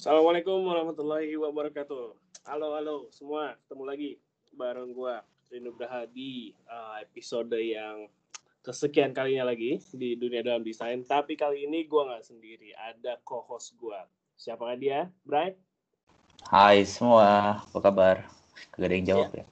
Assalamualaikum 0.00 0.64
warahmatullahi 0.64 1.28
wabarakatuh. 1.36 2.16
Halo, 2.48 2.72
halo 2.72 3.12
semua, 3.12 3.52
ketemu 3.60 3.84
lagi 3.84 4.10
bareng 4.56 4.96
gua 4.96 5.20
Rino 5.52 5.76
Braha 5.76 6.08
di 6.08 6.56
uh, 6.72 7.04
episode 7.04 7.52
yang 7.60 8.08
kesekian 8.64 9.12
kalinya 9.12 9.52
lagi 9.52 9.76
di 9.92 10.16
dunia 10.16 10.40
dalam 10.40 10.64
desain. 10.64 11.04
Tapi 11.04 11.36
kali 11.36 11.68
ini 11.68 11.84
gua 11.84 12.08
nggak 12.08 12.32
sendiri, 12.32 12.72
ada 12.80 13.20
co-host 13.28 13.76
gua. 13.76 14.08
Siapa 14.40 14.72
dia? 14.80 15.12
Bright? 15.20 15.60
Hai 16.48 16.88
semua, 16.88 17.60
apa 17.60 17.78
kabar? 17.84 18.24
Gak 18.80 18.88
ada 18.88 18.96
yang 18.96 19.04
jawab 19.04 19.30
ya. 19.36 19.44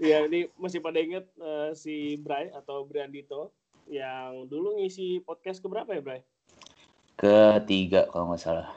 ya, 0.08 0.16
ini 0.24 0.48
masih 0.56 0.80
pada 0.80 0.96
inget 0.96 1.28
uh, 1.36 1.76
si 1.76 2.16
Bright 2.16 2.56
atau 2.56 2.88
Brandito 2.88 3.52
yang 3.92 4.48
dulu 4.48 4.80
ngisi 4.80 5.20
podcast 5.20 5.60
keberapa 5.60 5.92
ya, 5.92 6.00
Bright? 6.00 6.24
Ketiga 7.18 8.06
kalau 8.14 8.30
nggak 8.30 8.42
salah. 8.46 8.70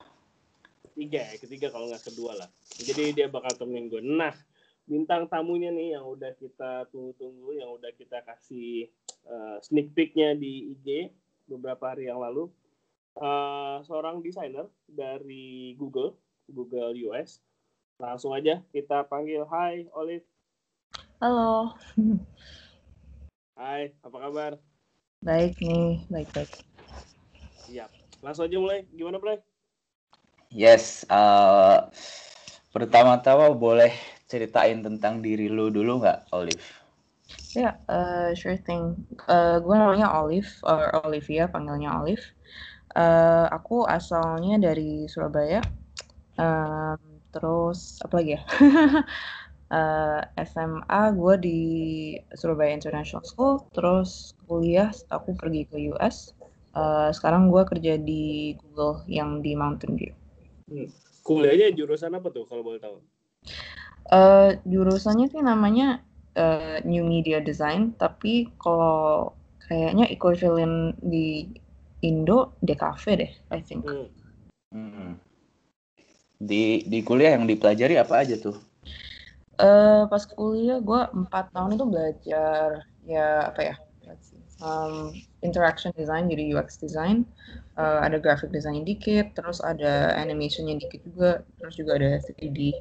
Ketiga 0.82 1.30
ya, 1.30 1.38
ketiga 1.38 1.68
kalau 1.70 1.86
nggak 1.94 2.09
kedua 2.09 2.34
lah. 2.41 2.49
Jadi 2.73 3.13
dia 3.13 3.30
bakal 3.30 3.54
temenin 3.54 3.86
gue. 3.86 4.02
Nah, 4.02 4.34
bintang 4.90 5.30
tamunya 5.30 5.70
nih 5.70 5.94
yang 5.94 6.09
udah 6.09 6.34
kita 6.41 6.90
tunggu-tunggu, 6.90 7.62
yang 7.62 7.70
udah 7.70 7.94
kita 7.94 8.26
kasih 8.26 8.90
uh, 9.30 9.62
sneak 9.62 9.94
peeknya 9.94 10.34
di 10.34 10.73
IG 10.73 11.13
beberapa 11.46 11.94
hari 11.94 12.09
yang 12.09 12.18
lalu. 12.18 12.49
Uh, 13.13 13.85
seorang 13.85 14.26
desainer 14.26 14.66
dari 14.90 15.77
Google, 15.77 16.18
Google 16.49 16.98
US. 17.13 17.46
Langsung 18.02 18.34
aja 18.34 18.58
kita 18.73 19.05
panggil. 19.05 19.46
Hai, 19.46 19.85
Olive. 19.94 20.26
Halo. 21.21 21.77
Hai, 23.54 23.94
apa 24.02 24.18
kabar? 24.18 24.58
Baik 25.21 25.62
nih, 25.62 26.02
baik-baik. 26.10 26.66
Siap 27.70 28.01
langsung 28.22 28.46
aja 28.48 28.58
mulai. 28.58 28.86
Gimana 28.94 29.18
play 29.18 29.41
yes 30.52 31.08
uh, 31.08 31.88
pertama-tama 32.76 33.55
boleh 33.55 33.96
ceritain 34.28 34.84
tentang 34.84 35.24
diri 35.24 35.48
lu 35.48 35.72
dulu 35.72 36.04
nggak 36.04 36.32
Olive? 36.36 36.68
Ya 37.55 37.60
yeah, 37.60 37.74
uh, 37.88 38.30
sure 38.36 38.60
thing. 38.60 38.96
Uh, 39.28 39.60
gue 39.60 39.76
namanya 39.76 40.12
Olive 40.12 40.48
or 40.68 40.91
Olivia 41.04 41.48
panggilnya 41.48 42.00
Olive. 42.00 42.24
Uh, 42.91 43.48
aku 43.52 43.88
asalnya 43.88 44.60
dari 44.60 45.08
Surabaya. 45.08 45.63
Um, 46.40 47.00
terus 47.32 48.00
apa 48.04 48.13
lagi 48.20 48.40
ya? 48.40 48.44
Uh, 49.72 50.20
SMA 50.35 51.16
gue 51.16 51.35
di 51.40 51.60
Surabaya 52.35 52.76
International 52.76 53.24
School. 53.24 53.63
Terus 53.72 54.35
kuliah 54.44 54.91
aku 55.08 55.32
pergi 55.32 55.63
ke 55.63 55.80
US 55.96 56.35
Uh, 56.72 57.12
sekarang 57.12 57.52
gue 57.52 57.64
kerja 57.68 58.00
di 58.00 58.55
Google 58.55 59.04
yang 59.12 59.44
di 59.44 59.52
Mountain 59.55 60.00
View. 60.00 60.16
Hmm. 60.72 60.88
Kuliahnya 61.22 61.76
jurusan 61.76 62.16
apa 62.16 62.32
tuh 62.32 62.48
kalau 62.48 62.63
boleh 62.63 62.80
tahu? 62.80 62.98
Uh, 64.08 64.56
jurusannya 64.66 65.28
sih 65.30 65.44
namanya 65.44 66.02
uh, 66.40 66.80
New 66.88 67.03
Media 67.03 67.44
Design, 67.44 67.94
tapi 68.00 68.50
kalau 68.58 69.36
kayaknya 69.68 70.08
equivalent 70.09 70.96
di 71.03 71.52
Indo 72.02 72.56
DKV 72.63 73.03
deh, 73.19 73.31
I 73.52 73.59
think. 73.62 73.85
Hmm. 73.85 74.08
Hmm. 74.72 75.12
Di 76.41 76.88
di 76.88 77.00
kuliah 77.06 77.38
yang 77.38 77.46
dipelajari 77.46 78.00
apa 78.00 78.24
aja 78.24 78.40
tuh? 78.40 78.58
Uh, 79.62 80.09
pas 80.09 80.24
kuliah 80.25 80.81
gue 80.81 81.02
empat 81.13 81.53
tahun 81.53 81.78
itu 81.78 81.85
belajar 81.85 82.68
ya 83.06 83.53
apa 83.53 83.62
ya 83.62 83.75
um, 84.62 85.12
interaction 85.41 85.91
design 85.97 86.29
jadi 86.29 86.56
UX 86.57 86.78
design. 86.78 87.28
Uh, 87.75 88.01
ada 88.06 88.22
graphic 88.22 88.53
design 88.53 88.85
dikit 88.85 89.34
terus 89.34 89.59
ada 89.62 90.13
animationnya 90.16 90.78
dikit 90.78 91.01
juga 91.07 91.41
terus 91.57 91.75
juga 91.75 91.97
ada 91.97 92.22
3D 92.22 92.77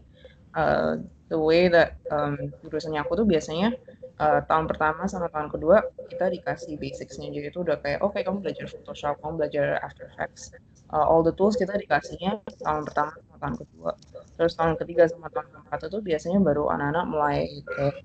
uh, 0.56 0.98
the 1.30 1.38
way 1.38 1.70
that 1.70 1.96
um, 2.10 2.50
jurusannya 2.62 3.00
aku 3.00 3.22
tuh 3.22 3.26
biasanya 3.26 3.74
uh, 4.18 4.42
tahun 4.44 4.66
pertama 4.66 5.06
sama 5.06 5.30
tahun 5.30 5.48
kedua 5.50 5.86
kita 6.10 6.30
dikasih 6.30 6.76
basicsnya. 6.76 7.30
Jadi 7.30 7.46
itu 7.50 7.60
udah 7.62 7.78
kayak 7.78 8.02
oke 8.02 8.14
okay, 8.14 8.26
kamu 8.26 8.42
belajar 8.42 8.66
Photoshop 8.66 9.18
kamu 9.22 9.46
belajar 9.46 9.78
After 9.80 10.10
Effects. 10.10 10.54
Uh, 10.90 11.06
all 11.06 11.22
the 11.22 11.34
tools 11.38 11.54
kita 11.54 11.78
dikasihnya 11.78 12.42
tahun 12.66 12.82
pertama 12.82 13.14
tahun 13.40 13.56
kedua 13.56 13.90
terus 14.36 14.52
tahun 14.54 14.76
ketiga 14.76 15.08
sama 15.08 15.32
tahun 15.32 15.48
keempat 15.50 15.88
itu 15.88 15.98
biasanya 16.04 16.38
baru 16.44 16.68
anak-anak 16.70 17.04
mulai 17.08 17.48
kayak 17.72 17.96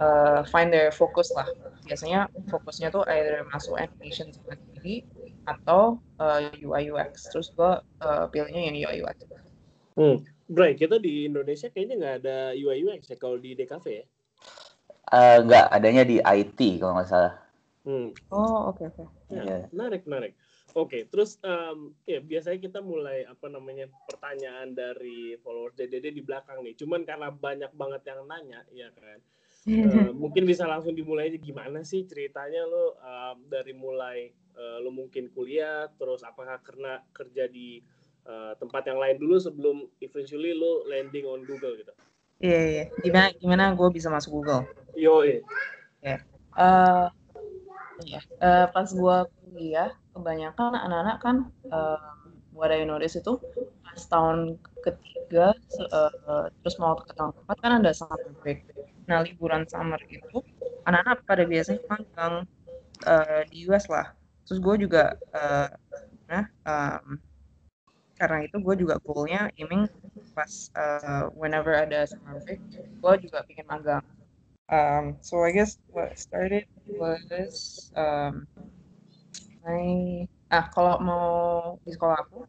uh, 0.00 0.40
find 0.48 0.72
their 0.72 0.92
focus 0.92 1.32
lah. 1.32 1.48
Biasanya 1.86 2.28
fokusnya 2.50 2.92
tuh 2.92 3.04
either 3.08 3.44
masuk 3.52 3.78
animation 3.78 4.32
sama 4.32 4.56
3D 4.56 5.06
atau 5.46 6.00
uh, 6.18 6.40
UI 6.58 6.90
UX. 6.90 7.30
Terus 7.30 7.52
gue 7.54 7.72
uh, 8.02 8.24
pilihnya 8.28 8.68
yang 8.68 8.76
UI 8.76 8.96
UX. 9.04 9.16
Hmm. 9.96 10.16
Bray, 10.46 10.78
kita 10.78 11.02
di 11.02 11.26
Indonesia 11.26 11.66
kayaknya 11.72 11.94
nggak 11.98 12.14
ada 12.22 12.38
UI 12.54 12.86
UX 12.86 13.10
ya 13.10 13.16
kalau 13.18 13.40
di 13.40 13.56
DKV 13.56 13.86
ya? 13.86 14.04
Uh, 15.06 15.38
nggak, 15.46 15.66
adanya 15.70 16.02
di 16.02 16.18
IT 16.18 16.58
kalau 16.82 16.98
nggak 16.98 17.10
salah. 17.10 17.34
Hmm. 17.86 18.10
Oh, 18.34 18.74
oke 18.74 18.82
okay, 18.82 18.86
oke. 18.90 19.06
Okay. 19.30 19.38
Ya, 19.38 19.42
yeah. 19.42 19.66
menarik, 19.70 20.02
menarik. 20.06 20.34
Oke, 20.76 20.92
okay, 20.92 21.02
terus 21.08 21.40
um, 21.40 21.96
ya 22.04 22.20
biasanya 22.20 22.60
kita 22.60 22.84
mulai 22.84 23.24
apa 23.24 23.48
namanya 23.48 23.88
pertanyaan 24.04 24.76
dari 24.76 25.32
followers 25.40 25.72
DDD 25.72 26.12
di 26.12 26.20
belakang 26.20 26.60
nih. 26.60 26.76
Cuman 26.76 27.00
karena 27.08 27.32
banyak 27.32 27.72
banget 27.72 28.12
yang 28.12 28.28
nanya, 28.28 28.60
ya 28.76 28.92
kan. 28.92 29.16
Uh, 29.66 30.12
mungkin 30.14 30.44
bisa 30.46 30.68
langsung 30.68 30.92
dimulai 30.94 31.32
aja 31.32 31.42
gimana 31.42 31.82
sih 31.82 32.06
ceritanya 32.06 32.62
lo 32.68 32.94
uh, 33.02 33.34
dari 33.50 33.74
mulai 33.74 34.30
uh, 34.54 34.78
lo 34.78 34.94
mungkin 34.94 35.26
kuliah 35.34 35.90
terus 35.98 36.22
apakah 36.22 36.62
karena 36.62 37.02
kerja 37.10 37.50
di 37.50 37.82
uh, 38.30 38.54
tempat 38.62 38.86
yang 38.86 39.02
lain 39.02 39.18
dulu 39.18 39.42
sebelum 39.42 39.90
eventually 39.98 40.54
lo 40.54 40.86
landing 40.86 41.26
on 41.26 41.42
Google 41.42 41.74
gitu. 41.82 41.90
Iya 42.38 42.52
yeah, 42.52 42.62
iya. 42.62 42.78
Yeah. 42.78 42.86
Gimana 43.02 43.26
gimana 43.34 43.64
gue 43.74 43.88
bisa 43.90 44.06
masuk 44.06 44.38
Google? 44.38 44.62
Yo 44.94 45.26
iya. 45.26 45.42
Yeah. 45.98 46.20
Uh, 46.54 47.08
yeah. 48.06 48.22
uh, 48.38 48.70
pas 48.70 48.86
gue 48.86 49.16
kuliah 49.40 49.90
kebanyakan 50.16 50.72
anak-anak 50.72 51.16
kan 51.20 51.36
uh, 51.68 52.00
what 52.56 52.72
I 52.72 52.88
notice 52.88 53.20
itu 53.20 53.36
pas 53.84 54.00
tahun 54.08 54.56
ketiga 54.80 55.52
uh, 55.92 56.48
terus 56.64 56.76
mau 56.80 56.96
ke 56.96 57.12
tahun 57.12 57.36
keempat 57.36 57.56
kan 57.60 57.72
ada 57.84 57.92
summer 57.92 58.32
break 58.40 58.64
Nah, 59.06 59.22
liburan 59.22 59.62
summer 59.70 60.02
itu 60.10 60.42
anak-anak 60.86 61.22
pada 61.26 61.46
biasanya 61.46 61.82
magang 61.86 62.34
uh, 63.06 63.40
di 63.50 63.66
US 63.70 63.86
lah. 63.86 64.10
Terus 64.46 64.58
gue 64.58 64.86
juga, 64.86 65.14
uh, 65.34 65.70
nah, 66.26 66.44
um, 66.66 67.18
karena 68.18 68.46
itu 68.46 68.58
gue 68.58 68.74
juga 68.82 68.98
goalnya 69.02 69.50
aiming 69.58 69.86
pas 70.34 70.70
uh, 70.74 71.30
whenever 71.38 71.74
ada 71.74 72.06
summer 72.06 72.42
break, 72.42 72.60
gue 72.74 73.12
juga 73.22 73.46
bikin 73.46 73.66
magang. 73.70 74.02
Um, 74.66 75.14
so 75.22 75.46
I 75.46 75.54
guess 75.54 75.78
what 75.94 76.18
started 76.18 76.66
was 76.90 77.90
um, 77.94 78.50
my 79.66 79.86
ah 80.54 80.64
kalau 80.70 80.94
mau 81.02 81.26
di 81.82 81.90
sekolah 81.90 82.16
aku 82.22 82.46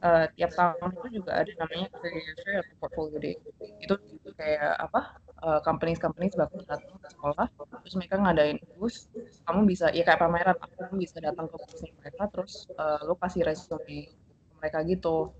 uh, 0.00 0.24
tiap 0.32 0.56
tahun 0.56 0.90
itu 0.96 1.20
juga 1.20 1.44
ada 1.44 1.52
namanya 1.60 1.92
career 2.00 2.64
atau 2.64 2.74
portfolio 2.80 3.18
day. 3.20 3.36
Itu 3.84 4.00
kayak 4.40 4.80
apa? 4.80 5.20
uh, 5.42 5.60
companies-companies 5.60 6.36
bakal 6.38 6.62
datang 6.64 6.96
ke 6.96 7.08
sekolah 7.12 7.46
terus 7.82 7.94
mereka 7.98 8.16
ngadain 8.20 8.58
bus 8.76 9.10
kamu 9.44 9.60
bisa 9.68 9.92
ya 9.92 10.02
kayak 10.06 10.20
pameran 10.20 10.56
kamu 10.56 10.94
bisa 11.04 11.16
datang 11.20 11.46
ke 11.50 11.56
busnya 11.60 11.90
mereka 12.00 12.24
terus 12.32 12.66
uh, 12.80 13.00
lo 13.04 13.14
kasih 13.20 13.44
resume 13.44 14.10
mereka 14.56 14.78
gitu 14.86 15.32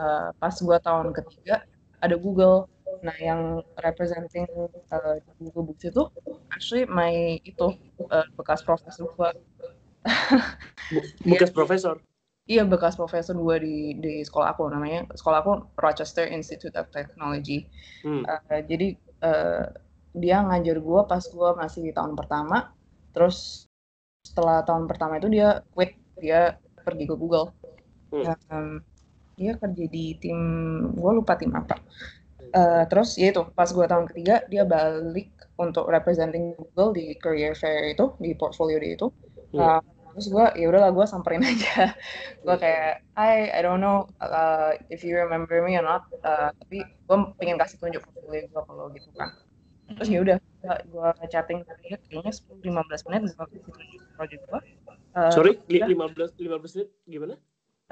uh, 0.00 0.28
pas 0.36 0.54
gua 0.58 0.78
tahun 0.82 1.14
ketiga 1.14 1.62
ada 2.02 2.16
Google 2.18 2.66
nah 3.02 3.16
yang 3.20 3.60
representing 3.80 4.46
uh, 4.92 5.16
Google 5.40 5.72
Books 5.72 5.84
itu 5.88 6.02
actually 6.52 6.84
my 6.88 7.40
itu 7.42 7.74
uh, 8.10 8.26
bekas 8.34 8.64
profesor 8.64 9.10
gua 9.14 9.34
bekas 11.28 11.50
profesor 11.50 12.00
Iya 12.44 12.68
bekas 12.68 12.92
profesor 12.92 13.32
gue 13.32 13.56
di 13.56 13.76
di 13.96 14.14
sekolah 14.20 14.52
aku 14.52 14.68
namanya 14.68 15.08
sekolah 15.16 15.40
aku 15.40 15.52
Rochester 15.80 16.28
Institute 16.28 16.76
of 16.76 16.92
Technology. 16.92 17.64
Hmm. 18.04 18.20
Uh, 18.28 18.60
jadi 18.68 19.00
uh, 19.24 19.64
dia 20.12 20.44
ngajar 20.44 20.78
gue 20.78 21.00
pas 21.10 21.24
gue 21.24 21.48
masih 21.58 21.80
di 21.88 21.92
tahun 21.96 22.14
pertama 22.14 22.70
terus 23.10 23.66
setelah 24.22 24.62
tahun 24.62 24.86
pertama 24.86 25.18
itu 25.18 25.26
dia 25.26 25.66
quit 25.74 25.98
dia 26.22 26.60
pergi 26.86 27.04
ke 27.10 27.14
Google 27.18 27.50
hmm. 28.14 28.24
um, 28.54 28.78
dia 29.34 29.58
kerja 29.58 29.84
di 29.90 30.14
tim 30.22 30.38
gue 30.94 31.10
lupa 31.18 31.34
tim 31.34 31.50
apa 31.50 31.82
uh, 32.54 32.86
terus 32.86 33.18
ya 33.18 33.34
itu 33.34 33.42
pas 33.58 33.66
gue 33.66 33.86
tahun 33.88 34.06
ketiga 34.14 34.46
dia 34.46 34.62
balik 34.62 35.34
untuk 35.58 35.90
representing 35.90 36.54
Google 36.54 36.94
di 36.94 37.18
career 37.18 37.58
fair 37.58 37.90
itu 37.90 38.14
di 38.22 38.38
portfolio 38.38 38.78
dia 38.78 38.94
itu 38.94 39.10
hmm. 39.50 39.58
uh, 39.58 39.82
terus 40.14 40.30
gue 40.30 40.46
ya 40.54 40.66
udahlah 40.70 40.94
gue 40.94 41.04
samperin 41.04 41.42
aja. 41.50 41.92
Gue 42.40 42.56
kayak 42.56 43.02
I 43.18 43.50
I 43.50 43.60
don't 43.60 43.82
know 43.82 44.06
uh, 44.22 44.78
if 44.88 45.02
you 45.02 45.18
remember 45.18 45.58
me 45.66 45.74
or 45.74 45.84
not 45.84 46.06
uh, 46.22 46.54
tapi 46.64 46.86
gue 46.86 47.16
pengen 47.42 47.58
kasih 47.58 47.82
tunjuk 47.82 48.00
portfolio 48.06 48.46
gue 48.46 48.62
kalau 48.62 48.86
gitu 48.94 49.10
kan. 49.18 49.34
Terus 49.98 50.08
ya 50.08 50.18
udah 50.22 50.36
gue 50.64 51.08
chatting 51.28 51.60
dia 51.84 52.00
kayaknya 52.08 52.32
10 52.32 52.62
15 52.62 53.06
menit 53.10 53.20
gue 53.28 53.34
kasih 53.36 53.60
tunjuk 53.60 54.02
project 54.16 54.42
gue 54.48 54.60
uh, 55.12 55.30
sorry 55.34 55.52
15 55.68 56.40
15 56.40 56.40
menit 56.78 56.88
gimana? 57.04 57.34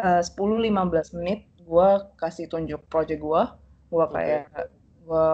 Uh, 0.01 0.25
10-15 0.25 1.19
menit 1.21 1.41
gue 1.61 1.89
kasih 2.17 2.47
tunjuk 2.49 2.81
project 2.89 3.21
gue 3.21 3.43
gue 3.93 4.05
kayak 4.09 4.49
okay. 4.49 4.67
gue 5.05 5.27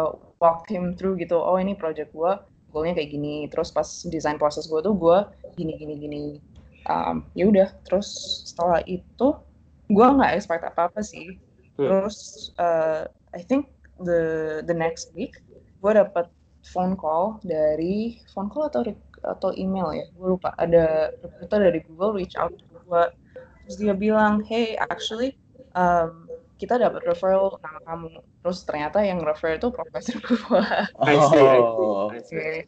walk 0.43 0.67
him 0.67 0.99
through 0.99 1.15
gitu 1.15 1.39
oh 1.39 1.55
ini 1.63 1.79
project 1.79 2.11
gue 2.11 2.33
goalnya 2.73 3.01
kayak 3.01 3.11
gini. 3.13 3.49
Terus 3.49 3.73
pas 3.73 3.89
desain 4.09 4.37
proses 4.37 4.69
gue 4.69 4.81
tuh 4.85 4.95
gue 4.95 5.19
gini 5.57 5.75
gini 5.81 5.95
gini 5.99 6.23
um, 6.89 7.25
ya 7.37 7.49
udah 7.49 7.69
terus 7.87 8.09
setelah 8.49 8.83
itu 8.89 9.37
gue 9.89 10.07
nggak 10.07 10.33
expect 10.35 10.65
apa 10.65 10.91
apa 10.91 11.01
sih. 11.05 11.39
Hmm. 11.79 11.87
terus 11.87 12.51
uh, 12.59 13.07
I 13.31 13.41
think 13.47 13.71
the 14.03 14.61
the 14.67 14.75
next 14.75 15.15
week 15.15 15.39
gue 15.79 15.93
dapet 15.95 16.27
phone 16.67 16.99
call 16.99 17.39
dari 17.47 18.19
phone 18.35 18.51
call 18.51 18.67
atau 18.67 18.83
atau 19.23 19.51
email 19.55 19.95
ya? 19.95 20.07
Gue 20.19 20.35
lupa. 20.35 20.53
Ada 20.59 21.15
recruiter 21.23 21.61
dari 21.71 21.81
Google 21.87 22.19
reach 22.19 22.35
out 22.35 22.53
ke 22.53 22.79
gue 22.83 23.05
terus 23.69 23.77
dia 23.85 23.93
bilang 23.93 24.41
hey 24.49 24.75
actually 24.81 25.37
um, 25.77 26.25
kita 26.59 26.75
dapat 26.81 27.05
referral 27.07 27.61
nama 27.63 27.81
kamu. 27.87 28.11
Terus 28.43 28.59
ternyata 28.65 28.99
yang 29.05 29.23
refer 29.23 29.61
itu 29.61 29.69
profesor 29.71 30.19
gue 30.19 30.65
oh. 30.99 32.11
okay. 32.11 32.65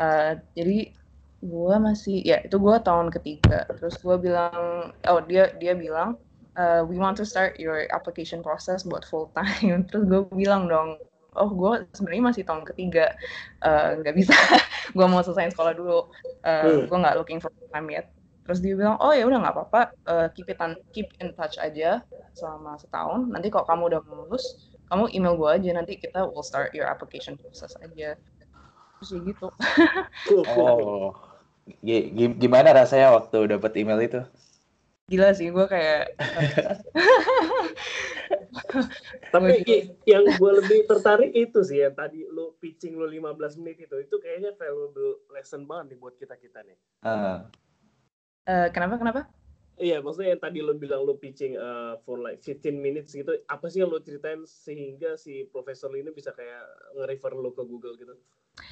uh, 0.00 0.34
jadi 0.56 0.96
gue 1.40 1.74
masih 1.80 2.20
ya 2.20 2.44
itu 2.44 2.60
gue 2.60 2.76
tahun 2.84 3.08
ketiga. 3.08 3.64
Terus 3.80 3.96
gue 4.00 4.16
bilang 4.20 4.92
oh 4.92 5.20
dia 5.24 5.52
dia 5.56 5.72
bilang 5.72 6.20
uh, 6.60 6.84
we 6.84 7.00
want 7.00 7.16
to 7.16 7.24
start 7.24 7.56
your 7.56 7.88
application 7.96 8.44
process 8.44 8.84
buat 8.84 9.08
full 9.08 9.32
time. 9.32 9.84
Terus 9.88 10.04
gue 10.04 10.22
bilang 10.36 10.68
dong 10.68 11.00
oh 11.38 11.48
gue 11.48 11.86
sebenarnya 11.96 12.24
masih 12.32 12.42
tahun 12.44 12.64
ketiga. 12.68 13.16
Uh, 13.64 14.00
nggak 14.04 14.14
uh, 14.14 14.18
bisa. 14.18 14.36
Gue 14.98 15.06
mau 15.06 15.22
selesai 15.22 15.54
sekolah 15.54 15.78
dulu. 15.78 16.10
Uh, 16.42 16.82
hmm. 16.82 16.90
gue 16.90 16.98
nggak 16.98 17.14
looking 17.14 17.38
for 17.38 17.54
full 17.54 17.70
time 17.70 17.86
yet. 17.86 18.10
Terus 18.42 18.58
dia 18.58 18.74
bilang 18.74 18.98
oh 18.98 19.14
ya 19.14 19.22
udah 19.22 19.38
nggak 19.38 19.54
apa-apa. 19.54 19.82
Uh, 20.10 20.26
keep 20.34 20.50
it 20.50 20.58
on, 20.58 20.74
keep 20.90 21.06
in 21.22 21.30
touch 21.38 21.54
aja 21.62 22.02
selama 22.34 22.74
setahun. 22.82 23.30
Nanti 23.30 23.46
kalau 23.46 23.62
kamu 23.70 23.94
udah 23.94 24.00
lulus 24.10 24.74
kamu 24.90 25.06
email 25.14 25.38
gue 25.38 25.50
aja. 25.54 25.70
Nanti 25.70 26.02
kita 26.02 26.26
will 26.26 26.42
start 26.42 26.74
your 26.74 26.90
application 26.90 27.38
process 27.38 27.78
aja. 27.78 28.18
Terus 28.98 29.08
ya 29.14 29.18
gitu. 29.22 29.48
Oh 30.50 31.29
gimana 32.38 32.74
rasanya 32.74 33.14
waktu 33.14 33.56
dapat 33.56 33.72
email 33.78 34.00
itu 34.02 34.20
gila 35.10 35.34
sih 35.34 35.50
gue 35.50 35.66
kayak 35.66 36.14
tapi 39.34 39.58
yang 40.06 40.22
gue 40.22 40.52
lebih 40.62 40.86
tertarik 40.86 41.34
itu 41.34 41.66
sih 41.66 41.82
yang 41.82 41.98
tadi 41.98 42.22
lo 42.30 42.54
pitching 42.62 42.94
lo 42.94 43.10
15 43.10 43.58
menit 43.58 43.90
itu 43.90 43.96
itu 43.98 44.16
kayaknya 44.22 44.54
valuable 44.54 45.26
lesson 45.34 45.66
banget 45.66 45.94
nih 45.94 45.98
buat 45.98 46.14
kita 46.14 46.38
kita 46.38 46.62
nih 46.62 46.78
uh. 47.02 47.42
Uh, 48.46 48.68
kenapa 48.70 49.02
kenapa 49.02 49.22
Iya, 49.80 50.04
maksudnya 50.04 50.36
yang 50.36 50.44
tadi 50.44 50.60
lo 50.60 50.76
bilang 50.76 51.08
lo 51.08 51.16
pitching 51.16 51.56
uh, 51.56 51.96
for 52.04 52.20
like 52.20 52.44
15 52.44 52.76
minutes 52.76 53.16
gitu, 53.16 53.32
apa 53.48 53.64
sih 53.72 53.80
yang 53.80 53.88
lo 53.88 53.96
ceritain 54.04 54.44
sehingga 54.44 55.16
si 55.16 55.48
profesor 55.48 55.88
ini 55.96 56.12
bisa 56.12 56.36
kayak 56.36 56.68
nge-refer 57.00 57.32
lo 57.32 57.56
ke 57.56 57.64
Google 57.64 57.96
gitu? 57.96 58.12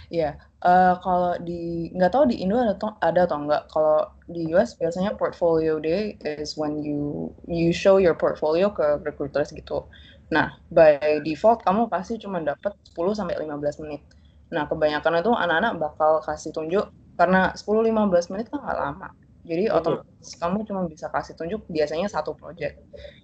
Iya, 0.08 0.40
uh, 0.64 0.94
kalau 1.00 1.36
di 1.42 1.92
nggak 1.92 2.12
tahu 2.12 2.24
di 2.28 2.40
Indo 2.40 2.56
ada 2.58 2.74
atau 2.74 2.96
ada 3.00 3.24
atau 3.28 3.38
enggak. 3.44 3.62
Kalau 3.72 4.08
di 4.28 4.48
US 4.54 4.76
biasanya 4.76 5.16
portfolio 5.16 5.80
day 5.80 6.16
is 6.24 6.56
when 6.56 6.80
you 6.80 7.32
you 7.48 7.72
show 7.72 8.00
your 8.00 8.16
portfolio 8.16 8.72
ke 8.72 9.00
recruiters 9.04 9.52
gitu. 9.52 9.84
Nah, 10.28 10.56
by 10.68 11.24
default 11.24 11.64
kamu 11.64 11.88
pasti 11.88 12.20
cuma 12.20 12.40
dapat 12.44 12.76
10 12.92 13.16
sampai 13.16 13.36
15 13.40 13.82
menit. 13.84 14.04
Nah, 14.52 14.68
kebanyakan 14.68 15.20
itu 15.20 15.32
anak-anak 15.32 15.72
bakal 15.80 16.20
kasih 16.24 16.52
tunjuk 16.52 16.88
karena 17.16 17.52
10-15 17.56 18.32
menit 18.32 18.46
kan 18.52 18.60
nggak 18.64 18.78
lama. 18.78 19.08
Jadi 19.48 19.64
mm-hmm. 19.64 19.78
otomatis 19.80 20.30
kamu 20.36 20.58
cuma 20.68 20.80
bisa 20.84 21.08
kasih 21.08 21.32
tunjuk 21.32 21.64
biasanya 21.72 22.08
satu 22.12 22.36
project. 22.36 22.76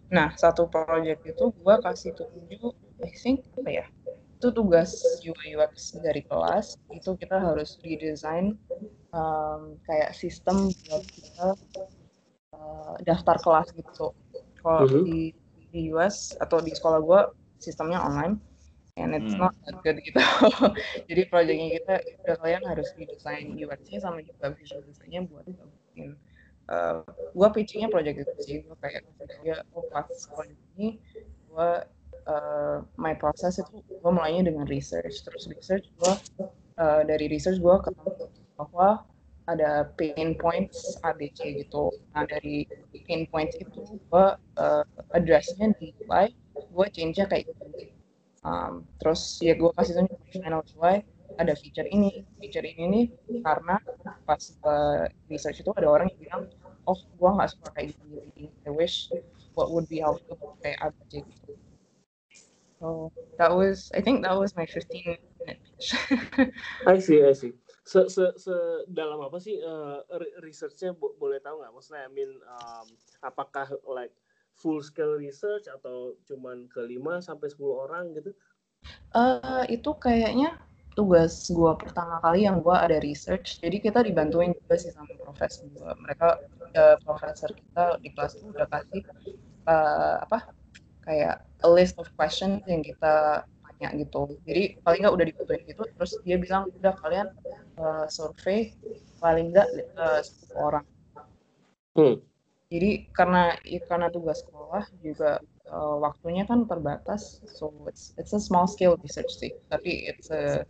Nah, 0.08 0.32
satu 0.40 0.72
project 0.72 1.20
itu 1.28 1.44
gue 1.52 1.74
kasih 1.84 2.16
tunjuk, 2.16 2.72
I 3.04 3.12
think 3.12 3.44
apa 3.60 3.70
ya? 3.70 3.86
Itu 4.44 4.52
tugas 4.52 4.92
UI 5.24 5.56
UX 5.56 5.96
dari 6.04 6.20
kelas. 6.20 6.76
Itu 6.92 7.16
kita 7.16 7.40
harus 7.40 7.80
redesign 7.80 8.60
um, 9.16 9.80
kayak 9.88 10.12
sistem 10.12 10.68
buat 10.68 11.00
kita 11.08 11.48
uh, 12.52 12.92
daftar 13.08 13.40
kelas 13.40 13.72
gitu. 13.72 14.12
Kalau 14.60 14.84
mm-hmm. 14.84 15.04
di, 15.08 15.32
di 15.72 15.80
US 15.96 16.36
atau 16.36 16.60
di 16.60 16.76
sekolah 16.76 17.00
gue 17.00 17.20
sistemnya 17.56 18.04
online 18.04 18.36
and 19.00 19.16
it's 19.16 19.32
hmm. 19.32 19.48
not 19.48 19.56
that 19.64 19.80
good 19.80 19.96
gitu. 20.04 20.20
Jadi 21.08 21.22
proyeknya 21.32 21.80
kita 21.80 21.94
udah 22.28 22.36
kalian 22.44 22.62
harus 22.68 22.92
redesign 23.00 23.56
UX-nya 23.56 24.04
sama 24.04 24.20
juga 24.20 24.52
visual 24.52 24.84
design-nya 24.84 25.24
buat 25.24 25.48
bikin 25.48 26.20
uh, 26.68 27.00
gue 27.32 27.48
pitchingnya 27.48 27.88
project 27.88 28.28
itu 28.28 28.32
sih 28.44 28.56
gue 28.60 28.76
kayak 28.78 29.08
dia 29.42 29.64
oh 29.72 29.88
pas 29.88 30.04
project 30.06 30.60
ini 30.76 31.00
gue 31.48 31.70
uh, 32.26 32.84
my 32.96 33.14
process 33.16 33.60
itu 33.60 33.82
gue 33.84 34.12
mulainya 34.12 34.50
dengan 34.52 34.68
research. 34.68 35.24
Terus 35.24 35.48
research 35.50 35.86
gue 36.00 36.14
uh, 36.78 37.02
dari 37.04 37.26
research 37.30 37.60
gue 37.60 37.76
ketemu 37.84 38.12
bahwa 38.60 39.04
ada 39.44 39.92
pain 40.00 40.36
points 40.40 40.96
ABC 41.04 41.64
gitu. 41.66 41.92
Nah 42.16 42.24
dari 42.24 42.64
pain 43.04 43.28
points 43.28 43.56
itu 43.60 44.00
gue 44.00 44.26
uh, 44.58 44.84
addressnya 45.12 45.72
di 45.76 45.92
UI 46.04 46.32
gue 46.54 46.86
change-nya 46.94 47.26
kayak 47.26 47.50
gitu 47.50 47.90
um, 48.46 48.86
terus 49.02 49.42
ya 49.42 49.58
gue 49.58 49.70
kasih 49.74 49.98
tunjuk 49.98 50.20
final 50.30 50.62
UI 50.78 51.02
ada 51.34 51.54
feature 51.58 51.88
ini, 51.90 52.22
feature 52.38 52.62
ini 52.62 52.84
nih 52.86 53.06
karena 53.42 53.80
pas 54.22 54.42
uh, 54.62 55.10
research 55.26 55.66
itu 55.66 55.70
ada 55.74 55.90
orang 55.90 56.06
yang 56.14 56.20
bilang, 56.22 56.42
oh 56.86 56.98
gua 57.18 57.34
nggak 57.40 57.50
suka 57.58 57.68
kayak 57.74 57.90
gini, 57.98 58.46
I 58.62 58.70
wish 58.70 59.10
what 59.58 59.74
would 59.74 59.90
be 59.90 59.98
helpful 59.98 60.54
kayak 60.62 60.78
aja 60.78 61.18
gitu. 61.26 61.52
So 62.84 63.08
that 63.40 63.48
was, 63.48 63.88
I 63.96 64.04
think 64.04 64.20
that 64.28 64.36
was 64.36 64.52
my 64.56 64.68
15 64.68 65.16
minute 65.16 65.24
pitch. 65.40 65.96
I 66.86 67.00
see, 67.00 67.24
I 67.24 67.32
see. 67.32 67.56
Se, 67.80 68.12
se, 68.12 68.36
se 68.36 68.52
dalam 68.92 69.24
apa 69.24 69.40
sih 69.40 69.56
uh, 69.56 70.04
researchnya 70.44 70.92
bo 70.92 71.16
boleh 71.16 71.40
tahu 71.40 71.64
nggak? 71.64 71.72
Maksudnya, 71.72 72.04
I 72.04 72.12
mean, 72.12 72.28
um, 72.44 72.86
apakah 73.24 73.72
like 73.88 74.12
full 74.52 74.84
scale 74.84 75.16
research 75.16 75.64
atau 75.64 76.12
cuman 76.28 76.68
ke 76.68 76.84
5 76.84 77.24
sampai 77.24 77.48
10 77.48 77.64
orang 77.88 78.04
gitu? 78.20 78.36
Uh, 79.16 79.64
itu 79.72 79.88
kayaknya 79.96 80.60
tugas 80.92 81.48
gue 81.48 81.72
pertama 81.80 82.20
kali 82.20 82.44
yang 82.44 82.62
gue 82.62 82.70
ada 82.70 83.02
research 83.02 83.58
jadi 83.58 83.82
kita 83.82 84.06
dibantuin 84.06 84.54
juga 84.54 84.78
sih 84.78 84.94
sama 84.94 85.10
profesor 85.18 85.66
gue 85.74 85.92
mereka 86.06 86.38
uh, 86.78 86.94
profesor 87.02 87.50
kita 87.50 87.98
di 87.98 88.14
kelas 88.14 88.38
tuh 88.38 88.54
udah 88.54 88.68
kasih 88.70 89.02
uh, 89.66 90.22
apa 90.22 90.54
kayak 91.04 91.44
a 91.62 91.68
list 91.68 91.96
of 92.00 92.08
questions 92.16 92.64
yang 92.66 92.80
kita 92.80 93.44
tanya 93.44 93.88
gitu 94.00 94.34
jadi 94.48 94.80
paling 94.82 95.04
nggak 95.04 95.14
udah 95.14 95.26
dibantuin 95.28 95.62
gitu 95.68 95.82
terus 95.96 96.12
dia 96.24 96.36
bilang 96.40 96.72
udah 96.80 96.94
kalian 97.00 97.28
uh, 97.78 98.06
survei 98.08 98.72
paling 99.20 99.52
nggak 99.52 99.68
uh, 100.00 100.20
10 100.20 100.56
orang 100.56 100.84
hmm. 101.96 102.16
jadi 102.72 102.90
karena 103.12 103.56
karena 103.86 104.08
tugas 104.08 104.40
sekolah 104.42 104.84
juga 105.04 105.40
uh, 105.68 105.96
waktunya 106.00 106.48
kan 106.48 106.64
terbatas 106.64 107.44
so 107.48 107.72
it's 107.88 108.16
it's 108.16 108.32
a 108.32 108.40
small 108.40 108.64
scale 108.64 108.96
research 109.04 109.30
sih 109.36 109.52
tapi 109.68 110.08
it's 110.08 110.32
a 110.32 110.64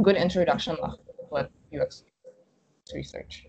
good 0.00 0.16
introduction 0.16 0.76
lah 0.78 0.94
buat 1.28 1.52
UX 1.72 2.08
research. 2.94 3.46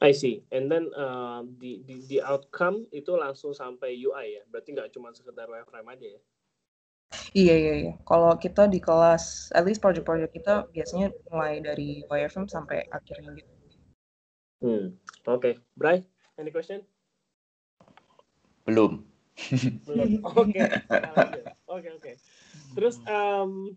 I 0.00 0.12
see. 0.16 0.40
And 0.48 0.72
then 0.72 0.88
uh, 0.96 1.44
di, 1.60 1.84
di 1.84 2.00
di 2.08 2.18
outcome 2.24 2.88
itu 2.90 3.12
langsung 3.16 3.52
sampai 3.52 3.94
UI 4.00 4.40
ya. 4.40 4.42
Berarti 4.48 4.72
nggak 4.72 4.96
cuma 4.96 5.12
sekedar 5.12 5.44
wireframe 5.44 5.92
aja 5.92 6.06
ya? 6.16 6.20
Iya 7.36 7.54
iya 7.54 7.74
iya. 7.84 7.92
Kalau 8.08 8.32
kita 8.40 8.64
di 8.70 8.80
kelas, 8.80 9.52
at 9.52 9.66
least 9.68 9.84
project-project 9.84 10.32
kita 10.32 10.64
biasanya 10.72 11.12
mulai 11.28 11.60
dari 11.60 12.00
wireframe 12.08 12.48
sampai 12.48 12.88
akhirnya 12.88 13.36
gitu. 13.36 13.52
Hmm. 14.60 14.84
Oke, 15.24 15.40
okay. 15.40 15.54
Bray, 15.76 16.04
any 16.36 16.52
question? 16.52 16.84
Belum. 18.64 19.04
Belum. 19.88 20.20
Oke. 20.36 20.60
Oke 21.70 21.88
oke. 21.96 22.12
Terus 22.76 23.00
um, 23.08 23.72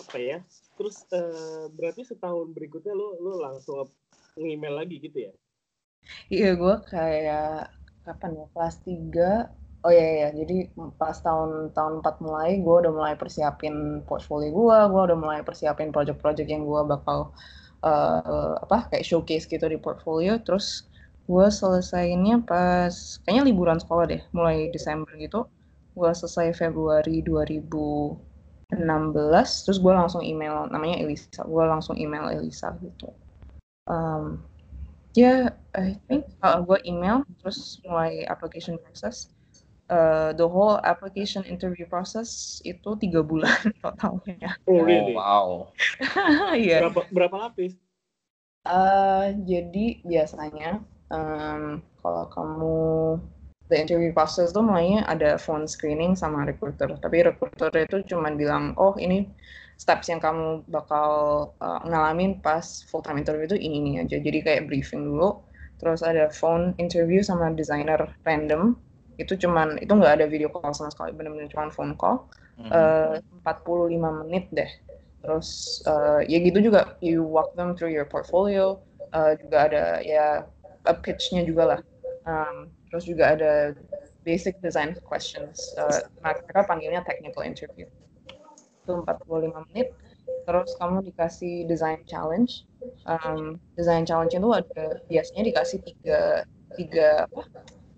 apa 0.00 0.16
ya? 0.18 0.38
terus 0.78 1.02
uh, 1.10 1.66
berarti 1.74 2.06
setahun 2.06 2.54
berikutnya 2.54 2.94
lo 2.94 3.18
lo 3.18 3.42
langsung 3.42 3.90
nge-email 4.38 4.78
lagi 4.78 5.02
gitu 5.02 5.26
ya 5.26 5.34
iya 6.34 6.56
gue 6.56 6.74
kayak 6.88 7.72
kapan 8.04 8.30
ya? 8.40 8.46
Kelas 8.54 8.76
3 8.84 9.84
oh 9.84 9.92
iya 9.92 10.06
iya. 10.18 10.28
Jadi 10.34 10.56
pas 11.00 11.16
tahun 11.20 11.72
tahun 11.76 11.92
4 12.04 12.24
mulai 12.24 12.58
gue 12.60 12.76
udah 12.84 12.92
mulai 12.92 13.14
persiapin 13.14 14.04
portfolio 14.08 14.50
gue 14.52 14.78
gue 14.92 15.02
udah 15.12 15.18
mulai 15.18 15.40
persiapin 15.44 15.92
project-project 15.94 16.48
yang 16.48 16.64
gue 16.64 16.82
bakal 16.88 17.32
uh, 17.84 18.54
apa 18.64 18.90
kayak 18.92 19.06
showcase 19.06 19.46
gitu 19.46 19.64
di 19.68 19.78
portfolio. 19.80 20.40
Terus 20.42 20.88
gue 21.28 21.46
selesainya 21.52 22.40
pas 22.48 23.20
kayaknya 23.24 23.44
liburan 23.52 23.78
sekolah 23.82 24.04
deh 24.08 24.22
mulai 24.32 24.72
Desember 24.72 25.12
gitu. 25.20 25.44
Gue 25.98 26.10
selesai 26.14 26.54
Februari 26.56 27.20
2000 27.20 28.28
16 28.68 29.64
terus 29.64 29.78
gue 29.80 29.92
langsung 29.96 30.20
email 30.20 30.68
namanya 30.68 31.00
Elisa. 31.00 31.40
Gue 31.48 31.64
langsung 31.64 31.96
email 31.96 32.28
Elisa 32.28 32.76
gitu. 32.84 33.08
Um, 33.88 34.44
ya 35.16 35.56
I 35.78 35.94
think 36.10 36.26
kalau 36.42 36.66
gue 36.66 36.78
email 36.82 37.22
terus 37.38 37.78
mulai 37.86 38.26
application 38.26 38.76
process 38.82 39.30
uh, 39.90 40.30
the 40.36 40.46
whole 40.46 40.80
application 40.84 41.44
interview 41.44 41.88
process 41.88 42.60
itu 42.64 42.96
tiga 43.00 43.24
bulan 43.24 43.72
totalnya. 43.84 44.56
Oh, 44.68 44.84
really? 44.84 45.16
wow. 45.16 45.72
Iya. 46.54 46.88
Berapa 46.88 47.02
berapa 47.12 47.36
lapis? 47.48 47.76
Uh, 48.68 49.32
jadi 49.48 50.04
biasanya 50.04 50.84
um, 51.08 51.80
kalau 52.04 52.24
kamu 52.28 52.76
the 53.68 53.76
interview 53.76 54.12
process 54.12 54.52
tuh 54.52 54.64
mulainya 54.64 55.04
ada 55.08 55.36
phone 55.40 55.64
screening 55.68 56.16
sama 56.16 56.44
recruiter. 56.44 56.88
Tapi 57.00 57.24
recruiter 57.24 57.72
itu 57.76 58.04
cuma 58.08 58.32
bilang, 58.32 58.76
oh 58.76 58.96
ini 59.00 59.28
steps 59.78 60.10
yang 60.10 60.18
kamu 60.18 60.66
bakal 60.68 61.10
uh, 61.62 61.80
ngalamin 61.86 62.42
pas 62.42 62.82
full 62.88 63.00
time 63.00 63.20
interview 63.20 63.46
itu 63.46 63.56
ini 63.56 63.76
ini 63.80 63.92
aja. 64.04 64.16
Jadi 64.20 64.38
kayak 64.44 64.66
briefing 64.68 65.06
dulu. 65.06 65.47
Terus 65.78 66.02
ada 66.02 66.26
phone 66.30 66.74
interview 66.82 67.22
sama 67.22 67.54
designer 67.54 68.10
random. 68.26 68.74
Itu 69.18 69.34
cuman 69.34 69.78
itu 69.82 69.90
nggak 69.90 70.22
ada 70.22 70.26
video 70.26 70.50
call 70.50 70.74
sama 70.74 70.90
sekali, 70.90 71.14
benar-benar 71.14 71.50
cuma 71.50 71.70
phone 71.70 71.94
call. 71.94 72.26
Uh, 72.58 73.22
45 73.46 74.26
menit 74.26 74.50
deh. 74.50 74.70
Terus 75.22 75.78
uh, 75.86 76.22
ya 76.26 76.38
gitu 76.42 76.58
juga 76.58 76.98
you 76.98 77.22
walk 77.22 77.54
them 77.54 77.74
through 77.78 77.94
your 77.94 78.06
portfolio. 78.06 78.78
Uh, 79.14 79.38
juga 79.38 79.70
ada 79.70 79.84
ya 80.02 80.42
a 80.86 80.94
pitch-nya 80.94 81.46
juga 81.46 81.74
lah. 81.74 81.80
Um, 82.26 82.70
terus 82.90 83.06
juga 83.06 83.38
ada 83.38 83.52
basic 84.26 84.58
design 84.60 84.98
questions. 85.06 85.72
Uh, 85.78 86.04
mereka 86.20 86.66
panggilnya 86.66 87.02
technical 87.06 87.46
interview. 87.46 87.86
Itu 88.84 89.06
45 89.06 89.66
menit. 89.70 89.94
Terus 90.48 90.70
kamu 90.80 91.04
dikasih 91.12 91.68
design 91.68 92.00
challenge. 92.08 92.64
Um, 93.04 93.60
design 93.76 94.08
challenge 94.08 94.32
itu 94.32 94.48
ada 94.48 95.00
biasanya 95.08 95.42
dikasih 95.52 95.78
tiga 95.84 96.20
tiga 96.76 97.28
apa? 97.28 97.42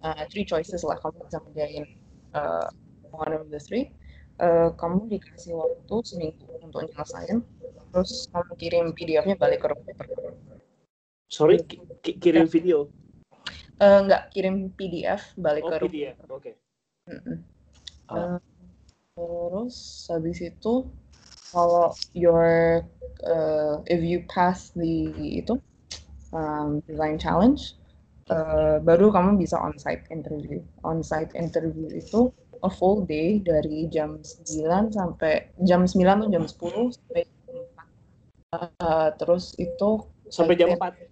Uh, 0.01 0.25
three 0.33 0.43
choices 0.43 0.83
lah. 0.83 0.99
Kamu 0.99 1.31
bisa 1.31 1.39
menjadi 1.47 1.87
uh, 2.35 2.67
one 3.15 3.31
of 3.37 3.47
the 3.55 3.61
three. 3.63 3.95
Uh, 4.41 4.73
kamu 4.81 5.07
dikasih 5.13 5.55
waktu 5.55 5.97
seminggu 6.03 6.49
untuk 6.65 6.89
nyelesain. 6.89 7.45
Terus 7.91 8.27
kamu 8.33 8.53
kirim 8.59 8.87
PDF-nya 8.97 9.37
balik 9.37 9.63
ke 9.63 9.67
recruiter. 9.71 10.07
Sorry, 11.31 11.63
ki 11.63 11.79
ki 12.03 12.19
kirim 12.19 12.51
video. 12.51 12.91
Uh, 13.79 14.03
nggak 14.09 14.35
kirim 14.35 14.75
PDF 14.75 15.39
balik 15.39 15.63
Oh, 15.65 15.71
ke 15.71 15.87
PDF. 15.87 16.17
Oke. 16.27 16.59
Mm-mm. 17.07 17.39
Ah. 18.11 18.37
Uh, 18.37 18.39
terus 19.15 20.09
habis 20.11 20.41
itu 20.43 20.89
kalau 21.51 21.91
your 22.15 22.83
uh, 23.27 23.83
if 23.91 24.01
you 24.01 24.23
pass 24.31 24.71
the 24.73 25.11
itu 25.15 25.59
um, 26.31 26.79
design 26.87 27.19
challenge 27.19 27.75
uh, 28.31 28.79
baru 28.81 29.11
kamu 29.11 29.37
bisa 29.39 29.59
on-site 29.59 30.07
interview. 30.09 30.63
On-site 30.87 31.35
interview 31.35 31.91
itu 31.91 32.31
a 32.63 32.71
full 32.71 33.03
day 33.05 33.41
dari 33.43 33.89
jam 33.91 34.21
9 34.23 34.95
sampai 34.95 35.51
jam 35.67 35.83
9 35.89 35.97
tuh 36.27 36.31
jam 36.31 36.45
10 36.47 36.95
sampai 36.95 37.23
jam 37.27 37.57
4. 38.55 38.81
Uh, 38.83 39.09
terus 39.19 39.55
itu 39.59 40.07
Sampai 40.31 40.55
jam 40.55 40.71
I 40.71 40.79
4. 40.79 40.95
think- 40.95 41.09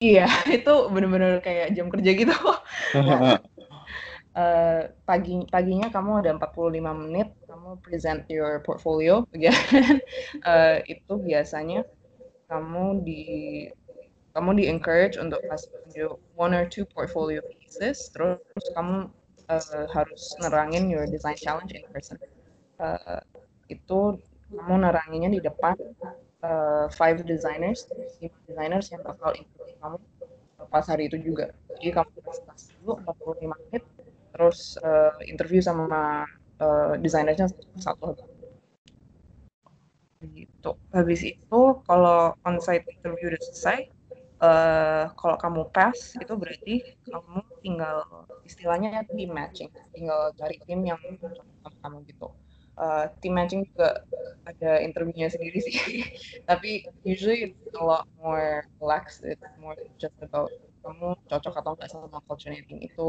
Iya, 0.00 0.24
itu 0.56 0.74
bener-bener 0.88 1.44
kayak 1.44 1.76
jam 1.76 1.92
kerja 1.92 2.10
gitu. 2.16 2.32
Eh, 4.40 4.82
pagi 5.08 5.36
paginya 5.52 5.88
kamu 5.96 6.10
ada 6.24 6.30
45 6.38 6.92
menit 7.02 7.28
kamu 7.50 7.70
present 7.84 8.20
your 8.30 8.62
portfolio 8.66 9.14
Eh, 10.52 10.76
itu 10.94 11.12
biasanya 11.28 11.80
kamu 12.50 12.84
di 13.06 13.20
kamu 14.34 14.50
di 14.58 14.64
encourage 14.70 15.18
untuk 15.18 15.42
kasih 15.50 16.14
one 16.38 16.54
or 16.54 16.64
two 16.70 16.86
portfolio 16.94 17.42
pieces 17.58 18.08
terus 18.14 18.38
kamu 18.76 19.10
eh, 19.50 19.86
harus 19.90 20.22
nerangin 20.42 20.86
your 20.86 21.04
design 21.10 21.36
challenge 21.36 21.74
in 21.74 21.82
person. 21.90 22.16
Eh, 22.80 23.22
itu 23.74 24.00
kamu 24.54 24.74
neranginnya 24.86 25.30
di 25.36 25.40
depan 25.42 25.74
eh, 26.46 26.86
five 26.94 27.18
designers 27.26 27.84
lima 28.22 28.38
designers 28.48 28.86
yang 28.94 29.02
bakal 29.04 29.34
interview 29.34 29.76
kamu 29.82 29.98
pas 30.70 30.86
hari 30.86 31.10
itu 31.10 31.18
juga. 31.18 31.50
Jadi 31.76 31.90
kamu 31.98 32.10
presentasi 32.22 32.70
dulu 32.80 33.02
45 33.02 33.58
menit 33.68 33.82
terus 34.40 34.80
eh, 34.80 35.12
interview 35.28 35.60
sama 35.60 36.24
eh, 36.56 36.96
desainernya 36.96 37.44
satu. 37.76 38.16
Gitu. 40.24 40.70
Habis 40.96 41.20
itu 41.28 41.60
kalau 41.84 42.32
onsite 42.48 42.88
interview 42.88 43.36
udah 43.36 43.42
selesai 43.52 43.78
eh 44.40 45.04
kalau 45.20 45.36
kamu 45.36 45.68
pass 45.68 46.16
itu 46.16 46.32
berarti 46.32 46.80
kamu 47.04 47.44
tinggal 47.60 48.00
istilahnya 48.48 49.04
team 49.12 49.36
matching. 49.36 49.68
Tinggal 49.92 50.32
cari 50.40 50.56
tim 50.64 50.80
yang 50.88 51.00
sama 51.60 51.76
kamu 51.84 52.08
gitu. 52.08 52.32
Eh, 52.80 53.06
team 53.20 53.36
matching 53.36 53.68
juga 53.68 54.00
ada 54.48 54.80
interviewnya 54.80 55.28
sendiri 55.28 55.60
sih. 55.60 55.76
Tapi 56.48 56.88
usually 57.04 57.52
it's 57.52 57.76
a 57.76 57.84
lot 57.84 58.08
more 58.16 58.64
relaxed 58.80 59.20
it's 59.20 59.44
more 59.60 59.76
just 60.00 60.16
about 60.24 60.48
kamu 60.80 61.08
cocok 61.28 61.54
atau 61.60 61.72
enggak 61.76 61.90
sama 61.92 62.18
culture 62.24 62.56
tim 62.66 62.80
itu 62.80 63.08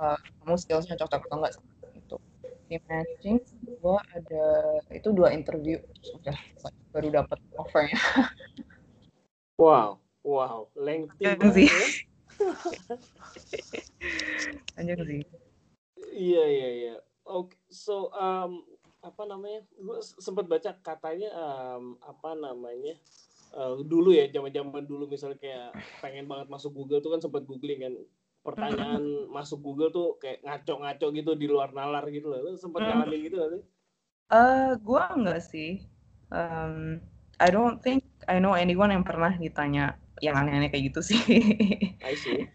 uh, 0.00 0.18
kamu 0.42 0.54
skillsnya 0.56 0.96
cocok 0.98 1.20
atau 1.28 1.36
enggak 1.40 1.54
sama 1.56 1.68
itu 1.94 2.16
team 2.64 2.82
matching 2.88 3.38
gua 3.80 4.00
ada 4.16 4.44
itu 4.88 5.08
dua 5.12 5.36
interview 5.36 5.76
sudah 6.00 6.36
baru 6.92 7.22
dapat 7.22 7.38
offernya 7.60 8.00
Wow. 9.54 10.02
Wow. 10.26 10.66
Lengthy 10.74 11.30
banget 11.30 11.54
sih. 11.54 11.70
ya. 11.70 11.86
panjang 14.74 14.98
sih 15.06 15.22
Iya, 16.14 16.44
iya, 16.46 16.68
iya. 16.70 16.94
Oke, 17.26 17.58
so 17.70 18.10
um, 18.14 18.62
apa 19.02 19.22
namanya? 19.26 19.66
Gue 19.74 19.98
sempat 20.02 20.46
baca 20.46 20.70
katanya 20.78 21.30
um, 21.34 21.98
apa 22.02 22.38
namanya? 22.38 22.94
Uh, 23.54 23.78
dulu 23.80 24.10
ya, 24.12 24.26
zaman-zaman 24.28 24.84
dulu 24.84 25.06
misalnya 25.06 25.38
kayak 25.38 25.78
pengen 26.02 26.26
banget 26.26 26.50
masuk 26.50 26.74
Google 26.74 27.00
tuh 27.00 27.14
kan 27.14 27.20
sempat 27.22 27.46
googling 27.46 27.80
kan 27.80 27.94
pertanyaan 28.44 29.02
masuk 29.36 29.62
Google 29.64 29.90
tuh 29.94 30.20
kayak 30.20 30.44
ngaco-ngaco 30.44 31.06
gitu 31.14 31.32
di 31.38 31.46
luar 31.48 31.72
nalar 31.72 32.04
gitu 32.10 32.28
loh. 32.28 32.42
Lu 32.44 32.58
sempat 32.58 32.84
Hmm. 32.84 33.00
ngalamin 33.00 33.20
gitu 33.24 33.36
gak 33.40 33.50
sih? 33.56 33.62
Eh, 34.34 34.70
gua 34.82 35.14
enggak 35.14 35.40
sih. 35.46 35.70
Um, 36.34 36.98
I 37.38 37.48
don't 37.50 37.78
think 37.78 38.02
I 38.26 38.42
know 38.42 38.56
anyone 38.58 38.90
yang 38.90 39.04
pernah 39.06 39.34
ditanya 39.36 39.98
yang 40.22 40.34
aneh-aneh 40.38 40.70
kayak 40.70 40.94
gitu 40.94 41.00
sih. 41.02 41.20
I 42.00 42.14
see. 42.14 42.48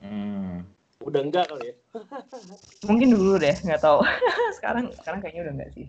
Hmm. 0.00 0.62
Udah 1.02 1.20
enggak 1.22 1.48
kali 1.50 1.70
ya? 1.70 1.74
Mungkin 2.88 3.08
dulu 3.14 3.38
deh, 3.40 3.56
nggak 3.56 3.82
tahu. 3.82 4.02
sekarang 4.56 4.92
sekarang 5.02 5.20
kayaknya 5.22 5.50
udah 5.50 5.54
enggak 5.58 5.70
sih. 5.74 5.86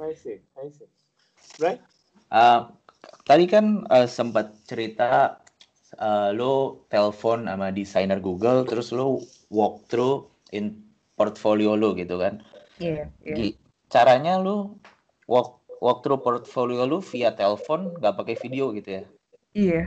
I 0.00 0.12
see. 0.16 0.38
I 0.58 0.68
see. 0.72 0.88
Right? 1.60 1.80
Uh, 2.30 2.70
tadi 3.26 3.44
kan 3.48 3.86
uh, 3.88 4.08
sempat 4.08 4.52
cerita 4.66 5.40
uh, 5.98 6.30
lo 6.34 6.84
telepon 6.92 7.46
sama 7.46 7.72
desainer 7.74 8.18
Google, 8.22 8.64
terus 8.66 8.90
lo 8.94 9.22
walk 9.50 9.86
through 9.90 10.28
in 10.54 10.84
portfolio 11.18 11.76
lo 11.76 11.92
gitu 11.96 12.16
kan. 12.20 12.40
Iya, 12.80 13.10
iya. 13.24 13.34
Gi- 13.36 13.58
Caranya 13.90 14.38
lo 14.38 14.78
walk 15.26 15.66
walk 15.82 16.06
through 16.06 16.22
portfolio 16.22 16.86
lo 16.86 17.02
via 17.02 17.34
telepon, 17.34 17.98
nggak 17.98 18.14
pakai 18.16 18.36
video 18.38 18.70
gitu 18.76 18.90
ya. 19.00 19.02
Iya. 19.56 19.82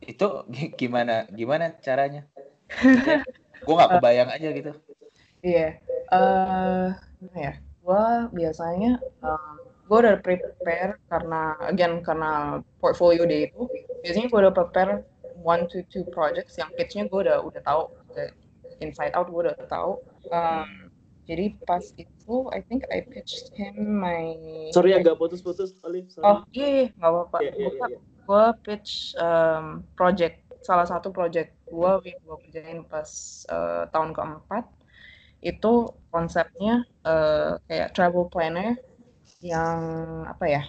Itu 0.00 0.46
gi- 0.48 0.72
gimana 0.78 1.26
gimana 1.34 1.74
caranya? 1.82 2.24
Gue 3.66 3.74
nggak 3.76 3.92
kebayang 3.98 4.30
aja 4.30 4.48
gitu. 4.54 4.72
Iya. 5.42 5.82
Eh, 6.10 6.88
gimana 7.20 7.38
ya? 7.38 7.54
Gua 7.80 8.28
biasanya 8.30 9.00
um, 9.24 9.69
gue 9.90 9.98
udah 9.98 10.22
prepare 10.22 11.02
karena 11.10 11.58
again 11.66 11.98
karena 12.06 12.62
portfolio 12.78 13.26
day 13.26 13.50
itu 13.50 13.66
biasanya 14.06 14.30
gue 14.30 14.38
udah 14.46 14.54
prepare 14.54 15.02
one 15.42 15.66
to 15.66 15.82
two 15.90 16.06
projects 16.14 16.54
yang 16.54 16.70
pitch-nya 16.78 17.10
gue 17.10 17.26
udah 17.26 17.42
udah 17.42 17.58
tahu 17.66 17.90
The 18.14 18.30
inside 18.78 19.18
out 19.18 19.26
gue 19.28 19.50
udah 19.50 19.58
tahu 19.66 19.98
Um, 20.30 20.92
jadi 21.26 21.58
pas 21.66 21.82
itu 21.98 22.36
I 22.54 22.62
think 22.62 22.86
I 22.92 23.02
pitched 23.02 23.50
him 23.56 23.98
my 23.98 24.36
Sorry 24.70 24.94
agak 24.94 25.18
putus-putus, 25.18 25.74
Olive. 25.82 26.06
Sorry. 26.12 26.22
oh 26.22 26.46
iya 26.54 26.68
iya 26.70 26.86
nggak 26.94 27.10
apa-apa 27.10 27.36
Gua- 27.40 27.50
iya, 27.50 27.68
iya. 27.88 27.98
gue 27.98 28.44
pitch 28.62 28.90
um, 29.18 29.82
project 29.98 30.38
salah 30.62 30.86
satu 30.86 31.10
project 31.10 31.50
gue 31.66 31.90
yang 32.06 32.20
gue 32.20 32.36
kerjain 32.46 32.78
pas 32.86 33.10
uh, 33.50 33.88
tahun 33.90 34.14
keempat 34.14 34.68
itu 35.40 35.72
konsepnya 36.12 36.84
uh, 37.02 37.56
kayak 37.64 37.96
travel 37.96 38.28
planner 38.28 38.76
yang 39.40 39.80
apa 40.28 40.44
ya 40.46 40.62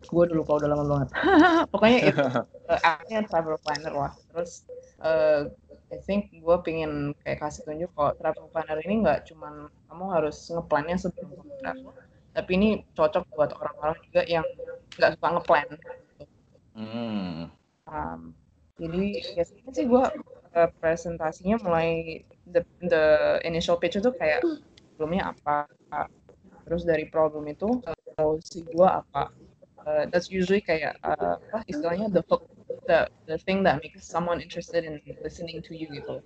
gue 0.00 0.24
dulu 0.32 0.40
kalau 0.48 0.58
udah 0.64 0.70
lama 0.72 0.84
banget. 0.88 1.08
Pokoknya 1.72 1.98
itu 2.08 2.16
uh, 2.72 2.80
akhirnya 2.80 3.28
travel 3.28 3.60
planner 3.60 3.92
lah. 3.92 4.12
Terus 4.32 4.64
uh, 5.04 5.52
I 5.92 5.98
think 6.00 6.32
gue 6.32 6.56
pengen 6.64 7.12
kayak 7.20 7.44
kasih 7.44 7.68
tunjuk 7.68 7.92
kalau 7.92 8.16
travel 8.16 8.48
planner 8.48 8.80
ini 8.80 9.04
nggak 9.04 9.28
cuman 9.28 9.68
kamu 9.92 10.04
harus 10.16 10.48
ngeplannya 10.48 10.96
sebelum 10.96 11.28
kamu 11.36 11.52
travel 11.60 11.92
tapi 12.34 12.50
ini 12.58 12.82
cocok 12.98 13.30
buat 13.30 13.54
orang-orang 13.54 13.94
juga 14.10 14.22
yang 14.26 14.46
nggak 14.98 15.14
suka 15.14 15.28
ngeplan. 15.38 15.68
Hmm. 16.74 17.46
Um, 17.86 18.20
jadi 18.74 19.22
biasanya 19.38 19.70
sih 19.70 19.86
gue 19.86 20.04
presentasinya 20.82 21.62
mulai 21.62 22.22
the 22.50 22.66
the 22.82 23.38
initial 23.46 23.78
pitch 23.78 24.02
itu 24.02 24.10
kayak 24.18 24.42
problemnya 24.98 25.30
apa 25.30 25.70
terus 26.64 26.82
dari 26.82 27.06
problem 27.12 27.44
itu 27.48 27.80
solusi 28.16 28.64
gue 28.64 28.88
apa 28.88 29.30
uh, 29.84 30.04
that's 30.08 30.32
usually 30.32 30.64
kayak 30.64 30.96
uh, 31.04 31.36
apa 31.36 31.60
istilahnya 31.68 32.08
the 32.08 32.24
hook 32.26 32.48
the 32.88 33.08
the 33.28 33.36
thing 33.44 33.64
that 33.64 33.80
makes 33.80 34.04
someone 34.04 34.40
interested 34.40 34.84
in 34.84 35.00
listening 35.24 35.60
to 35.64 35.72
you 35.76 35.88
gitu. 35.92 36.20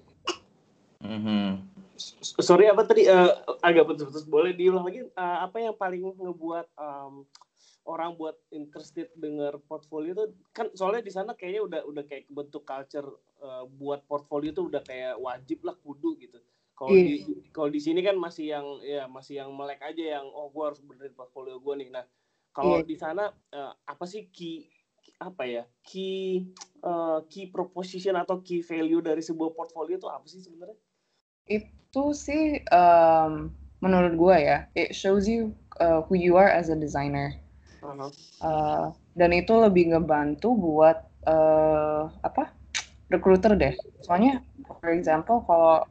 Mhm. 0.99 1.63
sorry 2.43 2.67
apa 2.67 2.83
tadi 2.83 3.07
eh, 3.07 3.31
agak 3.63 3.87
putus-putus 3.87 4.27
boleh 4.27 4.51
diulang 4.51 4.83
lagi 4.83 5.07
Eh, 5.07 5.39
apa 5.43 5.63
yang 5.63 5.75
paling 5.75 6.11
ngebuat 6.15 6.67
em, 6.75 7.23
orang 7.87 8.15
buat 8.19 8.35
interested 8.51 9.07
dengar 9.15 9.63
portfolio 9.67 10.11
itu 10.15 10.27
kan 10.51 10.67
soalnya 10.75 11.07
di 11.07 11.13
sana 11.15 11.39
kayaknya 11.39 11.63
udah 11.63 11.81
udah 11.87 12.03
kayak 12.07 12.27
bentuk 12.27 12.67
culture 12.67 13.07
eh, 13.43 13.65
buat 13.79 14.03
portfolio 14.11 14.51
itu 14.51 14.67
udah 14.67 14.83
kayak 14.83 15.15
wajib 15.23 15.63
lah 15.63 15.75
kudu 15.79 16.19
gitu 16.19 16.39
kalau 16.79 16.95
Iya. 16.95 17.03
di 17.03 17.15
kalau 17.51 17.69
di 17.75 17.81
sini 17.83 18.01
kan 18.07 18.15
masih 18.15 18.55
yang 18.55 18.67
ya 18.87 19.11
masih 19.11 19.43
yang 19.43 19.51
melek 19.51 19.83
aja 19.83 20.23
yang 20.23 20.27
oh 20.31 20.47
gue 20.55 20.63
harus 20.63 20.79
benerin 20.79 21.11
portfolio 21.11 21.59
gue 21.59 21.75
nih 21.75 21.91
nah 21.91 22.07
kalau 22.55 22.79
Iya. 22.79 22.87
di 22.87 22.95
sana 22.95 23.35
eh, 23.51 23.73
apa 23.83 24.05
sih 24.07 24.31
key 24.31 24.71
apa 25.19 25.43
ya 25.43 25.67
key 25.83 26.47
eh, 26.79 27.19
key 27.27 27.51
proposition 27.51 28.15
atau 28.15 28.39
key 28.39 28.63
value 28.63 29.03
dari 29.03 29.19
sebuah 29.19 29.59
portfolio 29.59 29.99
itu 29.99 30.07
apa 30.07 30.23
sih 30.31 30.39
sebenarnya 30.39 30.79
itu 31.51 32.05
sih 32.15 32.63
um, 32.71 33.51
menurut 33.83 34.15
gue 34.15 34.37
ya 34.39 34.59
it 34.79 34.95
shows 34.95 35.27
you 35.27 35.51
uh, 35.83 36.05
who 36.07 36.15
you 36.15 36.39
are 36.39 36.47
as 36.47 36.71
a 36.71 36.79
designer 36.79 37.35
Aha. 37.83 38.07
Uh, 38.43 38.87
dan 39.19 39.35
itu 39.35 39.51
lebih 39.55 39.91
ngebantu 39.95 40.55
buat 40.55 40.99
uh, 41.27 42.07
apa 42.23 42.55
recruiter 43.09 43.57
deh 43.57 43.75
soalnya 44.05 44.45
for 44.79 44.93
example 44.93 45.43
kalau 45.43 45.83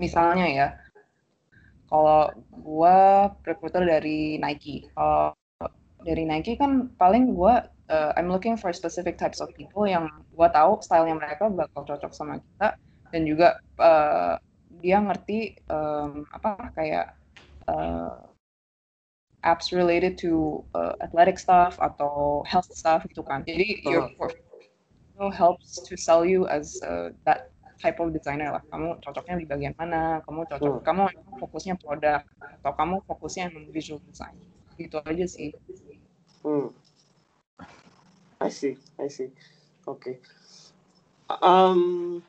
misalnya 0.00 0.46
ya 0.48 0.68
kalau 1.92 2.32
gua 2.64 3.28
recruiter 3.44 3.84
dari 3.84 4.40
Nike 4.40 4.88
kalau 4.96 5.36
dari 6.00 6.24
Nike 6.24 6.56
kan 6.56 6.88
paling 6.96 7.36
gua 7.36 7.68
uh, 7.92 8.16
I'm 8.16 8.32
looking 8.32 8.56
for 8.56 8.72
specific 8.72 9.20
types 9.20 9.44
of 9.44 9.52
people 9.52 9.84
yang 9.84 10.08
gua 10.32 10.48
tahu 10.48 10.80
stylenya 10.80 11.20
mereka 11.20 11.52
bakal 11.52 11.84
cocok 11.84 12.12
sama 12.16 12.40
kita 12.40 12.74
dan 13.12 13.22
juga 13.28 13.60
uh, 13.76 14.40
dia 14.80 15.02
ngerti 15.02 15.60
um, 15.68 16.24
apa 16.32 16.72
kayak 16.72 17.12
uh, 17.68 18.24
apps 19.42 19.72
related 19.72 20.16
to 20.20 20.64
uh, 20.76 20.94
athletic 21.00 21.36
stuff 21.40 21.76
atau 21.80 22.44
health 22.48 22.68
stuff 22.72 23.04
gitu 23.08 23.24
kan. 23.24 23.44
Jadi 23.44 23.84
your 23.84 24.08
Uh-huh. 24.08 24.16
portfolio 24.16 25.28
helps 25.32 25.80
to 25.84 25.96
sell 25.96 26.24
you 26.24 26.48
as 26.48 26.80
uh, 26.84 27.12
that 27.28 27.49
type 27.80 27.98
of 27.98 28.12
designer 28.12 28.52
lah. 28.52 28.62
Kamu 28.68 29.00
cocoknya 29.00 29.34
di 29.40 29.46
bagian 29.48 29.74
mana? 29.74 30.20
Kamu 30.22 30.44
cocok, 30.46 30.80
Hmm. 30.80 30.84
kamu 30.84 31.02
fokusnya 31.40 31.74
produk 31.80 32.22
atau 32.38 32.72
kamu 32.76 32.96
fokusnya 33.08 33.48
emang 33.48 33.72
visual 33.72 33.98
design. 34.04 34.36
Gitu 34.76 35.00
aja 35.00 35.26
sih. 35.26 35.56
Hmm. 36.44 36.70
I 38.40 38.48
see, 38.48 38.76
I 38.96 39.08
see. 39.08 39.32
Oke. 39.84 40.20
Um, 41.28 42.20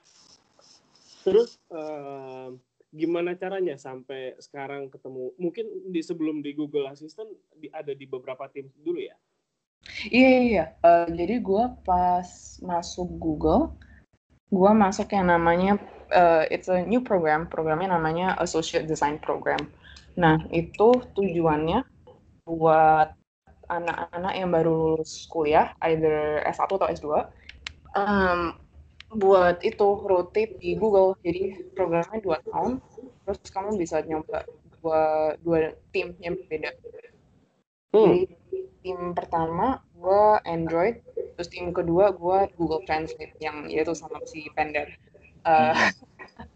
terus 1.24 1.56
um, 1.72 2.60
gimana 2.92 3.34
caranya 3.40 3.80
sampai 3.80 4.36
sekarang 4.40 4.92
ketemu? 4.92 5.32
Mungkin 5.40 5.92
di 5.92 6.04
sebelum 6.04 6.44
di 6.44 6.52
Google 6.52 6.92
Assistant 6.92 7.32
di, 7.56 7.72
ada 7.72 7.96
di 7.96 8.04
beberapa 8.04 8.52
tim 8.52 8.68
dulu 8.84 9.00
ya? 9.00 9.16
Iya, 10.12 10.28
iya, 10.30 10.42
iya. 10.46 10.66
Eh, 10.84 11.08
jadi 11.16 11.42
gue 11.42 11.64
pas 11.82 12.28
masuk 12.62 13.10
Google, 13.18 13.74
gue 14.52 14.72
masuk 14.76 15.08
yang 15.16 15.32
namanya, 15.32 15.80
eh, 16.12 16.44
it's 16.52 16.68
a 16.68 16.84
new 16.84 17.00
program, 17.00 17.48
programnya 17.48 17.96
namanya 17.96 18.36
Associate 18.44 18.84
Design 18.84 19.18
Program. 19.24 19.64
Nah, 20.20 20.44
itu 20.52 21.00
tujuannya 21.16 21.88
buat 22.44 23.16
anak-anak 23.72 24.34
yang 24.36 24.52
baru 24.52 24.72
lulus 24.76 25.24
kuliah, 25.32 25.72
either 25.88 26.44
S1 26.44 26.68
atau 26.68 26.92
S2, 26.92 27.08
em, 27.96 28.60
buat 29.16 29.64
itu 29.64 29.88
rotate 30.04 30.60
di 30.60 30.76
Google. 30.76 31.16
Jadi 31.24 31.72
programnya 31.72 32.20
dua 32.20 32.44
tahun, 32.44 32.84
terus 33.24 33.40
kamu 33.48 33.80
bisa 33.80 34.04
nyoba 34.04 34.44
dua, 34.84 35.04
dua 35.40 35.72
tim 35.96 36.12
yang 36.20 36.36
berbeda. 36.36 36.76
Hmm. 37.96 38.04
Jadi 38.08 38.22
tim 38.84 39.16
pertama 39.16 39.80
gue 40.02 40.24
Android, 40.50 40.98
terus 41.38 41.50
tim 41.54 41.70
kedua 41.70 42.10
gue 42.18 42.50
Google 42.58 42.82
Translate 42.90 43.38
yang 43.38 43.70
yaitu 43.70 43.94
sama 43.94 44.18
si 44.26 44.50
Pender. 44.58 44.90
Uh, 45.46 45.78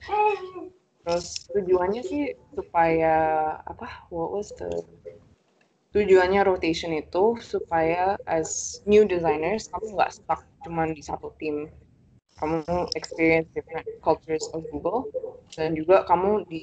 terus 1.06 1.46
tujuannya 1.54 2.02
sih 2.02 2.34
supaya 2.58 3.16
apa? 3.70 4.10
What 4.10 4.34
was 4.34 4.50
the 4.58 4.82
tujuannya 5.96 6.44
rotation 6.44 6.92
itu 6.92 7.40
supaya 7.40 8.20
as 8.28 8.84
new 8.84 9.08
designers 9.08 9.72
kamu 9.72 9.96
nggak 9.96 10.12
stuck 10.12 10.44
cuman 10.68 10.92
di 10.92 11.00
satu 11.00 11.32
tim 11.40 11.72
kamu 12.36 12.64
experience 13.00 13.48
different 13.56 13.88
cultures 14.04 14.44
of 14.52 14.68
Google 14.68 15.08
dan 15.56 15.72
juga 15.72 16.04
kamu 16.04 16.44
di 16.52 16.60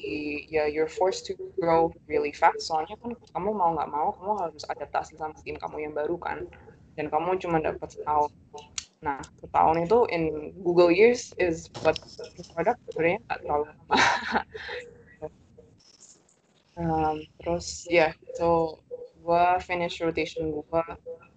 ya 0.53 0.69
you're 0.69 0.91
forced 0.91 1.25
to 1.25 1.35
grow 1.57 1.89
really 2.05 2.33
fast. 2.33 2.69
Soalnya 2.69 2.93
kan 3.01 3.17
kamu 3.33 3.57
mau 3.57 3.73
nggak 3.73 3.89
mau 3.89 4.13
kamu 4.13 4.33
harus 4.37 4.63
adaptasi 4.69 5.17
sama 5.17 5.33
tim 5.41 5.57
kamu 5.57 5.89
yang 5.89 5.95
baru 5.97 6.21
kan. 6.21 6.45
Dan 6.93 7.09
kamu 7.09 7.41
cuma 7.41 7.57
dapat 7.65 7.89
setahun. 7.89 8.29
Nah 9.01 9.17
setahun 9.41 9.77
itu 9.81 9.99
in 10.13 10.53
Google 10.61 10.93
years 10.93 11.33
is 11.41 11.73
buat 11.81 11.97
produk 12.53 12.77
sebenarnya 12.93 13.19
nggak 13.25 13.41
terlalu 13.41 13.65
lama. 13.73 13.97
Um, 16.73 17.21
terus 17.37 17.85
ya 17.85 18.09
yeah, 18.09 18.13
so 18.33 18.81
gue 19.23 19.45
finish 19.63 20.03
rotation 20.03 20.51
gue 20.51 20.83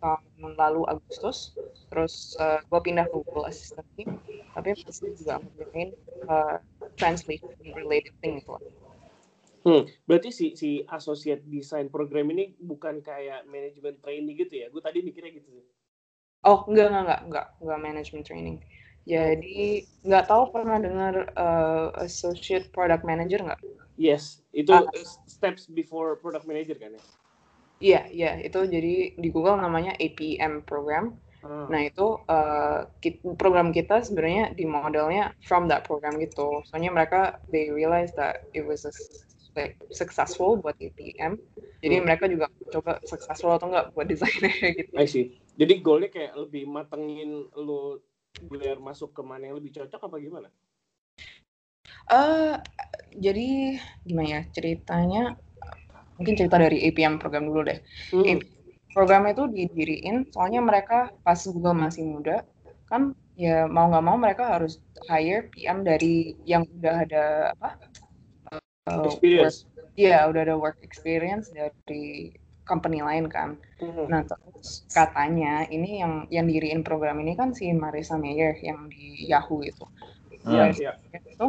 tahun 0.01 0.51
lalu 0.57 0.81
Agustus 0.89 1.53
terus 1.93 2.33
uh, 2.41 2.59
gue 2.65 2.79
pindah 2.81 3.05
ke 3.05 3.15
Google 3.21 3.45
Assistant 3.45 3.85
team 3.93 4.17
tapi 4.57 4.73
masih 4.73 5.13
juga 5.13 5.37
ngerjain 5.39 5.89
uh, 6.25 6.57
translation 6.97 7.53
related 7.77 8.13
thing 8.19 8.41
itu 8.41 8.57
Hmm. 9.65 9.89
Berarti 10.05 10.29
si 10.29 10.53
si 10.53 10.85
associate 10.85 11.41
design 11.49 11.89
program 11.89 12.29
ini 12.29 12.53
bukan 12.53 13.01
kayak 13.01 13.49
manajemen 13.49 13.97
training 13.97 14.37
gitu 14.37 14.61
ya? 14.61 14.69
Gue 14.69 14.77
tadi 14.77 15.01
mikirnya 15.01 15.33
gitu. 15.41 15.57
sih. 15.57 15.65
oh 16.45 16.61
enggak 16.69 16.93
enggak 16.93 17.01
enggak 17.01 17.21
enggak 17.25 17.47
enggak 17.57 17.79
management 17.81 18.25
training 18.29 18.57
jadi 19.05 19.85
nggak 20.05 20.25
tahu 20.29 20.53
pernah 20.53 20.77
dengar 20.81 21.33
uh, 21.37 21.89
associate 22.01 22.69
product 22.69 23.01
manager 23.01 23.41
nggak 23.41 23.57
Yes, 23.95 24.43
itu 24.51 24.75
Ah. 24.75 24.83
steps 25.23 25.71
before 25.71 26.19
product 26.19 26.43
manager 26.43 26.75
kan 26.75 26.99
ya? 26.99 27.03
Iya 27.83 28.07
iya 28.11 28.39
itu 28.39 28.59
jadi 28.65 29.17
di 29.19 29.27
Google 29.31 29.59
namanya 29.59 29.95
APM 29.99 30.63
program 30.63 31.17
Ah. 31.45 31.69
Nah 31.69 31.81
itu 31.85 32.17
uh, 32.25 32.89
program 33.37 33.69
kita 33.69 34.01
sebenarnya 34.01 34.57
di 34.57 34.65
modelnya 34.65 35.37
from 35.45 35.69
that 35.69 35.85
program 35.85 36.17
gitu. 36.17 36.65
Soalnya 36.65 36.89
mereka 36.89 37.37
they 37.53 37.69
realize 37.69 38.09
that 38.17 38.49
it 38.57 38.65
was 38.65 38.81
a, 38.89 38.93
like 39.53 39.77
successful 39.93 40.57
buat 40.57 40.73
APM. 40.81 41.37
Jadi 41.85 41.95
Hmm. 42.01 42.05
mereka 42.09 42.25
juga 42.25 42.49
coba 42.73 42.97
successful 43.05 43.53
atau 43.53 43.69
enggak 43.69 43.93
buat 43.93 44.09
desainnya 44.11 44.73
gitu. 44.73 44.93
I 44.97 45.05
see. 45.05 45.37
Jadi 45.55 45.85
goalnya 45.85 46.09
kayak 46.09 46.33
lebih 46.33 46.65
matengin 46.65 47.45
lo 47.53 48.01
biar 48.35 48.81
masuk 48.81 49.13
ke 49.13 49.21
mana 49.21 49.47
yang 49.47 49.61
lebih 49.61 49.77
cocok 49.77 50.01
apa 50.01 50.17
gimana? 50.17 50.49
Eh 52.09 52.57
jadi 53.21 53.77
gimana 54.01 54.27
ya 54.27 54.41
ceritanya? 54.49 55.37
Mungkin 56.15 56.33
cerita 56.39 56.55
dari 56.55 56.87
APM 56.89 57.19
program 57.19 57.47
dulu 57.49 57.67
deh. 57.67 57.79
Hmm. 58.11 58.39
Program 58.95 59.27
itu 59.27 59.51
didiriin 59.51 60.31
soalnya 60.31 60.63
mereka 60.63 61.11
pas 61.27 61.39
Google 61.43 61.75
masih 61.75 62.07
muda 62.07 62.47
kan 62.87 63.11
ya 63.35 63.67
mau 63.67 63.91
nggak 63.91 64.05
mau 64.05 64.15
mereka 64.15 64.55
harus 64.55 64.79
hire 65.11 65.51
PM 65.51 65.83
dari 65.83 66.39
yang 66.47 66.63
udah 66.79 66.95
ada 67.03 67.25
apa 67.59 67.69
uh, 68.87 69.03
Experience. 69.03 69.67
Iya, 69.95 70.27
udah 70.27 70.41
ada 70.43 70.55
work 70.59 70.79
experience 70.83 71.51
dari 71.55 72.35
company 72.67 72.99
lain 72.99 73.31
kan. 73.31 73.55
Hmm. 73.79 74.11
Nah, 74.11 74.27
terus 74.27 74.83
katanya 74.91 75.63
ini 75.71 76.03
yang 76.03 76.27
yang 76.27 76.51
diriin 76.51 76.83
program 76.83 77.19
ini 77.23 77.31
kan 77.35 77.55
si 77.55 77.71
Marissa 77.71 78.19
Mayer 78.19 78.59
yang 78.59 78.91
di 78.91 79.27
Yahoo 79.27 79.63
itu. 79.63 79.85
Iya, 80.45 80.65
Hmm. 80.69 80.75
iya. 80.75 80.91
Itu 81.23 81.47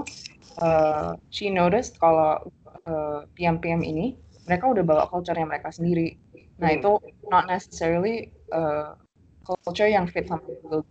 uh, 0.62 1.18
she 1.34 1.50
noticed 1.50 1.98
kalau 1.98 2.38
uh, 2.86 3.26
PM-PM 3.34 3.82
ini 3.82 4.14
mereka 4.46 4.64
udah 4.70 4.84
bawa 4.86 5.04
culture-nya 5.10 5.46
mereka 5.46 5.74
sendiri. 5.74 6.16
Nah, 6.56 6.72
Hmm. 6.72 6.78
itu 6.80 6.92
not 7.28 7.44
necessarily 7.50 8.32
uh, 8.54 8.96
culture 9.44 9.90
yang 9.90 10.08
fit 10.08 10.26
sama 10.26 10.42
Google. 10.62 10.86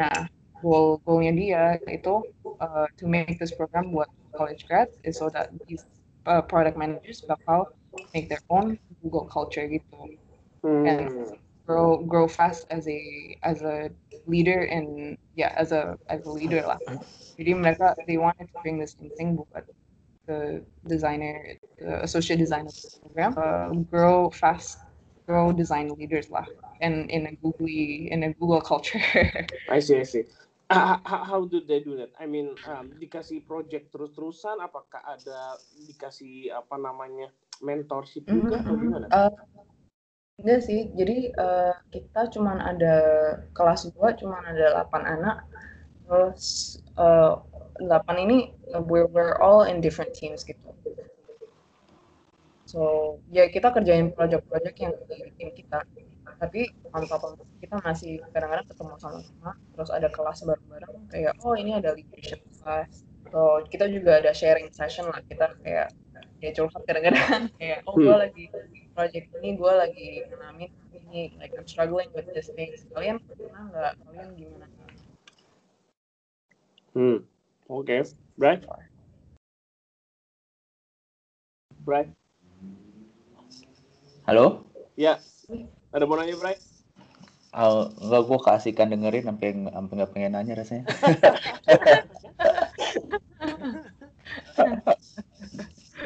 Nah, 0.00 0.26
goal 0.60 0.98
goalnya 1.06 1.32
dia 1.32 1.64
itu 1.86 2.24
uh, 2.58 2.86
to 2.98 3.06
make 3.06 3.38
this 3.38 3.54
program 3.54 3.94
buat 3.94 4.10
college 4.34 4.66
grads 4.66 4.98
is 5.06 5.16
so 5.16 5.30
that 5.30 5.54
these 5.70 5.86
uh, 6.26 6.42
product 6.42 6.74
managers 6.74 7.22
bakal 7.24 7.70
make 8.12 8.26
their 8.26 8.42
own 8.50 8.76
Google 9.00 9.28
culture 9.30 9.64
gitu. 9.70 10.18
Hmm. 10.66 10.84
And 10.84 11.00
grow 11.68 12.00
grow 12.02 12.26
fast 12.26 12.66
as 12.72 12.88
a 12.88 13.00
as 13.44 13.60
a 13.62 13.92
leader 14.26 14.66
and 14.66 15.16
yeah 15.36 15.52
as 15.54 15.70
a 15.70 15.94
as 16.10 16.24
a 16.26 16.32
leader 16.32 16.64
lah. 16.64 16.80
Jadi 17.38 17.54
mereka 17.54 17.94
they 18.10 18.18
wanted 18.18 18.50
to 18.50 18.56
bring 18.64 18.82
this 18.82 18.98
thing 19.14 19.38
buat 19.38 19.62
the 20.28 20.62
designer 20.86 21.56
the 21.80 22.04
associate 22.04 22.38
designer 22.38 22.70
program 23.00 23.32
uh, 23.40 23.72
grow 23.88 24.28
fast 24.28 24.84
grow 25.28 25.52
design 25.52 25.88
leaders 25.96 26.28
lah 26.28 26.44
and 26.80 27.10
in 27.10 27.26
a 27.26 27.32
googly 27.44 28.08
in 28.10 28.22
a 28.24 28.32
Google 28.32 28.60
culture. 28.60 29.00
I 29.70 29.78
see, 29.80 30.00
I 30.00 30.08
see. 30.08 30.24
Uh, 30.70 31.00
how, 31.04 31.24
how 31.24 31.40
do 31.44 31.60
they 31.64 31.80
do 31.80 31.96
that? 31.96 32.12
I 32.20 32.28
mean, 32.28 32.52
um, 32.68 32.92
dikasih 33.00 33.44
project 33.48 33.88
terus-terusan, 33.88 34.60
apakah 34.60 35.00
ada 35.00 35.56
dikasih 35.88 36.52
apa 36.52 36.76
namanya 36.76 37.32
mentorship 37.64 38.28
juga 38.28 38.60
atau 38.60 38.76
gimana? 38.76 39.08
Uh, 39.08 39.32
enggak 40.36 40.60
sih, 40.68 40.92
jadi 40.92 41.32
uh, 41.40 41.72
kita 41.88 42.28
cuman 42.36 42.60
ada 42.60 42.96
kelas 43.56 43.88
2, 43.96 44.20
cuman 44.20 44.44
ada 44.44 44.84
8 44.92 45.08
anak, 45.08 45.38
terus 46.04 46.44
uh, 47.00 47.40
8 47.80 48.18
ini 48.18 48.52
we're, 48.86 49.06
we're 49.08 49.36
all 49.38 49.62
in 49.64 49.80
different 49.80 50.14
teams 50.14 50.42
gitu. 50.44 50.58
So, 52.68 53.16
ya 53.32 53.48
kita 53.48 53.72
kerjain 53.72 54.12
project-project 54.12 54.76
yang 54.76 54.92
di 55.08 55.32
tim 55.40 55.50
kita. 55.56 55.80
Tapi 56.38 56.68
of 56.92 57.40
kita 57.58 57.74
masih 57.82 58.22
kadang-kadang 58.30 58.66
ketemu 58.70 58.94
sama-sama 59.02 59.50
terus 59.74 59.90
ada 59.90 60.08
kelas 60.10 60.46
bareng-bareng 60.46 60.94
kayak 61.10 61.34
oh 61.42 61.54
ini 61.58 61.74
ada 61.74 61.94
leadership 61.94 62.38
class. 62.62 63.02
So 63.34 63.66
kita 63.66 63.90
juga 63.90 64.22
ada 64.22 64.30
sharing 64.30 64.70
session 64.70 65.10
lah 65.10 65.18
kita 65.26 65.50
kayak 65.62 65.90
ya 66.38 66.50
curhat 66.54 66.82
kadang-kadang. 66.86 67.50
Kayak 67.58 67.82
oh 67.90 67.98
gue 67.98 68.14
Hmm. 68.14 68.22
lagi 68.22 68.44
project 68.94 69.26
ini 69.42 69.58
gue 69.58 69.72
lagi 69.74 70.08
ngalamin 70.30 70.70
ini 70.94 71.34
like 71.42 71.50
I'm 71.58 71.66
struggling 71.66 72.10
with 72.14 72.30
this 72.30 72.46
thing. 72.54 72.70
Kalian 72.94 73.18
pernah 73.26 73.62
nggak? 73.74 73.92
Kalian 74.06 74.28
gimana? 74.38 74.66
Hmm, 76.94 77.18
oke, 77.68 77.96
Brian, 78.40 78.60
Brian, 81.84 82.08
Halo? 84.24 84.64
ya, 84.96 85.20
ada 85.92 86.04
mau 86.04 86.16
nanya 86.16 86.36
Brian? 86.36 86.60
Oh, 87.56 87.88
enggak, 88.04 88.22
gue 88.28 88.38
keasikan 88.44 88.92
dengerin 88.92 89.24
sampai 89.24 89.56
sampai 89.56 89.92
nggak 89.96 90.12
pengen 90.12 90.32
nanya 90.36 90.52
rasanya. 90.52 90.84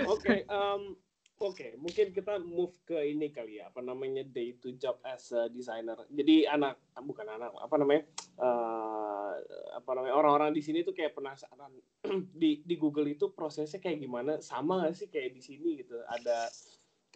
Oke, 0.06 0.46
um, 0.46 0.94
oke, 1.42 1.66
mungkin 1.76 2.14
kita 2.14 2.38
move 2.38 2.72
ke 2.86 2.94
ini 3.02 3.34
kali 3.34 3.58
ya, 3.58 3.68
apa 3.68 3.82
namanya 3.82 4.22
day 4.22 4.54
to 4.56 4.72
job 4.78 5.02
as 5.02 5.34
a 5.34 5.50
designer. 5.50 5.98
Jadi 6.08 6.46
anak, 6.46 6.78
bukan 7.02 7.26
anak, 7.26 7.50
apa 7.58 7.74
namanya, 7.76 8.02
eh, 8.38 9.32
apa 9.74 9.90
namanya 9.98 10.14
orang-orang 10.14 10.54
di 10.54 10.62
sini 10.62 10.86
tuh 10.86 10.94
kayak 10.94 11.18
penasaran 11.18 11.74
di 12.42 12.62
di 12.62 12.74
Google 12.78 13.10
itu 13.10 13.34
prosesnya 13.34 13.82
kayak 13.82 13.98
gimana, 13.98 14.32
sama 14.38 14.86
nggak 14.86 14.94
sih 14.94 15.08
kayak 15.10 15.34
di 15.34 15.42
sini 15.42 15.82
gitu? 15.82 15.98
Ada 16.06 16.48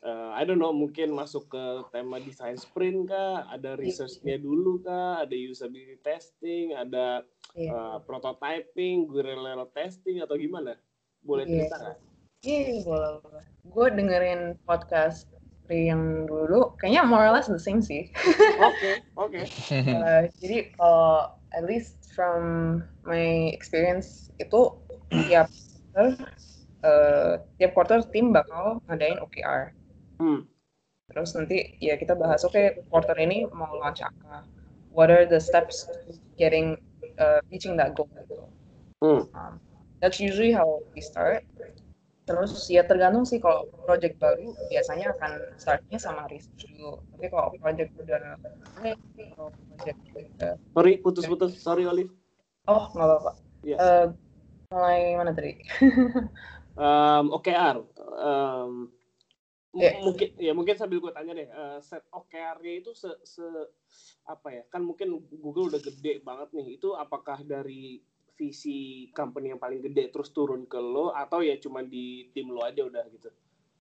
eh, 0.05 0.31
I 0.37 0.43
don't 0.45 0.61
know, 0.61 0.75
mungkin 0.77 1.15
masuk 1.15 1.49
ke 1.49 1.65
tema 1.95 2.21
design 2.21 2.59
sprint 2.61 3.09
kah, 3.09 3.49
ada 3.49 3.79
research-nya 3.79 4.37
dulu 4.37 4.85
kah, 4.85 5.25
ada 5.25 5.33
usability 5.33 5.97
testing, 6.03 6.77
ada 6.77 7.25
Iya. 7.57 7.73
eh, 7.73 7.99
prototyping, 8.05 9.09
guerrilla 9.09 9.65
testing 9.73 10.21
atau 10.21 10.37
gimana? 10.37 10.77
Boleh 11.25 11.49
Iya. 11.49 11.65
cerita 11.65 11.77
nggak? 11.81 12.16
Iya, 12.45 12.85
boleh, 12.85 13.11
boleh. 13.25 13.45
Gue 13.67 13.87
dengerin 13.91 14.55
podcast 14.69 15.27
Pri 15.67 15.91
yang 15.91 16.31
dulu, 16.31 16.79
kayaknya 16.79 17.03
more 17.03 17.27
or 17.27 17.35
less 17.35 17.51
the 17.51 17.59
same 17.59 17.83
sih. 17.83 18.07
Oke, 18.63 19.03
oke. 19.19 19.43
Uh, 19.75 20.31
jadi 20.39 20.71
kalau 20.79 21.35
at 21.51 21.67
least 21.67 22.07
from 22.15 22.79
my 23.03 23.51
experience 23.51 24.31
itu 24.39 24.71
tiap 25.11 25.51
quarter, 25.91 26.15
uh, 26.87 27.43
tiap 27.59 27.75
quarter 27.75 27.99
tim 28.15 28.31
bakal 28.31 28.79
ngadain 28.87 29.19
OKR. 29.19 29.75
Hmm. 30.23 30.47
Terus 31.11 31.35
nanti 31.35 31.75
ya 31.83 31.99
kita 31.99 32.15
bahas 32.15 32.47
oke 32.47 32.87
quarter 32.87 33.19
ini 33.19 33.51
mau 33.51 33.75
launch 33.75 34.07
apa, 34.07 34.47
what 34.95 35.11
are 35.11 35.27
the 35.27 35.43
steps 35.43 35.91
to 36.07 36.15
getting 36.39 36.79
uh, 37.19 37.43
reaching 37.51 37.75
that 37.75 37.99
goal. 37.99 38.07
Hmm. 39.03 39.27
Um, 39.35 39.59
that's 39.99 40.23
usually 40.23 40.55
how 40.55 40.79
we 40.95 41.03
start. 41.03 41.43
Terus 42.27 42.53
ya 42.67 42.83
tergantung 42.83 43.23
sih 43.23 43.39
kalau 43.39 43.71
project 43.87 44.19
baru 44.19 44.51
biasanya 44.67 45.15
akan 45.15 45.33
startnya 45.55 45.99
sama 46.03 46.27
research 46.27 46.67
dulu. 46.75 46.99
Tapi 47.15 47.27
kalau 47.31 47.49
project 47.63 47.91
udah 48.03 48.19
eh, 48.83 48.97
kalau 49.31 49.49
project 49.55 49.99
udah 50.11 50.53
Sorry, 50.75 50.93
putus-putus. 50.99 51.55
Sorry, 51.63 51.87
Olive. 51.87 52.11
oh 52.67 52.91
nggak 52.91 53.07
apa-apa. 53.07 53.33
Iya. 53.63 53.77
Eh, 53.79 54.07
mulai 54.75 55.15
mana 55.15 55.31
tadi? 55.31 55.55
Um, 56.77 57.33
OKR. 57.33 57.81
Um, 57.97 58.91
Iya. 59.77 60.01
mungkin 60.01 60.29
ya 60.41 60.53
mungkin 60.57 60.75
sambil 60.81 61.05
gue 61.05 61.13
tanya 61.13 61.37
deh 61.37 61.49
eh, 61.53 61.79
set 61.85 62.01
OKR-nya 62.09 62.81
itu 62.81 62.97
se, 62.97 63.13
se 63.29 63.45
apa 64.25 64.49
ya 64.49 64.65
kan 64.73 64.81
mungkin 64.81 65.21
Google 65.37 65.69
udah 65.69 65.81
gede 65.85 66.25
banget 66.25 66.49
nih 66.57 66.81
itu 66.81 66.97
apakah 66.97 67.45
dari 67.45 68.01
visi 68.37 69.09
company 69.17 69.51
yang 69.51 69.61
paling 69.61 69.81
gede 69.81 70.13
terus 70.13 70.31
turun 70.31 70.69
ke 70.69 70.77
lo 70.77 71.11
atau 71.17 71.41
ya 71.41 71.57
cuma 71.57 71.81
di 71.81 72.29
tim 72.37 72.53
lo 72.53 72.63
aja 72.63 72.85
udah 72.85 73.05
gitu 73.11 73.33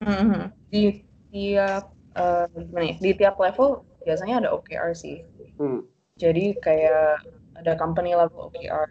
Mhm. 0.04 0.52
Di 0.68 1.00
tiap 1.32 1.88
eh, 2.16 2.46
gimana 2.52 2.84
ya? 2.84 2.94
Di 3.00 3.10
tiap 3.16 3.36
level 3.40 3.84
biasanya 4.04 4.44
ada 4.44 4.48
OKR 4.52 4.92
sih. 4.92 5.24
hmm. 5.56 5.80
Jadi 6.16 6.56
kayak 6.60 7.24
ada 7.56 7.72
company 7.76 8.16
level 8.16 8.52
OKR, 8.52 8.88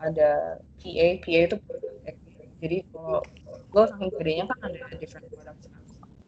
ada 0.00 0.60
PA, 0.80 1.06
PA 1.20 1.40
itu. 1.48 1.56
Jadi 2.62 2.76
kalau 2.92 3.20
Google 3.72 3.88
saking 3.90 4.12
gedenya 4.20 4.44
kan 4.48 4.58
ada 4.70 4.80
different 5.00 5.26
products. 5.32 5.64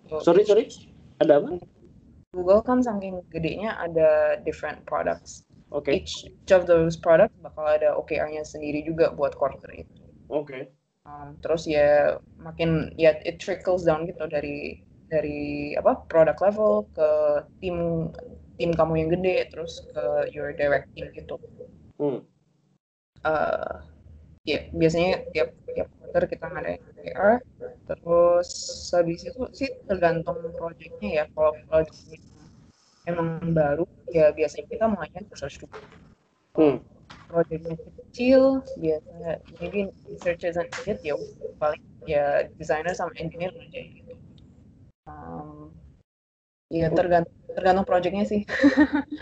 So, 0.09 0.20
sorry 0.20 0.44
sorry 0.44 0.64
ada 1.23 1.40
apa 1.40 1.62
Google 2.35 2.61
kan 2.66 2.83
saking 2.83 3.23
gedenya 3.31 3.79
ada 3.79 4.40
different 4.42 4.83
products. 4.85 5.47
Oke 5.74 5.90
Each, 5.90 6.24
each 6.24 6.52
of 6.54 6.70
those 6.70 6.94
products 6.94 7.34
bakal 7.42 7.66
ada 7.66 7.98
OKR-nya 7.98 8.46
sendiri 8.46 8.87
juga 8.87 9.10
buat 9.10 9.34
quarter 9.34 9.68
itu. 9.74 10.02
oke 10.30 10.70
Um, 11.04 11.37
terus 11.44 11.68
ya 11.68 12.16
makin 12.40 12.88
ya 12.96 13.12
it 13.28 13.37
trickles 13.37 13.84
down 13.84 14.08
gitu 14.08 14.24
dari 14.24 14.80
dari 15.12 15.76
apa 15.76 16.00
product 16.08 16.40
level 16.40 16.88
ke 16.96 17.10
tim 17.60 18.08
tim 18.56 18.72
kamu 18.72 19.04
yang 19.04 19.10
gede 19.12 19.52
terus 19.52 19.84
ke 19.92 20.32
your 20.32 20.56
direct 20.56 20.88
team 20.96 21.12
gitu. 21.12 21.37
hmm. 22.00 22.24
Eh, 23.24 23.74
ya 24.44 24.58
biasanya 24.72 25.28
tiap 25.32 25.52
tiap 25.72 25.88
quarter 25.96 26.24
kita 26.28 26.46
ngadain 26.52 26.80
OKR 26.84 27.37
terus 27.88 28.48
habis 28.92 29.24
itu 29.24 29.42
sih 29.56 29.70
tergantung 29.88 30.40
projectnya 30.56 31.10
ya 31.20 31.24
kalau 31.32 31.52
projectnya 31.68 32.20
emang 33.04 33.40
baru 33.52 33.84
ya 34.08 34.32
biasanya 34.32 34.66
kita 34.68 34.84
mulainya 34.88 35.20
research 35.28 35.60
dulu 35.60 35.78
Hmm. 36.54 36.78
projectnya 37.26 37.74
kecil 37.74 38.62
biasa 38.78 39.42
maybe 39.58 39.90
research 40.06 40.46
isn't 40.46 40.70
needed 40.70 41.02
ya 41.02 41.14
paling 41.58 41.82
ya 42.06 42.46
designer 42.54 42.94
sama 42.94 43.10
engineer 43.18 43.50
ngerjain 43.50 43.90
gitu 43.90 44.14
um, 45.10 45.74
ya 46.70 46.86
tergantung 46.94 47.34
tergantung 47.50 47.86
projectnya 47.86 48.24
sih 48.26 48.42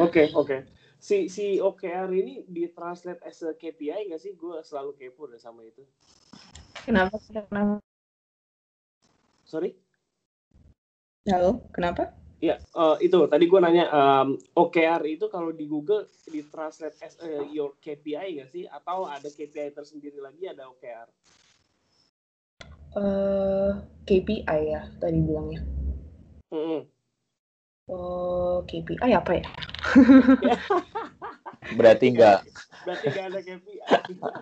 Oke, 0.01 0.33
oke. 0.33 0.65
Si 0.97 1.29
si 1.29 1.61
OKR 1.61 2.09
ini 2.15 2.49
ditranslate 2.49 3.21
as 3.29 3.45
a 3.45 3.53
KPI 3.53 4.09
nggak 4.09 4.23
sih? 4.23 4.33
Gue 4.39 4.63
selalu 4.65 4.97
kepo 4.97 5.29
deh 5.29 5.37
sama 5.37 5.61
itu. 5.67 5.85
kenapa 6.89 7.15
kenapa 7.29 7.79
Sorry? 9.45 9.77
halo 11.29 11.61
kenapa 11.71 12.17
Ya, 12.43 12.59
eh, 12.59 12.97
itu 13.07 13.15
tadi 13.31 13.47
gue 13.47 13.61
nanya 13.63 13.87
em, 13.87 14.35
OKR 14.59 14.99
itu 15.07 15.31
kalau 15.31 15.55
di 15.55 15.63
Google 15.71 16.11
ditranslate 16.27 16.99
as 16.99 17.15
a 17.23 17.47
your 17.55 17.79
KPI 17.79 18.43
nggak 18.43 18.51
sih? 18.51 18.67
Atau 18.67 19.07
ada 19.07 19.31
KPI 19.31 19.71
tersendiri 19.71 20.19
lagi 20.19 20.51
ada 20.51 20.67
OKR? 20.67 21.07
eh 22.93 23.73
KPI 24.05 24.61
ya 24.69 24.85
tadi 25.01 25.17
bilangnya 25.25 25.65
Mm-mm. 26.53 26.85
oh 27.89 28.61
KPI 28.69 29.17
apa 29.17 29.33
ya 29.41 29.47
Berarti 31.79 32.13
enggak. 32.13 32.45
Berarti 32.85 33.07
nggak 33.09 33.27
ada 33.33 33.41
KPI. 33.41 33.81
K- 34.21 34.39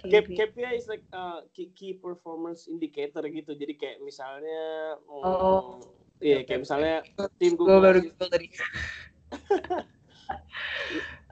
KPI. 0.08 0.36
KPI 0.38 0.72
is 0.78 0.86
like 0.88 1.04
uh, 1.12 1.44
key, 1.52 1.68
key 1.74 1.92
performance 1.98 2.64
indicator 2.64 3.20
gitu. 3.28 3.52
Jadi 3.52 3.74
kayak 3.76 3.98
misalnya, 4.00 4.96
mm, 5.04 5.20
Oh. 5.20 5.82
Iya 6.22 6.42
kayak 6.46 6.60
misalnya 6.66 7.02
tim 7.38 7.54
gue 7.54 7.64
Google 7.64 7.80
baru 7.82 7.98
Assist- 7.98 8.14
Google 8.14 8.30
tadi 8.30 8.46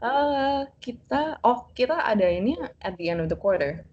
Eh, 0.02 0.62
kita 0.82 1.38
oh 1.46 1.70
kita 1.78 1.94
ada 2.02 2.26
ini 2.26 2.58
at 2.82 2.98
the 2.98 3.06
end 3.06 3.22
of 3.22 3.30
the 3.30 3.38
quarter 3.38 3.86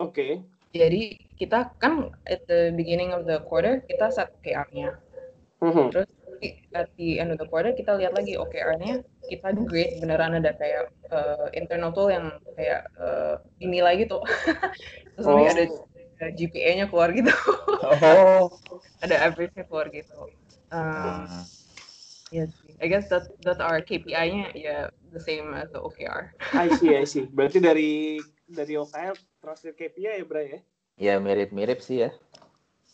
Oke. 0.00 0.40
Jadi 0.72 1.12
kita 1.36 1.76
kan 1.76 2.08
at 2.24 2.40
the 2.48 2.72
beginning 2.72 3.12
of 3.12 3.28
the 3.28 3.44
quarter 3.44 3.84
kita 3.84 4.08
set 4.08 4.32
OKR-nya. 4.40 4.96
Mhm. 5.60 5.92
Terus 5.92 6.08
at 6.72 6.88
the 6.96 7.20
end 7.20 7.28
of 7.28 7.36
the 7.36 7.44
quarter 7.44 7.76
kita 7.76 8.00
lihat 8.00 8.16
lagi 8.16 8.32
OKR-nya 8.32 9.04
kita 9.28 9.52
grade 9.68 10.00
beneran 10.00 10.40
ada 10.40 10.56
kayak 10.56 10.88
uh, 11.12 11.52
internal 11.52 11.92
tool 11.92 12.08
yang 12.08 12.32
kayak 12.56 12.88
uh, 12.96 13.36
dinilai 13.60 14.00
gitu. 14.00 14.24
Terus 15.20 15.26
nanti 15.28 15.44
ada 15.52 15.64
Oh. 15.68 15.84
GPA-nya 16.28 16.92
keluar 16.92 17.08
gitu. 17.16 17.32
Oh. 17.80 18.52
ada 19.04 19.16
average-nya 19.24 19.64
keluar 19.64 19.88
gitu. 19.88 20.28
Um, 20.68 21.24
Hmm. 21.24 21.44
Iya 22.30 22.46
sih. 22.46 22.70
I 22.78 22.86
guess 22.86 23.10
that 23.10 23.26
that 23.42 23.58
our 23.58 23.82
KPI-nya 23.82 24.54
ya 24.54 24.86
the 25.10 25.18
same 25.18 25.50
as 25.50 25.66
the 25.74 25.82
OKR. 25.82 26.30
I 26.54 26.70
see, 26.78 26.94
I 26.94 27.02
see. 27.02 27.26
Berarti 27.26 27.58
dari 27.58 28.22
dari 28.46 28.78
OKR 28.78 29.18
transfer 29.42 29.74
KPI 29.74 30.22
ya, 30.22 30.22
Bray 30.22 30.46
ya? 30.46 30.60
Ya 31.00 31.14
mirip-mirip 31.18 31.82
sih 31.82 32.06
ya. 32.06 32.14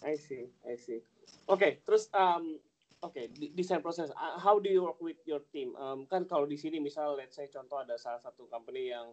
I 0.01 0.17
see, 0.17 0.49
I 0.65 0.81
see. 0.81 1.05
Oke, 1.53 1.85
terus 1.85 2.09
um, 2.17 2.57
oke 3.05 3.29
di- 3.37 3.53
desain 3.53 3.85
proses. 3.85 4.09
Uh, 4.17 4.41
How 4.41 4.57
do 4.57 4.73
you 4.73 4.89
work 4.89 5.01
with 5.05 5.21
your 5.29 5.45
team? 5.53 5.77
Um, 5.77 6.09
kan 6.09 6.25
kalau 6.25 6.49
di 6.49 6.57
sini 6.57 6.81
misal 6.81 7.21
let's 7.21 7.37
say 7.37 7.53
contoh 7.53 7.85
ada 7.85 8.01
salah 8.01 8.25
satu 8.25 8.49
company 8.49 8.89
yang 8.89 9.13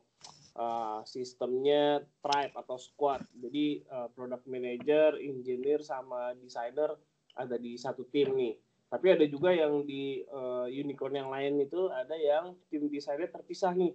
uh, 0.57 1.01
sistemnya 1.05 2.03
tribe 2.21 2.53
atau 2.57 2.77
squad. 2.77 3.21
Jadi 3.37 3.85
uh, 3.89 4.09
product 4.13 4.45
manager, 4.45 5.17
engineer 5.17 5.81
sama 5.81 6.33
designer 6.37 6.97
ada 7.33 7.57
di 7.57 7.77
satu 7.77 8.05
tim 8.09 8.33
nih. 8.37 8.53
Tapi 8.93 9.07
ada 9.09 9.25
juga 9.25 9.49
yang 9.49 9.81
di 9.89 10.21
uh, 10.29 10.69
unicorn 10.69 11.17
yang 11.17 11.29
lain 11.33 11.57
itu 11.65 11.89
ada 11.89 12.13
yang 12.13 12.53
tim 12.69 12.85
desainnya 12.89 13.29
terpisah 13.29 13.73
nih. 13.73 13.93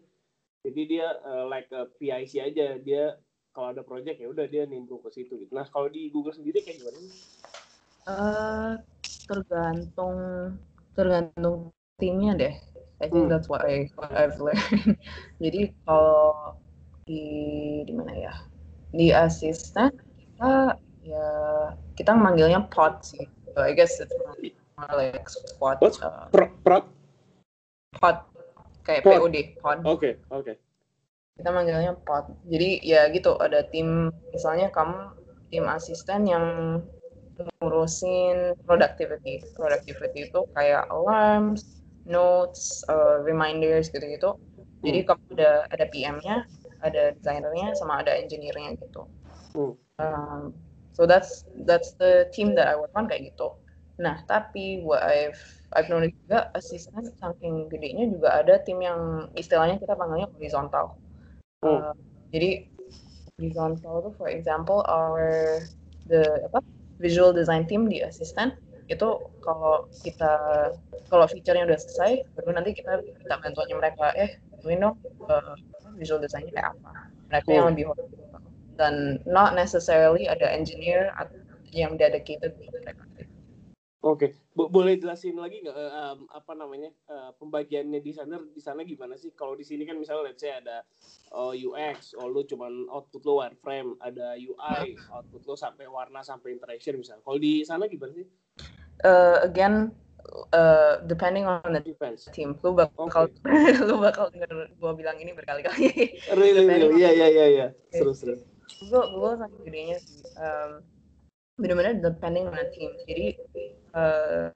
Jadi 0.67 0.81
dia 0.91 1.15
uh, 1.23 1.47
like 1.47 1.71
a 1.71 1.87
PIC 1.87 2.43
aja. 2.43 2.75
Dia 2.83 3.15
kalau 3.55 3.71
ada 3.71 3.83
project 3.87 4.19
ya 4.19 4.27
udah 4.31 4.47
dia 4.51 4.67
nimbrung 4.67 5.03
ke 5.03 5.11
situ 5.15 5.39
gitu. 5.39 5.55
Nah, 5.55 5.67
kalau 5.71 5.87
di 5.87 6.11
Google 6.11 6.35
sendiri 6.35 6.63
kayak 6.63 6.83
gimana? 6.83 6.99
Eh, 8.09 8.73
tergantung 9.29 10.17
tergantung 10.97 11.71
timnya 12.01 12.33
deh. 12.35 12.55
I 12.99 13.07
think 13.07 13.27
Hmm. 13.27 13.31
that's 13.31 13.47
what 13.47 13.63
I 13.63 13.87
what 13.95 14.11
I've 14.11 14.41
learned. 14.43 14.59
Jadi 15.39 15.71
kalau 15.87 16.59
di 17.07 17.25
di 17.87 17.93
mana 17.95 18.13
ya? 18.15 18.35
Di 18.91 19.15
asisten 19.15 19.95
kita 19.95 20.75
ya 21.07 21.29
kita 21.95 22.13
manggilnya 22.15 22.67
pod 22.69 23.01
sih. 23.07 23.27
So 23.55 23.63
I 23.63 23.75
guess 23.75 23.99
it's 23.99 24.15
more, 24.19 24.37
like 24.95 25.27
squad 25.27 25.83
What? 25.83 25.99
uh, 26.03 26.31
Pro, 26.31 26.87
pod 27.99 28.17
kayak 28.87 29.03
Pod. 29.03 29.19
POD 29.19 29.37
pod. 29.59 29.79
Oke, 29.87 30.11
oke. 30.31 30.53
Kita 31.39 31.51
manggilnya 31.55 31.95
pod. 32.03 32.35
Jadi 32.51 32.83
ya 32.83 33.07
gitu 33.11 33.39
ada 33.39 33.63
tim 33.67 34.11
misalnya 34.35 34.71
kamu 34.75 35.15
tim 35.55 35.65
asisten 35.71 36.27
yang 36.27 36.47
ngurusin 37.63 38.59
productivity. 38.67 39.43
Productivity 39.55 40.27
itu 40.31 40.41
kayak 40.59 40.91
alarms, 40.91 41.83
notes, 42.07 42.83
uh, 42.91 43.23
reminders 43.23 43.91
gitu-gitu. 43.91 44.35
Jadi 44.83 44.99
kamu 45.03 45.23
ada 45.39 45.67
ada 45.75 45.85
PM-nya, 45.91 46.37
ada 46.83 47.15
desainernya, 47.19 47.75
sama 47.75 48.03
ada 48.03 48.15
engineer-nya 48.15 48.79
gitu. 48.79 49.03
Hmm. 49.55 49.75
Um, 49.99 50.41
so 50.95 51.07
that's 51.07 51.47
that's 51.67 51.99
the 51.99 52.31
team 52.31 52.55
that 52.55 52.71
I 52.71 52.79
work 52.79 52.95
on 52.95 53.11
kayak 53.11 53.35
gitu. 53.35 53.59
Nah 53.99 54.23
tapi 54.31 54.87
what 54.87 55.03
I've 55.03 55.39
I've 55.75 55.91
noticed 55.91 56.15
juga 56.27 56.55
asisten 56.55 57.11
saking 57.19 57.67
gedenya 57.67 58.07
juga 58.07 58.39
ada 58.39 58.63
tim 58.63 58.79
yang 58.79 59.27
istilahnya 59.35 59.83
kita 59.83 59.99
panggilnya 59.99 60.31
horizontal. 60.39 60.95
Hmm. 61.67 61.91
Uh, 61.91 61.95
jadi 62.31 62.71
horizontal 63.39 64.07
itu 64.07 64.11
for 64.15 64.29
example 64.31 64.87
our 64.87 65.59
the 66.07 66.23
apa 66.47 66.63
visual 67.03 67.35
design 67.35 67.67
team 67.67 67.91
di 67.91 68.03
asisten 68.03 68.55
itu 68.89 69.09
kalau 69.45 69.85
kita 70.01 70.33
kalau 71.13 71.29
feature-nya 71.29 71.69
udah 71.69 71.79
selesai 71.79 72.25
baru 72.35 72.57
nanti 72.57 72.73
kita 72.73 73.05
minta 73.05 73.37
bantuannya 73.37 73.77
mereka 73.77 74.17
eh 74.17 74.41
bantuin 74.59 74.83
dong 74.83 74.97
uh, 75.31 75.55
visual 75.95 76.19
design-nya 76.19 76.51
kayak 76.51 76.69
apa 76.75 76.91
mereka 77.31 77.49
yang 77.55 77.67
lebih 77.71 77.87
horizontal 77.95 78.43
dan 78.75 79.23
not 79.23 79.55
necessarily 79.55 80.27
ada 80.27 80.51
engineer 80.51 81.15
yang 81.71 81.95
dedicated 81.95 82.59
to 82.59 82.67
mereka 82.83 83.07
Oke, 83.99 84.31
Bo- 84.55 84.71
boleh 84.71 84.95
jelasin 84.95 85.35
lagi 85.35 85.59
nggak 85.59 85.75
eh, 85.75 85.91
em, 85.91 86.23
apa 86.31 86.55
namanya 86.55 86.87
eh, 87.11 87.31
pembagiannya 87.35 87.99
di 87.99 88.15
sana 88.15 88.39
di 88.39 88.63
sana 88.63 88.87
gimana 88.87 89.19
sih? 89.19 89.35
Kalau 89.35 89.59
di 89.59 89.67
sini 89.67 89.83
kan 89.83 89.99
misalnya 89.99 90.31
let's 90.31 90.39
say 90.39 90.55
ada 90.55 90.87
oh, 91.35 91.51
UX, 91.51 92.15
oh 92.15 92.31
lu 92.31 92.47
cuman 92.47 92.87
output 92.95 93.27
lo 93.27 93.43
wireframe, 93.43 93.99
ada 93.99 94.39
UI, 94.39 94.95
output 95.11 95.43
lo 95.51 95.59
sampai 95.59 95.91
warna 95.91 96.23
sampai 96.23 96.55
interaction 96.55 96.95
misalnya. 96.95 97.27
Kalau 97.27 97.43
di 97.43 97.67
sana 97.67 97.91
gimana 97.91 98.15
sih? 98.15 98.27
Uh, 99.03 99.43
again 99.43 99.91
uh, 100.53 101.01
depending 101.05 101.45
on 101.45 101.61
the 101.65 101.81
Depends. 101.81 102.29
team 102.31 102.57
lu 102.61 102.73
bakal 102.73 103.29
lu 103.89 103.97
bakal 103.99 104.29
denger 104.31 104.49
gua 104.77 104.93
bilang 104.93 105.17
ini 105.17 105.33
berkali-kali 105.33 105.89
Really, 106.39 106.65
really, 106.65 106.99
iya 106.99 107.11
iya 107.13 107.29
iya 107.29 107.47
iya. 107.49 107.67
Seru 107.91 108.13
seru. 108.13 108.37
Google 108.85 109.07
Google 109.17 109.35
saking 109.41 109.63
gedenya 109.65 109.97
sih 109.99 110.21
um, 110.37 110.71
benar-benar 111.57 111.99
depending 111.99 112.47
on 112.47 112.55
the 112.55 112.69
team 112.71 112.93
jadi 113.05 113.27
uh, 113.93 114.53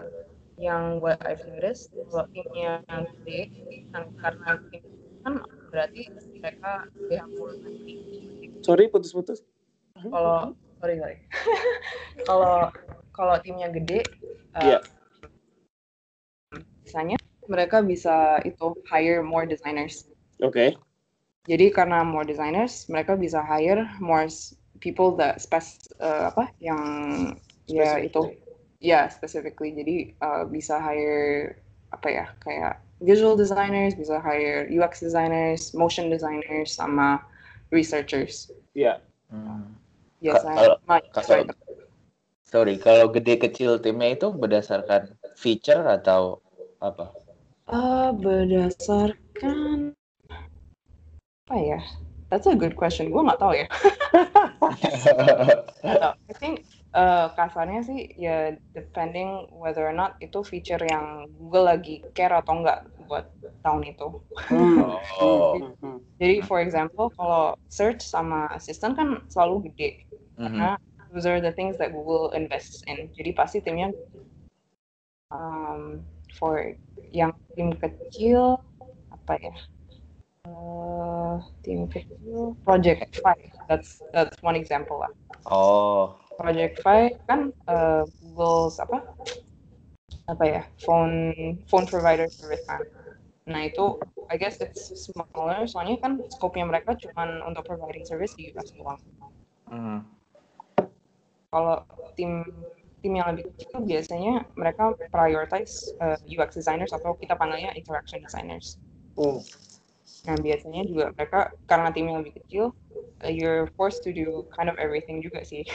yang 0.57 1.01
what 1.03 1.19
I've 1.27 1.43
noticed 1.49 1.91
kalau 2.07 2.29
timnya 2.31 2.85
yang 2.87 3.03
gede 3.25 3.41
kan 3.91 4.05
karena 4.21 4.51
tim 4.71 4.83
kan 5.23 5.35
berarti 5.73 6.03
mereka 6.39 6.87
yang 7.11 7.27
Sorry 8.63 8.87
putus-putus. 8.87 9.43
kalau 9.99 10.55
sorry 10.79 10.95
sorry 10.99 11.17
kalau 12.29 12.71
kalau 13.11 13.35
timnya 13.43 13.73
gede 13.73 14.07
uh, 14.55 14.63
Iya. 14.63 14.79
Misalnya 16.93 17.17
mereka 17.49 17.81
bisa 17.81 18.37
itu 18.45 18.77
hire 18.85 19.25
more 19.25 19.49
designers 19.49 20.05
Oke. 20.45 20.77
Jadi 21.47 21.71
karena 21.71 22.03
more 22.03 22.27
designers, 22.27 22.91
mereka 22.91 23.15
bisa 23.15 23.39
hire 23.43 23.87
more 24.03 24.27
people 24.83 25.15
that 25.15 25.39
spec 25.39 25.63
uh, 26.03 26.35
apa 26.35 26.51
yang 26.59 26.83
ya 27.71 28.03
itu 28.03 28.35
ya 28.83 29.07
specifically. 29.07 29.71
Jadi 29.71 30.19
uh, 30.19 30.43
bisa 30.47 30.83
hire 30.83 31.63
apa 31.95 32.09
ya 32.11 32.27
kayak 32.43 32.83
visual 32.99 33.39
designers, 33.39 33.95
bisa 33.95 34.19
hire 34.19 34.67
UX 34.67 34.99
designers, 34.99 35.71
motion 35.79 36.11
designers, 36.11 36.75
sama 36.75 37.23
researchers. 37.71 38.51
Iya. 38.75 38.99
Hmm. 39.31 39.79
Biasanya. 40.19 40.59
kalau- 40.59 40.79
Ma- 40.91 41.07
kalau- 41.15 41.23
sorry. 41.27 41.45
Sorry, 42.43 42.75
kalau 42.83 43.07
gede 43.15 43.39
kecil 43.39 43.79
timnya 43.79 44.19
itu 44.19 44.29
berdasarkan 44.35 45.15
feature 45.39 45.87
atau 45.87 46.42
apa? 46.83 47.15
Uh, 47.71 48.11
berdasarkan 48.19 49.95
apa 51.47 51.57
ya? 51.57 51.81
That's 52.29 52.49
a 52.51 52.59
good 52.59 52.75
question. 52.75 53.15
Gue 53.15 53.23
nggak 53.23 53.39
tahu 53.39 53.55
ya. 53.55 53.67
No, 55.83 56.15
I 56.15 56.35
think 56.39 56.63
uh, 56.95 57.35
kasarnya 57.35 57.83
sih 57.83 58.15
ya 58.15 58.55
depending 58.71 59.51
whether 59.51 59.83
or 59.83 59.91
not 59.91 60.15
itu 60.23 60.47
feature 60.47 60.79
yang 60.79 61.27
Google 61.35 61.67
lagi 61.75 62.07
care 62.15 62.31
atau 62.39 62.63
enggak 62.63 62.87
buat 63.11 63.27
tahun 63.67 63.91
itu. 63.91 64.23
Oh. 64.55 65.59
Jadi 66.23 66.39
for 66.47 66.63
example 66.63 67.11
kalau 67.19 67.59
search 67.67 68.07
sama 68.07 68.47
assistant 68.55 68.95
kan 68.95 69.27
selalu 69.27 69.71
gede 69.75 70.07
Mhm. 70.39 70.59
karena 70.59 70.75
those 71.13 71.29
are 71.29 71.43
the 71.43 71.53
things 71.53 71.77
that 71.77 71.93
Google 71.93 72.31
invests 72.33 72.81
in. 72.89 73.11
Jadi 73.13 73.35
pasti 73.37 73.59
timnya 73.61 73.91
um, 75.29 76.01
for 76.39 76.75
yang 77.13 77.33
tim 77.55 77.77
kecil 77.77 78.61
apa 79.13 79.39
ya? 79.39 79.55
Uh, 80.49 81.39
tim 81.63 81.87
kecil 81.87 82.59
Project 82.67 83.21
Five. 83.23 83.53
That's 83.71 84.03
that's 84.11 84.35
one 84.43 84.59
example 84.59 85.05
lah. 85.05 85.13
Oh. 85.47 86.19
Project 86.41 86.81
Fi 86.83 87.15
kan 87.29 87.53
uh, 87.69 88.03
Google's 88.21 88.81
apa 88.83 89.05
apa 90.31 90.45
ya 90.47 90.63
phone 90.83 91.33
phone 91.69 91.87
provider 91.87 92.27
service 92.27 92.65
kan. 92.67 92.83
Nah 93.47 93.67
itu 93.67 93.99
I 94.31 94.39
guess 94.39 94.59
it's 94.63 94.91
smaller 94.97 95.67
soalnya 95.67 95.99
kan 95.99 96.23
scope-nya 96.31 96.67
mereka 96.67 96.95
cuman 96.95 97.43
untuk 97.43 97.67
providing 97.67 98.07
service 98.07 98.35
di 98.39 98.55
US 98.55 98.71
doang. 98.75 99.01
Hmm. 99.69 100.01
Kalau 101.53 101.85
tim 102.17 102.49
tim 103.03 103.19
yang 103.19 103.35
lebih 103.35 103.51
kecil 103.53 103.83
biasanya 103.83 104.47
mereka 104.55 104.95
prioritize 105.11 105.91
uh, 105.99 106.17
UX 106.31 106.55
designers 106.55 106.95
atau 106.95 107.19
kita 107.19 107.35
panggilnya 107.35 107.75
interaction 107.75 108.23
designers. 108.23 108.79
Hmm. 109.19 109.43
Nah 110.31 110.39
biasanya 110.39 110.83
juga 110.87 111.05
mereka 111.19 111.51
karena 111.67 111.91
timnya 111.91 112.23
lebih 112.23 112.39
kecil, 112.39 112.71
uh, 113.27 113.29
you're 113.29 113.67
forced 113.75 114.07
to 114.07 114.15
do 114.15 114.47
kind 114.55 114.71
of 114.71 114.79
everything 114.79 115.19
juga 115.19 115.43
sih. 115.43 115.67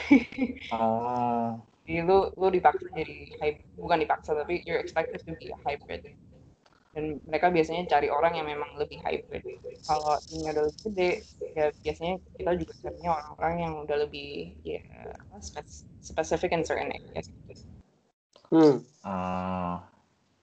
Oh. 0.71 1.59
Jadi 1.87 2.03
lu 2.03 2.27
lu 2.35 2.51
dipaksa 2.51 2.83
jadi 2.91 3.31
hybrid, 3.39 3.63
bukan 3.79 4.03
dipaksa 4.03 4.35
tapi 4.35 4.59
you're 4.67 4.75
expected 4.75 5.23
to 5.23 5.31
be 5.39 5.47
a 5.47 5.57
hybrid. 5.63 6.03
Dan 6.97 7.21
mereka 7.29 7.53
biasanya 7.53 7.85
cari 7.85 8.09
orang 8.09 8.41
yang 8.41 8.49
memang 8.49 8.73
lebih 8.73 8.97
hybrid. 9.05 9.45
Kalau 9.85 10.17
timnya 10.25 10.49
udah 10.57 10.63
lebih 10.65 10.81
gede, 10.89 11.11
ya 11.53 11.69
biasanya 11.85 12.13
kita 12.33 12.51
juga 12.57 12.73
carinya 12.81 13.11
orang-orang 13.21 13.53
yang 13.61 13.73
udah 13.85 13.97
lebih 14.01 14.57
ya 14.65 14.81
specific 16.01 16.49
in 16.57 16.65
certain 16.65 16.89
areas. 16.89 17.29
Hmm. 18.49 18.81
Ah. 19.05 19.85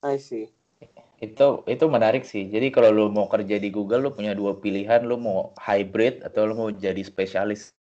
I 0.05 0.21
see. 0.23 0.53
Itu 1.19 1.65
itu 1.67 1.85
menarik 1.91 2.23
sih. 2.29 2.47
Jadi 2.47 2.71
kalau 2.71 2.95
lu 2.95 3.05
mau 3.11 3.27
kerja 3.27 3.57
di 3.57 3.75
Google, 3.75 4.07
lu 4.07 4.11
punya 4.15 4.37
dua 4.37 4.55
pilihan, 4.55 5.03
lu 5.03 5.19
mau 5.19 5.57
hybrid 5.59 6.23
atau 6.23 6.47
lu 6.47 6.55
mau 6.55 6.71
jadi 6.71 7.03
spesialis. 7.03 7.75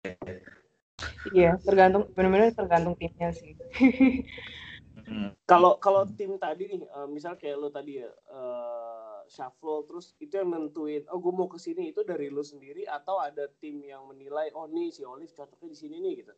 Iya, 1.34 1.60
tergantung 1.60 2.08
benar-benar 2.14 2.56
tergantung 2.56 2.94
timnya 2.96 3.34
sih. 3.34 3.52
Hmm. 5.06 5.30
Kalau 5.48 5.76
kalau 5.82 6.06
tim 6.14 6.38
tadi 6.38 6.68
nih, 6.70 6.82
uh, 6.94 7.08
misal 7.10 7.34
kayak 7.34 7.56
lu 7.58 7.68
tadi 7.68 8.02
ya 8.02 8.10
uh, 8.30 9.22
shuffle, 9.26 9.86
terus 9.88 10.14
itu 10.22 10.38
yang 10.38 10.50
nentuin, 10.50 11.02
oh 11.10 11.18
gue 11.18 11.32
mau 11.34 11.48
ke 11.50 11.58
sini 11.58 11.90
itu 11.90 12.06
dari 12.06 12.30
lu 12.30 12.42
sendiri 12.44 12.86
atau 12.86 13.18
ada 13.18 13.48
tim 13.58 13.82
yang 13.82 14.06
menilai, 14.06 14.50
oh 14.54 14.70
nih 14.70 14.94
si 14.94 15.02
Olive 15.02 15.32
cocoknya 15.34 15.68
di 15.72 15.78
sini 15.78 15.96
nih 15.98 16.14
gitu. 16.24 16.34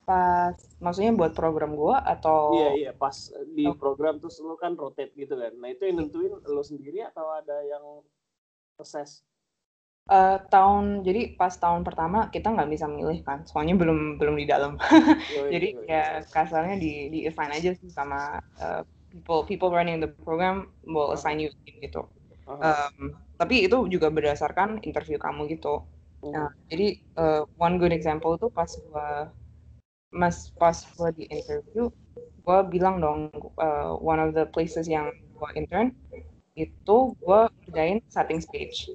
Pas, 0.00 0.56
maksudnya 0.82 1.12
buat 1.14 1.36
program 1.36 1.76
gua 1.76 2.02
atau? 2.02 2.56
Iya 2.56 2.70
iya, 2.74 2.92
pas 2.96 3.30
di 3.54 3.68
oh. 3.68 3.76
program 3.76 4.18
terus 4.18 4.42
lu 4.42 4.58
kan 4.58 4.74
rotate 4.74 5.14
gitu 5.14 5.38
kan. 5.38 5.54
Nah 5.54 5.70
itu 5.70 5.86
yang 5.86 6.02
nentuin 6.02 6.34
lu 6.34 6.62
sendiri 6.64 7.04
atau 7.04 7.30
ada 7.30 7.62
yang 7.62 7.84
assess? 8.80 9.22
Uh, 10.10 10.42
tahun 10.50 11.06
jadi 11.06 11.38
pas 11.38 11.54
tahun 11.54 11.86
pertama 11.86 12.32
kita 12.34 12.50
nggak 12.50 12.70
bisa 12.72 12.90
milih 12.90 13.22
kan, 13.22 13.46
soalnya 13.46 13.78
belum 13.78 14.18
belum 14.18 14.34
di 14.40 14.46
dalam. 14.48 14.74
jadi 15.54 15.68
ya 15.86 16.04
kasarnya 16.26 16.80
di 16.80 17.12
di 17.14 17.18
assign 17.30 17.54
aja 17.54 17.70
sih 17.78 17.86
sama 17.92 18.42
uh, 18.58 18.82
people 19.10 19.46
people 19.46 19.70
running 19.70 20.02
the 20.02 20.10
program 20.26 20.70
will 20.82 21.14
assign 21.14 21.38
you 21.38 21.50
gitu. 21.78 22.06
Um, 22.50 23.14
tapi 23.38 23.70
itu 23.70 23.86
juga 23.86 24.10
berdasarkan 24.10 24.82
interview 24.82 25.14
kamu 25.18 25.46
gitu. 25.54 25.86
Uh. 26.26 26.34
Nah, 26.34 26.50
jadi 26.66 26.98
uh, 27.14 27.42
one 27.54 27.78
good 27.78 27.94
example 27.94 28.34
itu 28.34 28.50
pas 28.50 28.70
gua 28.90 29.30
mas 30.10 30.50
pas 30.58 30.74
gua 30.98 31.14
di 31.14 31.30
interview, 31.30 31.86
gua 32.42 32.66
bilang 32.66 32.98
dong 32.98 33.30
uh, 33.62 33.94
one 33.94 34.18
of 34.18 34.34
the 34.34 34.42
places 34.50 34.90
yang 34.90 35.14
gua 35.38 35.54
intern 35.54 35.94
itu 36.58 37.14
gua 37.22 37.46
kerjain 37.62 38.02
setting 38.10 38.42
stage 38.42 38.90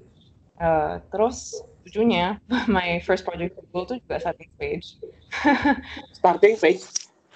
Uh, 0.56 1.04
terus 1.12 1.60
lucunya 1.84 2.40
my 2.72 3.04
first 3.04 3.28
project 3.28 3.60
Google 3.60 3.86
tuh 3.86 3.98
juga 4.02 4.22
starting 4.24 4.52
page. 4.56 4.98
starting 6.20 6.56
page. 6.58 6.84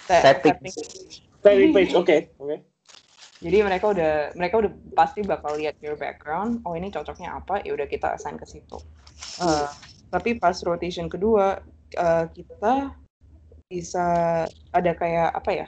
Setting. 0.09 0.55
Starting 1.43 1.71
page. 1.75 1.93
Oke. 1.93 2.05
Okay. 2.07 2.19
Oke. 2.41 2.47
Okay. 2.47 2.59
Jadi 3.39 3.57
mereka 3.63 3.95
udah 3.95 4.13
mereka 4.35 4.55
udah 4.59 4.71
pasti 4.97 5.23
bakal 5.23 5.55
lihat 5.55 5.79
your 5.79 5.95
background. 5.95 6.59
Oh 6.67 6.75
ini 6.75 6.91
cocoknya 6.91 7.39
apa? 7.39 7.63
Ya 7.63 7.71
udah 7.71 7.87
kita 7.87 8.11
assign 8.19 8.35
ke 8.35 8.43
situ. 8.43 8.75
Uh, 9.39 9.69
tapi 10.11 10.35
pas 10.35 10.55
rotation 10.67 11.07
kedua 11.07 11.63
uh, 11.95 12.25
kita 12.35 12.91
bisa 13.69 14.07
ada 14.73 14.91
kayak 14.97 15.29
apa 15.31 15.51
ya 15.55 15.67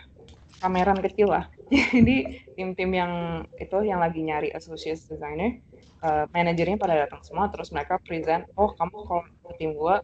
pameran 0.59 0.99
kecil 0.99 1.31
lah. 1.31 1.47
Jadi 1.95 2.43
tim-tim 2.60 2.91
yang 2.91 3.13
itu 3.55 3.77
yang 3.88 4.03
lagi 4.03 4.19
nyari 4.19 4.51
associate 4.51 4.99
designer 5.07 5.63
uh, 6.03 6.27
manajernya 6.36 6.75
pada 6.75 7.07
datang 7.07 7.23
semua 7.23 7.47
terus 7.47 7.71
mereka 7.71 7.95
present 8.03 8.43
oh 8.60 8.75
kamu 8.75 8.97
kalau 9.07 9.23
tim 9.55 9.71
gua 9.71 10.03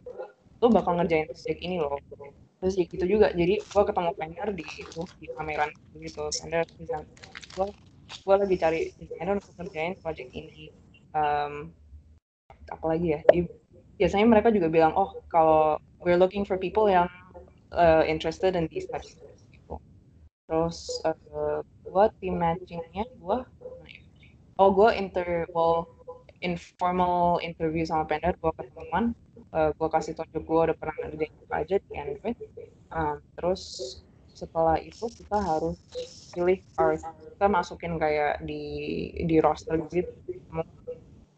lu 0.58 0.72
bakal 0.72 0.96
ngerjain 0.96 1.28
project 1.28 1.60
ini 1.60 1.76
loh. 1.76 2.00
Terus 2.58 2.74
ya 2.74 2.84
gitu 2.88 3.04
juga. 3.04 3.30
Jadi 3.36 3.60
gua 3.68 3.84
ketemu 3.84 4.10
vendor 4.16 4.48
di 4.56 4.64
itu 4.64 5.02
di 5.20 5.26
pameran 5.36 5.70
gitu 6.00 6.24
vendor 6.40 6.64
present 6.64 7.04
gua 7.52 7.66
gua 8.24 8.34
lagi 8.40 8.56
cari 8.56 8.80
desainer 8.96 9.36
untuk 9.36 9.52
ngerjain 9.60 9.92
project 10.00 10.30
ini. 10.32 10.72
Um, 11.12 11.76
apalagi 12.72 13.12
ya? 13.12 13.20
Jadi 13.28 13.44
biasanya 14.00 14.24
mereka 14.24 14.48
juga 14.48 14.72
bilang 14.72 14.96
oh 14.96 15.20
kalau 15.28 15.76
we're 16.00 16.16
looking 16.16 16.48
for 16.48 16.56
people 16.56 16.88
yang 16.88 17.12
uh, 17.76 18.08
interested 18.08 18.56
in 18.56 18.64
these 18.72 18.88
types. 18.88 19.20
Terus 20.48 21.04
uh, 21.04 21.60
buat 21.84 22.16
tim 22.24 22.40
matchingnya 22.40 23.04
gua 23.20 23.44
oh 24.58 24.70
gue 24.74 24.90
inter 24.98 25.46
well, 25.54 25.86
informal 26.42 27.38
interview 27.42 27.86
sama 27.86 28.06
vendor 28.10 28.34
gue 28.38 28.52
ketemuan 28.58 29.14
uh, 29.54 29.70
eh, 29.70 29.70
gue 29.74 29.88
kasih 29.88 30.14
tunjuk 30.18 30.42
gue 30.42 30.60
udah 30.70 30.76
pernah 30.76 30.96
ngerjain 31.06 31.34
apa 31.46 31.54
aja 31.62 31.76
di 31.82 31.92
Android. 31.94 32.38
Um, 32.88 33.16
terus 33.38 33.62
setelah 34.34 34.78
itu 34.78 35.10
kita 35.10 35.34
harus 35.34 35.76
pilih 36.30 36.62
our, 36.78 36.94
kita 37.34 37.46
masukin 37.50 37.98
kayak 37.98 38.42
di 38.42 38.62
di 39.26 39.36
roster 39.42 39.78
gitu. 39.90 40.10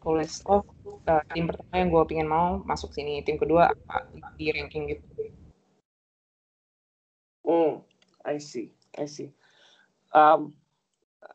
Tulis 0.01 0.41
oh 0.49 0.65
uh, 1.05 1.21
tim 1.33 1.45
pertama 1.45 1.75
yang 1.77 1.89
gue 1.93 2.03
pingin 2.09 2.29
mau 2.29 2.61
masuk 2.65 2.89
sini 2.93 3.21
tim 3.21 3.37
kedua 3.37 3.69
apa 3.69 4.09
di 4.37 4.49
ranking 4.49 4.97
gitu. 4.97 5.05
Oh 7.45 7.85
I 8.25 8.37
see 8.37 8.80
I 8.97 9.05
see 9.07 9.29
um, 10.15 10.53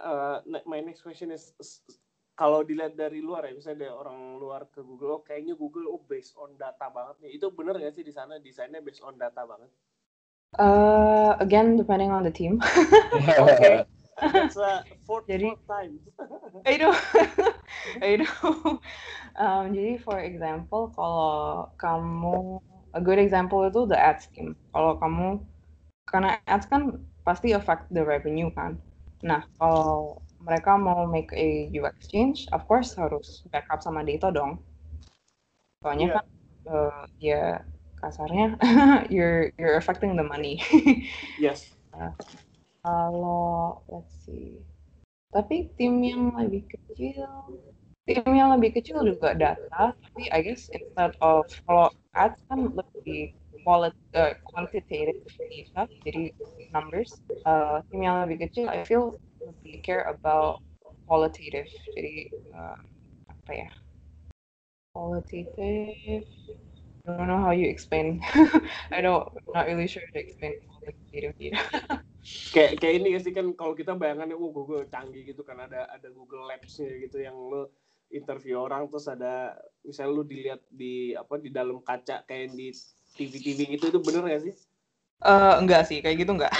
uh, 0.00 0.40
my 0.64 0.80
next 0.80 1.02
question 1.02 1.32
is 1.32 1.52
kalau 2.36 2.60
dilihat 2.60 3.00
dari 3.00 3.24
luar 3.24 3.48
ya 3.48 3.56
misalnya 3.56 3.88
dari 3.88 3.94
orang 3.96 4.36
luar 4.36 4.68
ke 4.68 4.84
Google 4.84 5.20
oh 5.20 5.22
kayaknya 5.24 5.56
Google 5.56 5.88
oh 5.88 6.04
based 6.04 6.36
on 6.36 6.52
data 6.60 6.92
banget 6.92 7.16
nih 7.24 7.40
itu 7.40 7.48
benar 7.48 7.80
nggak 7.80 7.96
sih 7.96 8.04
di 8.04 8.12
sana 8.12 8.36
desainnya 8.36 8.84
based 8.84 9.00
on 9.00 9.16
data 9.16 9.48
banget 9.48 9.70
uh, 10.60 11.32
again 11.40 11.80
depending 11.80 12.12
on 12.12 12.20
the 12.20 12.32
team 12.32 12.60
okay 13.48 13.88
That's 14.16 14.56
a 14.56 14.80
fourth, 15.04 15.28
jadi, 15.28 15.52
fourth 15.52 15.64
time. 15.68 16.00
I 16.64 16.80
know, 16.80 16.92
I 18.00 18.16
know. 18.16 18.80
Um, 19.36 19.76
jadi 19.76 20.00
for 20.00 20.16
example, 20.24 20.88
kalau 20.96 21.68
kamu 21.76 22.64
a 22.96 23.00
good 23.04 23.20
example 23.20 23.68
itu 23.68 23.84
the 23.84 23.98
ads 24.00 24.32
team. 24.32 24.56
Kalau 24.72 24.96
kamu 24.96 25.44
karena 26.06 26.38
ads 26.46 26.70
kan 26.70 27.02
pasti 27.26 27.52
affect 27.52 27.90
the 27.90 28.02
revenue 28.02 28.50
kan. 28.54 28.78
Nah, 29.26 29.42
kalau 29.58 30.22
mereka 30.38 30.78
mau 30.78 31.04
make 31.10 31.34
a 31.34 31.66
UX 31.74 32.06
change, 32.06 32.46
of 32.54 32.62
course 32.70 32.94
harus 32.94 33.42
backup 33.50 33.82
sama 33.82 34.06
data 34.06 34.30
dong. 34.30 34.62
Soalnya 35.82 36.06
yeah. 36.06 36.14
kan 36.14 36.26
uh, 36.70 37.02
ya 37.18 37.44
kasarnya 37.98 38.54
you're 39.14 39.50
you're 39.58 39.74
affecting 39.74 40.14
the 40.14 40.22
money. 40.22 40.62
yes. 41.42 41.74
Uh, 41.90 42.14
kalau 42.86 43.82
let's 43.90 44.14
see. 44.22 44.62
Tapi 45.34 45.74
tim 45.74 46.00
yang 46.06 46.32
lebih 46.38 46.70
kecil, 46.70 47.26
tim 48.06 48.22
yang 48.30 48.54
lebih 48.54 48.78
kecil 48.78 49.02
juga 49.02 49.34
data, 49.34 49.92
tapi 49.92 50.30
I 50.30 50.40
guess 50.40 50.70
instead 50.70 51.18
of 51.18 51.50
kalau 51.66 51.90
ads 52.14 52.40
kan 52.46 52.72
lebih 52.72 53.34
quality, 53.66 53.98
uh, 54.14 54.38
quantitative 54.46 55.26
data, 55.26 55.90
jadi 56.06 56.30
numbers. 56.70 57.18
Uh, 57.42 57.82
tim 57.90 58.06
yang 58.06 58.22
lebih 58.22 58.46
kecil, 58.46 58.70
I 58.70 58.86
feel 58.86 59.18
lebih 59.42 59.82
care 59.82 60.06
about 60.06 60.62
qualitative. 61.10 61.66
Jadi 61.98 62.30
uh, 62.54 62.78
apa 63.26 63.50
ya? 63.50 63.70
Qualitative. 64.94 66.22
I 67.06 67.14
don't 67.14 67.26
know 67.26 67.42
how 67.42 67.50
you 67.50 67.66
explain. 67.66 68.22
I 68.94 69.02
don't 69.02 69.26
not 69.50 69.66
really 69.66 69.90
sure 69.90 70.06
to 70.14 70.18
explain 70.22 70.62
qualitative 70.70 71.34
data. 71.34 71.62
kayak 72.54 72.82
kayak 72.82 72.94
ini 73.02 73.18
sih 73.22 73.30
kan 73.30 73.54
kalau 73.54 73.74
kita 73.74 73.94
bayangannya 73.94 74.34
oh 74.34 74.50
Google 74.50 74.86
canggih 74.90 75.22
gitu 75.22 75.46
kan 75.46 75.62
ada 75.62 75.86
ada 75.90 76.10
Google 76.10 76.50
Labs-nya 76.50 76.90
gitu 76.98 77.22
yang 77.22 77.38
lo 77.38 77.70
interview 78.10 78.58
orang 78.58 78.90
terus 78.90 79.06
ada 79.06 79.54
misalnya 79.86 80.10
lu 80.10 80.24
dilihat 80.26 80.62
di 80.66 81.14
apa 81.14 81.38
di 81.38 81.54
dalam 81.54 81.78
kaca 81.86 82.26
kayak 82.26 82.54
di 82.54 82.74
TV-TV 83.16 83.80
gitu 83.80 83.84
itu 83.88 83.98
bener 84.04 84.22
gak 84.28 84.44
sih? 84.44 84.54
Uh, 85.24 85.56
enggak 85.64 85.88
sih, 85.88 86.04
kayak 86.04 86.28
gitu 86.28 86.36
enggak. 86.36 86.52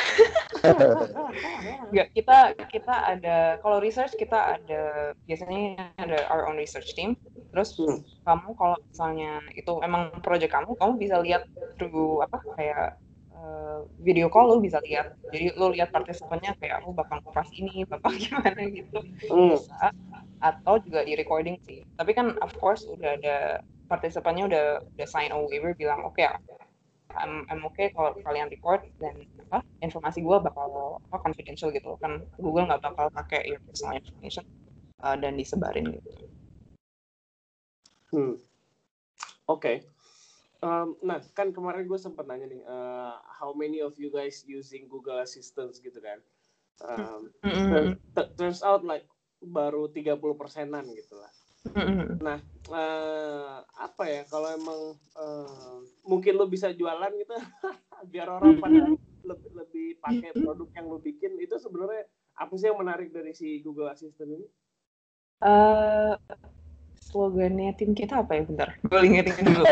enggak, 1.93 2.09
kita 2.17 2.57
kita 2.73 2.95
ada 3.05 3.61
kalau 3.61 3.85
research 3.85 4.17
kita 4.17 4.57
ada 4.57 5.13
biasanya 5.29 5.93
ada 6.01 6.25
our 6.33 6.49
own 6.49 6.57
research 6.57 6.97
team. 6.97 7.21
Terus 7.53 7.77
hmm. 7.77 8.01
kamu 8.25 8.57
kalau 8.57 8.81
misalnya 8.89 9.45
itu 9.53 9.73
emang 9.85 10.09
project 10.25 10.57
kamu, 10.57 10.73
kamu 10.81 10.93
bisa 10.97 11.21
lihat 11.21 11.45
through 11.77 12.25
apa 12.25 12.41
kayak 12.57 12.97
uh, 13.37 13.85
video 14.01 14.33
call 14.33 14.57
lu 14.57 14.65
bisa 14.65 14.81
lihat. 14.89 15.13
Jadi 15.37 15.53
lu 15.53 15.77
lihat 15.77 15.93
partisipannya 15.93 16.57
kayak 16.57 16.81
aku 16.81 16.97
bakal 16.97 17.21
kupas 17.29 17.53
ini, 17.53 17.85
bakal 17.85 18.17
gimana 18.25 18.57
gitu. 18.73 19.05
Hmm. 19.29 19.61
Bisa 19.61 19.93
atau 20.41 20.81
juga 20.81 21.05
di 21.05 21.13
recording 21.13 21.61
sih. 21.61 21.85
Tapi 22.01 22.17
kan 22.17 22.41
of 22.41 22.57
course 22.57 22.89
udah 22.89 23.21
ada 23.21 23.61
partisipannya 23.87 24.51
udah 24.51 24.67
udah 24.95 25.09
sign 25.09 25.31
a 25.33 25.39
waiver 25.39 25.73
bilang 25.75 26.03
oke 26.03 26.19
okay, 26.19 26.27
I'm, 27.17 27.49
I'm 27.49 27.63
okay 27.73 27.95
kalau 27.95 28.13
kalian 28.21 28.53
record 28.53 28.85
dan 29.01 29.25
apa 29.49 29.65
informasi 29.81 30.21
gue 30.21 30.37
bakal 30.43 31.01
apa 31.09 31.17
confidential 31.23 31.73
gitu 31.73 31.97
kan 32.03 32.23
Google 32.37 32.69
nggak 32.69 32.83
bakal 32.85 33.09
pakai 33.15 33.47
your 33.49 33.63
personal 33.65 33.97
information 33.97 34.45
uh, 35.01 35.17
dan 35.17 35.39
disebarin 35.39 35.97
gitu. 35.97 36.11
Hmm. 38.13 38.35
Oke. 39.47 39.61
Okay. 39.61 39.77
Um, 40.65 40.97
nah 41.05 41.21
kan 41.37 41.53
kemarin 41.53 41.85
gue 41.85 42.01
sempat 42.01 42.25
nanya 42.25 42.49
nih, 42.49 42.65
uh, 42.65 43.21
how 43.29 43.53
many 43.53 43.85
of 43.85 43.95
you 44.01 44.09
guys 44.09 44.43
using 44.49 44.89
Google 44.89 45.21
Assistant 45.21 45.77
gitu 45.79 46.01
kan? 46.01 46.19
Um, 46.81 47.31
mm 47.45 47.53
-hmm. 47.53 47.87
Turns 48.37 48.65
out 48.65 48.83
like 48.83 49.05
baru 49.41 49.93
30 49.93 50.17
persenan 50.35 50.89
gitu 50.97 51.21
lah. 51.21 51.31
Nah, 52.21 52.39
uh, 52.71 53.63
apa 53.79 54.05
ya 54.07 54.23
kalau 54.31 54.49
emang 54.53 54.81
uh, 55.19 55.81
mungkin 56.07 56.39
lo 56.39 56.47
bisa 56.47 56.71
jualan 56.75 57.13
gitu 57.17 57.35
biar 58.13 58.29
orang 58.31 58.61
pada 58.61 58.95
lebih, 59.27 59.51
lebih 59.55 59.87
pakai 59.99 60.31
produk 60.37 60.69
yang 60.77 60.87
lo 60.87 60.99
bikin 61.03 61.35
itu 61.43 61.59
sebenarnya 61.59 62.07
apa 62.37 62.53
sih 62.61 62.69
yang 62.69 62.79
menarik 62.79 63.11
dari 63.11 63.33
si 63.33 63.65
Google 63.65 63.91
Assistant 63.91 64.31
ini? 64.31 64.47
Uh, 65.41 66.17
slogannya 67.01 67.73
tim 67.77 67.93
kita 67.97 68.21
apa 68.25 68.37
ya? 68.37 68.43
Bentar, 68.45 68.69
gue 68.81 69.01
ingetin 69.05 69.45
dulu. 69.45 69.65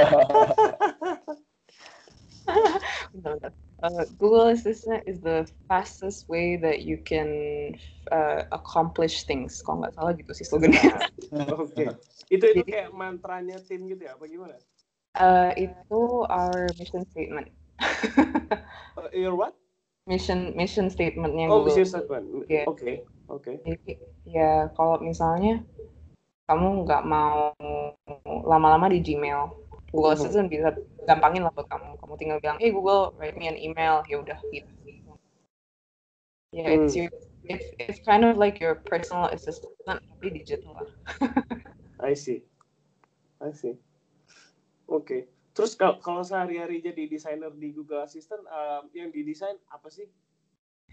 bentar, 3.13 3.31
bentar. 3.37 3.53
Uh, 3.85 4.09
Google 4.17 4.49
Assistant 4.49 5.05
is 5.05 5.21
the 5.21 5.45
fastest 5.69 6.25
way 6.33 6.57
that 6.57 6.89
you 6.89 6.97
can 6.97 7.77
uh, 8.09 8.49
accomplish 8.49 9.29
things. 9.29 9.61
Kalau 9.61 9.85
nggak 9.85 9.93
salah 9.93 10.17
gitu 10.17 10.33
sih 10.33 10.49
slogannya. 10.49 10.81
Oke. 11.53 11.69
Okay. 11.77 11.87
Itu 12.33 12.45
itu 12.49 12.65
kayak 12.65 12.97
mantranya 12.97 13.61
tim 13.61 13.85
gitu 13.85 14.09
ya? 14.09 14.17
Apa 14.17 14.25
gimana? 14.25 14.57
Uh, 15.21 15.53
itu 15.61 16.25
our 16.33 16.73
mission 16.81 17.05
statement. 17.13 17.53
uh, 18.97 19.13
your 19.13 19.37
what? 19.37 19.53
Mission 20.09 20.57
mission 20.57 20.89
statementnya 20.89 21.53
oh, 21.53 21.61
Google. 21.61 21.77
mission 21.77 21.85
statement. 21.85 22.25
Oke. 22.33 22.49
Yeah. 22.49 22.65
Oke. 22.65 22.81
Okay. 22.81 22.97
Okay. 23.29 23.55
Jadi 23.69 23.93
ya 24.25 24.73
kalau 24.73 24.97
misalnya 25.05 25.61
kamu 26.49 26.89
nggak 26.89 27.05
mau 27.05 27.53
lama-lama 28.49 28.89
di 28.89 29.05
Gmail, 29.05 29.64
Google. 29.95 30.15
Assistant 30.19 30.51
bisa 30.51 30.75
gampangin 31.07 31.47
lah 31.47 31.53
buat 31.55 31.71
kamu. 31.71 31.95
Kamu 32.03 32.15
tinggal 32.19 32.39
bilang, 32.43 32.59
eh 32.59 32.75
Google, 32.75 33.15
write 33.15 33.39
me 33.39 33.47
an 33.47 33.55
email, 33.55 34.03
ya 34.11 34.19
udah 34.19 34.39
gitu. 34.51 34.67
Ya, 36.55 36.71
Hmm. 36.71 36.87
it's 36.87 36.95
your, 36.95 37.11
it's, 37.47 37.67
it's 37.79 37.99
kind 38.03 38.23
of 38.23 38.39
like 38.39 38.59
your 38.63 38.79
personal 38.87 39.27
assistant 39.31 39.75
tapi 39.87 40.31
digital 40.31 40.75
lah. 40.79 40.89
I 42.03 42.15
see. 42.15 42.47
I 43.43 43.51
see. 43.55 43.75
Oke. 44.91 45.03
Okay. 45.03 45.21
Terus 45.55 45.79
kalau 45.79 46.03
kalau 46.03 46.23
sehari-hari 46.27 46.83
jadi 46.83 47.07
desainer 47.07 47.55
di 47.55 47.71
Google 47.71 48.03
Assistant, 48.03 48.43
um, 48.51 48.91
yang 48.91 49.15
didesain 49.15 49.55
apa 49.71 49.87
sih? 49.87 50.11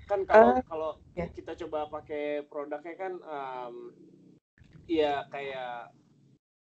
Kan 0.06 0.26
kalau 0.30 0.54
Eh, 0.58 0.66
kalau 0.70 0.92
ya. 1.18 1.26
kita 1.34 1.58
coba 1.66 1.90
pakai 1.90 2.46
produknya 2.46 2.94
kan, 2.94 3.14
um, 3.26 3.90
ya 4.86 5.26
kayak 5.34 5.90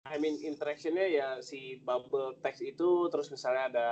I 0.06 0.22
mean 0.22 0.38
interactionnya 0.38 1.10
ya 1.10 1.28
si 1.41 1.82
bubble 1.82 2.38
text 2.45 2.62
itu, 2.62 3.10
terus 3.10 3.26
misalnya 3.34 3.74
ada 3.74 3.88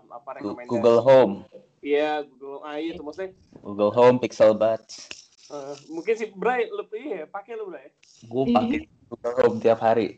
um, 0.00 0.16
apa 0.16 0.40
rekomendasi? 0.40 0.72
Google 0.72 1.00
Home, 1.04 1.44
Iya 1.84 2.24
Google. 2.24 2.64
Ah 2.64 2.80
iya 2.80 2.96
itu 2.96 3.04
maksudnya. 3.04 3.36
Google 3.60 3.92
Home, 3.92 4.16
Pixel 4.16 4.56
Buds. 4.56 5.12
uh, 5.52 5.76
mungkin 5.92 6.16
si 6.16 6.32
Bray 6.32 6.64
lebih 6.72 7.02
iya 7.04 7.24
pakai 7.28 7.60
lo 7.60 7.68
Bray. 7.68 7.92
Gue 8.24 8.44
pakai 8.48 8.88
Google 9.12 9.36
Home 9.44 9.56
tiap 9.60 9.84
hari. 9.84 10.16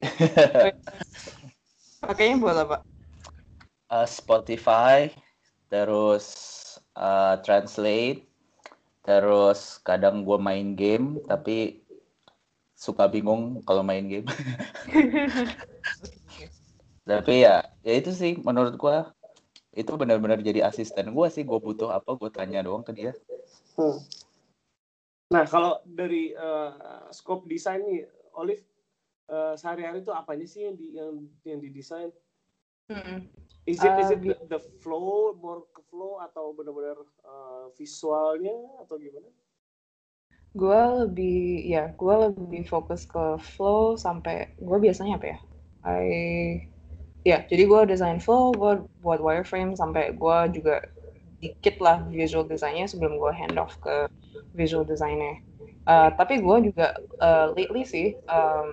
Pakainya 2.06 2.38
buat 2.38 2.56
apa? 2.62 2.76
Uh, 3.90 4.06
Spotify, 4.06 5.10
terus 5.66 6.26
uh, 6.94 7.38
Translate, 7.42 8.22
terus 9.02 9.82
kadang 9.82 10.22
gue 10.22 10.38
main 10.38 10.78
game, 10.78 11.18
tapi 11.26 11.81
suka 12.82 13.06
bingung 13.06 13.62
kalau 13.62 13.86
main 13.86 14.10
game. 14.10 14.26
tapi 17.06 17.46
ya, 17.46 17.62
ya 17.86 17.94
itu 17.94 18.10
sih 18.10 18.34
menurut 18.42 18.74
gue 18.74 18.96
itu 19.78 19.92
benar-benar 19.94 20.42
jadi 20.42 20.66
asisten 20.66 21.14
gue 21.14 21.28
sih. 21.30 21.46
Gue 21.46 21.62
butuh 21.62 21.94
apa, 21.94 22.18
gue 22.18 22.30
tanya 22.34 22.66
doang 22.66 22.82
ke 22.82 22.90
dia. 22.90 23.14
Hmm. 23.78 24.02
Nah, 25.30 25.46
kalau 25.46 25.78
dari 25.86 26.34
uh, 26.34 27.06
scope 27.14 27.46
desain 27.46 27.86
nih, 27.86 28.02
Olive, 28.34 28.66
uh, 29.30 29.54
sehari-hari 29.54 30.02
itu 30.02 30.10
apanya 30.10 30.44
sih 30.44 30.66
yang 30.66 30.76
di 30.76 30.86
yang 30.98 31.14
yang 31.46 31.58
didesain? 31.62 32.10
Mm-mm. 32.90 33.30
Is 33.64 33.78
it 33.78 33.94
is 34.02 34.10
Uh, 34.10 34.18
it 34.18 34.20
the, 34.26 34.58
the 34.58 34.60
flow, 34.82 35.38
more 35.38 35.62
ke 35.70 35.80
flow 35.86 36.18
atau 36.18 36.50
benar-benar 36.50 36.98
uh, 37.22 37.70
visualnya 37.78 38.58
atau 38.82 38.98
gimana? 38.98 39.30
Gue 40.52 40.80
lebih, 41.04 41.64
ya, 41.64 41.88
gue 41.96 42.14
lebih 42.28 42.62
fokus 42.68 43.08
ke 43.08 43.40
flow 43.40 43.96
sampai 43.96 44.52
gue 44.60 44.78
biasanya 44.84 45.16
apa 45.16 45.26
ya? 45.32 45.38
I, 45.82 46.04
ya, 47.24 47.38
jadi 47.48 47.62
gue 47.64 47.80
desain 47.88 48.18
flow, 48.20 48.52
gue 48.52 48.72
buat 49.00 49.20
wireframe 49.22 49.72
sampai 49.78 50.12
gue 50.12 50.38
juga 50.56 50.84
dikit 51.42 51.76
lah 51.82 52.04
visual 52.08 52.46
desainnya 52.46 52.86
sebelum 52.86 53.18
gue 53.18 53.32
hand 53.34 53.56
off 53.58 53.74
ke 53.80 54.06
visual 54.54 54.84
desainnya. 54.84 55.40
Uh, 55.82 56.12
tapi 56.14 56.38
gue 56.38 56.56
juga 56.70 56.94
uh, 57.18 57.50
lately 57.56 57.82
sih 57.82 58.14
um, 58.30 58.70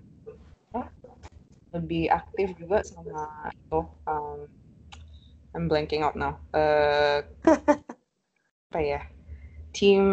lebih 1.75 2.09
aktif 2.09 2.53
juga 2.57 2.81
sama 2.85 3.49
itu. 3.53 3.81
Um, 4.09 4.39
I'm 5.53 5.67
blanking 5.67 6.03
out 6.03 6.15
now. 6.15 6.37
Uh, 6.53 7.21
apa 8.69 8.79
ya? 8.81 9.01
Team 9.73 10.03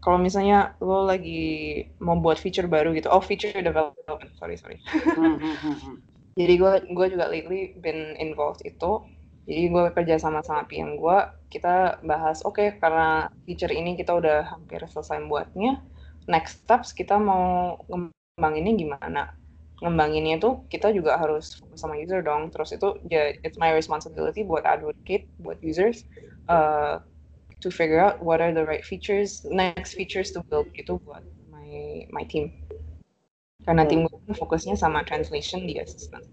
kalau 0.00 0.16
misalnya 0.16 0.72
lo 0.80 1.04
lagi 1.04 1.84
mau 2.00 2.16
buat 2.16 2.40
feature 2.40 2.66
baru 2.66 2.96
gitu, 2.96 3.12
oh 3.12 3.20
feature 3.20 3.52
development, 3.52 4.32
sorry 4.40 4.56
sorry. 4.56 4.80
Jadi 6.40 6.54
gue 6.56 6.72
gue 6.88 7.06
juga 7.12 7.28
lately 7.28 7.76
been 7.76 8.16
involved 8.16 8.64
itu. 8.64 9.04
Jadi 9.44 9.62
gue 9.68 9.84
kerja 9.92 10.16
sama 10.16 10.40
sama 10.40 10.64
PM 10.64 10.96
gue, 10.96 11.18
kita 11.52 12.00
bahas 12.06 12.40
oke 12.48 12.80
karena 12.80 13.28
feature 13.44 13.72
ini 13.72 13.92
kita 13.98 14.16
udah 14.16 14.48
hampir 14.56 14.80
selesai 14.88 15.20
buatnya. 15.28 15.84
Next 16.30 16.64
steps 16.64 16.96
kita 16.96 17.20
mau 17.20 17.76
ngembanginnya 17.90 18.72
gimana? 18.80 19.22
Ngembanginnya 19.84 20.40
itu 20.40 20.64
kita 20.72 20.92
juga 20.96 21.20
harus 21.20 21.56
fokus 21.60 21.80
sama 21.80 22.00
user 22.00 22.24
dong. 22.24 22.48
Terus 22.48 22.72
itu 22.72 22.88
ya 23.12 23.36
it's 23.44 23.60
my 23.60 23.72
responsibility 23.76 24.46
buat 24.48 24.64
advocate 24.64 25.28
buat 25.36 25.60
users 25.60 26.08
uh, 26.48 27.04
to 27.60 27.70
figure 27.70 28.00
out 28.00 28.22
what 28.22 28.40
are 28.40 28.52
the 28.52 28.64
right 28.64 28.84
features, 28.84 29.44
next 29.48 29.94
features 29.94 30.32
to 30.32 30.40
build 30.48 30.68
itu 30.74 30.96
buat 31.04 31.24
my 31.52 32.04
my 32.12 32.24
team. 32.24 32.52
Karena 33.64 33.84
tim 33.84 34.08
gue 34.08 34.18
kan 34.24 34.34
fokusnya 34.36 34.74
sama 34.76 35.04
translation 35.04 35.68
di 35.68 35.76
assistant. 35.76 36.24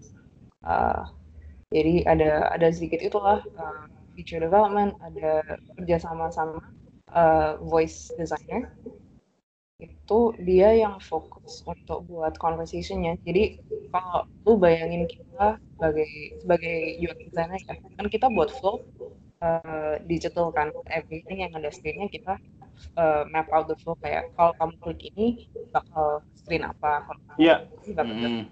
Uh, 0.64 1.04
jadi 1.68 2.08
ada 2.08 2.48
ada 2.48 2.72
sedikit 2.72 3.04
itulah 3.04 3.44
uh, 3.60 3.84
feature 4.16 4.40
development, 4.40 4.96
ada 5.04 5.44
kerja 5.76 6.00
sama 6.00 6.32
sama 6.32 6.64
uh, 7.12 7.60
voice 7.60 8.08
designer. 8.16 8.72
Itu 9.78 10.34
dia 10.42 10.74
yang 10.74 10.98
fokus 10.98 11.62
untuk 11.68 12.08
buat 12.08 12.34
conversationnya. 12.40 13.20
Jadi 13.22 13.60
kalau 13.92 14.24
lu 14.48 14.56
bayangin 14.56 15.04
kita 15.06 15.60
sebagai 15.76 16.10
sebagai 16.42 16.76
UX 16.98 17.18
designer 17.30 17.60
ya, 17.68 17.76
kan 18.00 18.06
kita 18.08 18.26
buat 18.32 18.48
flow 18.48 18.82
uh, 19.42 19.96
digital 20.06 20.50
kan, 20.54 20.70
everything 20.90 21.44
yang 21.46 21.52
ada 21.54 21.70
screen-nya 21.70 22.10
kita 22.10 22.38
uh, 22.98 23.22
map 23.30 23.50
out 23.50 23.66
the 23.66 23.76
flow 23.80 23.98
kayak 24.02 24.30
kalau 24.38 24.54
kamu 24.58 24.74
klik 24.82 25.00
ini 25.14 25.48
bakal 25.74 26.22
screen 26.38 26.64
apa, 26.64 27.06
kalau 27.06 27.20
ini 27.38 27.92
bakal 27.94 28.16
Mm. 28.18 28.46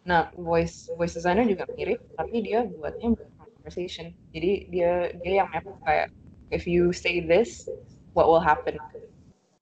Nah, 0.00 0.32
voice 0.32 0.88
voice 0.96 1.12
designer 1.12 1.44
juga 1.44 1.68
mirip, 1.76 2.00
tapi 2.16 2.40
dia 2.40 2.64
buatnya 2.64 3.12
buat 3.20 3.28
conversation. 3.36 4.16
Jadi 4.32 4.72
dia 4.72 5.12
dia 5.20 5.44
yang 5.44 5.48
map 5.52 5.68
kayak 5.84 6.08
if 6.48 6.64
you 6.64 6.90
say 6.90 7.20
this, 7.20 7.68
what 8.16 8.24
will 8.24 8.40
happen? 8.40 8.80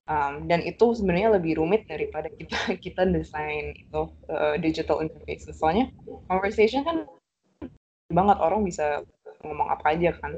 Um, 0.09 0.49
dan 0.49 0.65
itu 0.65 0.97
sebenarnya 0.97 1.37
lebih 1.37 1.61
rumit 1.61 1.85
daripada 1.85 2.33
kita 2.33 2.57
kita 2.85 3.03
desain 3.11 3.77
itu 3.77 4.09
uh, 4.31 4.57
digital 4.57 5.05
interface. 5.05 5.51
Soalnya 5.53 5.91
conversation 6.31 6.87
kan 6.87 7.05
banget 8.09 8.41
orang 8.41 8.65
bisa 8.65 9.05
ngomong 9.45 9.69
apa 9.71 9.95
aja 9.95 10.11
kan, 10.19 10.35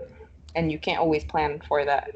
and 0.59 0.69
you 0.69 0.79
can't 0.81 1.01
always 1.01 1.25
plan 1.25 1.61
for 1.65 1.85
that. 1.87 2.11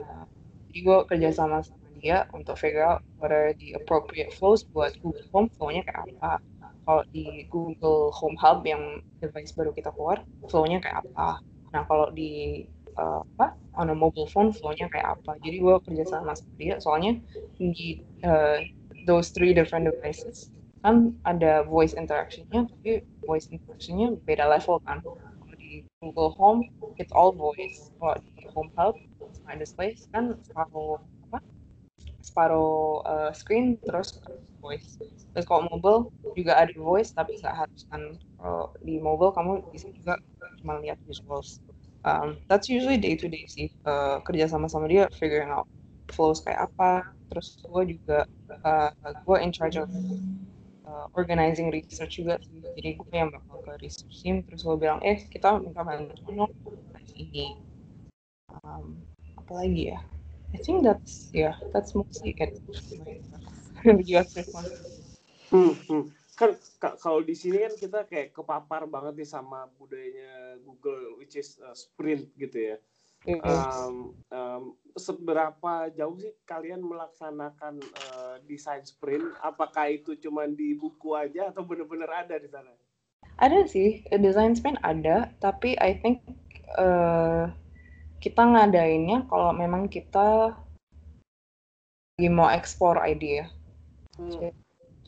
Jadi 0.71 0.79
gue 0.85 0.99
kerja 1.07 1.29
sama 1.31 1.63
sama 1.63 1.87
dia 2.03 2.29
untuk 2.37 2.61
figure 2.61 2.85
out 2.85 3.01
what 3.17 3.33
are 3.33 3.57
the 3.57 3.73
appropriate 3.79 4.35
flows 4.35 4.67
buat 4.67 4.93
Google 5.01 5.25
Home, 5.33 5.49
flow-nya 5.57 5.87
kayak 5.87 6.11
apa 6.19 6.43
kalau 6.85 7.03
di 7.11 7.49
Google 7.49 8.13
Home 8.13 8.37
Hub 8.37 8.61
yang 8.69 9.01
device 9.25 9.57
baru 9.57 9.73
kita 9.73 9.89
keluar, 9.97 10.21
flow-nya 10.53 10.85
kayak 10.85 11.01
apa. 11.09 11.41
Nah, 11.73 11.83
kalau 11.89 12.13
di 12.13 12.65
uh, 13.01 13.25
apa 13.37 13.57
on 13.75 13.91
a 13.91 13.97
mobile 13.97 14.29
phone, 14.29 14.53
flow-nya 14.53 14.87
kayak 14.93 15.17
apa. 15.19 15.41
Jadi 15.41 15.65
gue 15.65 15.75
kerja 15.81 16.05
sama 16.05 16.37
sama 16.37 16.55
dia, 16.61 16.77
soalnya 16.79 17.17
di 17.57 18.05
uh, 18.23 18.61
those 19.09 19.33
three 19.33 19.57
different 19.57 19.89
devices 19.89 20.53
kan 20.85 21.17
ada 21.25 21.65
voice 21.65 21.97
interaction-nya, 21.97 22.69
tapi 22.69 23.01
voice 23.25 23.49
interaction-nya 23.49 24.21
beda 24.29 24.45
level 24.45 24.77
kan. 24.85 25.01
Google 26.05 26.37
Home, 26.37 26.69
it's 27.01 27.13
all 27.17 27.33
voice. 27.33 27.89
Kalau 27.97 28.21
di 28.21 28.45
Home 28.53 28.71
Hub, 28.77 28.95
Smart 29.33 29.57
Displays 29.57 30.05
kan 30.13 30.37
separuh 30.45 31.01
apa? 31.29 31.41
Separuh 32.21 33.01
uh, 33.09 33.31
screen 33.33 33.81
terus 33.81 34.21
voice. 34.61 35.01
Terus 35.33 35.47
kalau 35.49 35.65
mobile 35.73 36.13
juga 36.37 36.61
ada 36.61 36.73
voice 36.77 37.17
tapi 37.17 37.41
nggak 37.41 37.57
harus 37.65 37.83
kan 37.89 38.03
di 38.85 39.01
mobile 39.01 39.33
kamu 39.33 39.65
bisa 39.73 39.89
juga 39.97 40.21
cuma 40.61 40.77
lihat 40.85 41.01
visuals. 41.09 41.65
Um, 42.05 42.37
that's 42.53 42.69
usually 42.69 43.01
day 43.01 43.17
to 43.17 43.33
day 43.33 43.49
sih 43.49 43.73
uh, 43.89 44.21
kerja 44.29 44.45
sama 44.45 44.69
sama 44.69 44.85
dia 44.93 45.09
figuring 45.17 45.49
out 45.49 45.65
flows 46.13 46.45
kayak 46.45 46.69
apa. 46.69 47.01
Terus 47.33 47.57
gue 47.65 47.97
juga 47.97 48.29
uh, 48.61 48.93
gue 49.25 49.37
in 49.41 49.51
charge 49.51 49.81
of 49.81 49.89
uh, 50.95 51.07
organizing 51.19 51.75
research 51.75 52.23
juga. 52.23 52.39
Jadi 52.79 52.95
gue 52.95 53.11
yang 53.11 53.35
bakal 53.35 53.59
ke 53.67 53.73
research 53.83 54.23
team 54.23 54.47
terus 54.47 54.63
gue 54.63 54.77
bilang 54.79 55.03
eh 55.03 55.27
kita 55.27 55.59
minta 55.59 55.83
bantuan 55.83 56.47
dong 56.47 56.53
ini. 57.19 57.59
Um, 58.63 59.03
apa 59.35 59.53
lagi 59.59 59.91
ya? 59.91 59.99
I 60.55 60.63
think 60.63 60.87
that's 60.87 61.35
yeah, 61.35 61.59
that's 61.75 61.99
mostly 61.99 62.31
it. 62.39 62.63
US 63.83 64.31
response. 64.39 64.71
Hmm, 65.51 65.75
hmm. 65.91 66.05
Kan 66.39 66.55
ka- 66.79 66.99
kalau 66.99 67.23
di 67.23 67.35
sini 67.35 67.63
kan 67.63 67.75
kita 67.75 67.99
kayak 68.07 68.31
kepapar 68.31 68.87
banget 68.87 69.19
nih 69.19 69.29
sama 69.29 69.67
budayanya 69.79 70.63
Google, 70.63 71.19
which 71.19 71.35
is 71.35 71.59
uh, 71.63 71.75
sprint 71.75 72.31
gitu 72.39 72.75
ya. 72.75 72.77
Mm. 73.25 73.41
Um, 73.41 73.97
um, 74.29 74.63
seberapa 74.95 75.89
jauh 75.97 76.17
sih 76.21 76.37
kalian 76.45 76.85
melaksanakan 76.85 77.81
uh, 77.81 78.37
desain 78.45 78.85
sprint? 78.85 79.25
Apakah 79.41 79.91
itu 79.91 80.15
cuma 80.21 80.45
di 80.45 80.77
buku 80.77 81.17
aja 81.17 81.49
atau 81.49 81.65
benar-benar 81.65 82.29
ada 82.29 82.37
di 82.37 82.49
sana? 82.53 82.71
Ada 83.41 83.67
sih, 83.67 84.05
design 84.15 84.55
sprint 84.55 84.79
ada, 84.85 85.33
tapi 85.43 85.75
I 85.83 85.99
think 85.99 86.23
uh, 86.79 87.51
kita 88.23 88.45
ngadainnya 88.45 89.27
kalau 89.27 89.51
memang 89.51 89.91
kita 89.91 90.55
lagi 92.15 92.29
mau 92.31 92.47
explore 92.47 93.03
idea. 93.03 93.51
Hmm. 94.15 94.55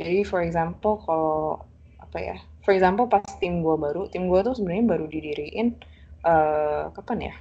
Jadi 0.01 0.27
for 0.27 0.43
example 0.43 0.99
kalau 1.07 1.63
apa 2.03 2.19
ya? 2.19 2.37
For 2.67 2.75
example 2.75 3.07
pas 3.07 3.23
tim 3.39 3.63
gua 3.63 3.79
baru, 3.79 4.11
tim 4.11 4.27
gua 4.27 4.43
tuh 4.43 4.59
sebenarnya 4.59 4.85
baru 4.91 5.07
didiriin 5.07 5.79
uh, 6.27 6.91
kapan 6.91 7.31
ya? 7.31 7.35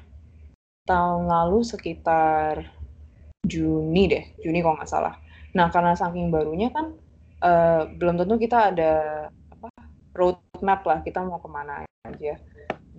Tahun 0.86 1.26
lalu 1.26 1.66
sekitar 1.66 2.62
Juni 3.42 4.06
deh, 4.06 4.26
Juni 4.38 4.62
kalau 4.62 4.78
nggak 4.78 4.90
salah. 4.90 5.18
Nah 5.58 5.74
karena 5.74 5.98
saking 5.98 6.30
barunya 6.30 6.70
kan 6.70 6.94
uh, 7.42 7.90
belum 7.90 8.22
tentu 8.22 8.38
kita 8.38 8.70
ada 8.70 8.94
apa 9.50 9.70
roadmap 10.14 10.86
lah 10.86 11.02
kita 11.02 11.26
mau 11.26 11.42
ke 11.42 11.50
mana 11.50 11.86
aja. 12.06 12.38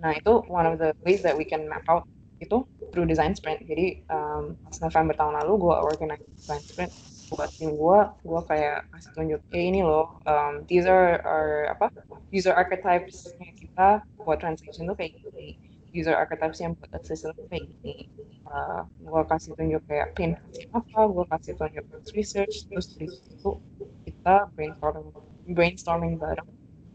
Nah 0.03 0.11
itu 0.11 0.43
one 0.51 0.67
of 0.67 0.75
the 0.83 0.91
ways 1.07 1.23
that 1.23 1.39
we 1.39 1.47
can 1.47 1.63
map 1.71 1.87
out 1.87 2.03
itu 2.43 2.67
through 2.91 3.07
design 3.07 3.31
sprint. 3.39 3.63
Jadi 3.63 4.03
um, 4.11 4.59
November 4.83 5.15
tahun 5.15 5.39
lalu 5.43 5.67
gue 5.67 5.75
organize 5.79 6.23
design 6.35 6.63
sprint 6.63 6.91
buat 7.27 7.51
tim 7.55 7.75
gue, 7.75 7.99
gue 8.23 8.41
kayak 8.47 8.87
kasih 8.87 9.11
tunjuk, 9.11 9.41
eh 9.51 9.67
ini 9.67 9.83
loh, 9.83 10.15
um, 10.23 10.63
these 10.71 10.87
are 10.87 11.19
our 11.27 11.67
apa 11.67 11.91
user 12.31 12.55
archetypes 12.55 13.35
kita 13.59 13.99
buat 14.23 14.39
translation 14.39 14.87
tuh 14.87 14.95
kayak 14.95 15.19
gini, 15.19 15.59
user 15.95 16.15
archetypes 16.15 16.59
yang 16.59 16.75
buat 16.77 16.91
assistant 16.97 17.37
kayak 17.51 17.67
gini. 17.81 18.09
Uh, 18.47 18.87
gue 19.03 19.21
kasih 19.27 19.51
tunjuk 19.59 19.83
kayak 19.91 20.15
pain 20.15 20.39
apa, 20.71 20.99
gue 21.07 21.25
kasih 21.35 21.53
tunjuk 21.59 21.85
research, 22.15 22.63
terus 22.71 22.95
di 22.95 23.07
situ 23.11 23.59
kita 24.07 24.47
brainstorming 24.55 25.11
brainstorming 25.51 26.15
bareng 26.15 26.47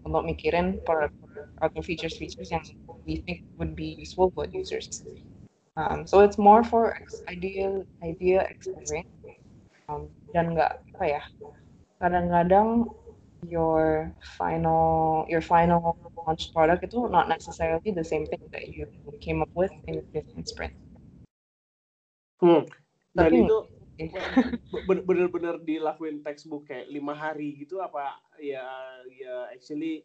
untuk 0.05 0.23
mikirin 0.25 0.81
produk 0.83 1.13
atau 1.63 1.81
features-features 1.81 2.51
yang 2.51 2.65
we 3.07 3.23
think 3.23 3.47
would 3.61 3.77
be 3.79 3.95
useful 4.01 4.33
buat 4.35 4.51
users. 4.51 5.05
Um, 5.77 6.05
so 6.05 6.21
it's 6.21 6.37
more 6.37 6.61
for 6.61 6.93
idea 7.33 7.81
idea 8.05 8.45
exploring 8.45 9.09
um, 9.89 10.13
dan 10.37 10.53
nggak 10.53 10.85
apa 10.93 11.05
ya 11.05 11.23
kadang-kadang 11.97 12.93
your 13.49 14.13
final 14.37 15.25
your 15.33 15.41
final 15.41 15.97
launch 16.23 16.55
product 16.55 16.87
itu 16.87 17.11
not 17.11 17.27
necessarily 17.27 17.91
the 17.91 18.07
same 18.07 18.25
thing 18.31 18.43
that 18.55 18.71
you 18.71 18.87
came 19.21 19.43
up 19.43 19.51
with 19.55 19.75
in 19.91 20.01
a 20.01 20.05
different 20.15 20.47
sprint. 20.47 20.75
Hmm. 22.43 22.67
Dan 23.13 23.29
Tapi 23.29 23.37
itu 23.45 23.59
be- 24.89 25.05
bener-bener 25.05 25.61
dilakuin 25.63 26.25
textbook 26.25 26.67
kayak 26.67 26.89
lima 26.91 27.13
hari 27.15 27.55
gitu 27.61 27.79
apa 27.79 28.19
ya 28.41 28.65
ya 29.13 29.53
actually 29.53 30.03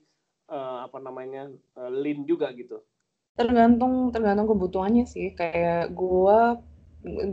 uh, 0.52 0.86
apa 0.86 1.00
namanya 1.02 1.50
uh, 1.80 1.90
lean 1.90 2.28
juga 2.28 2.52
gitu. 2.54 2.84
tergantung 3.38 4.10
tergantung 4.10 4.50
kebutuhannya 4.50 5.06
sih 5.06 5.38
kayak 5.38 5.94
gua 5.94 6.58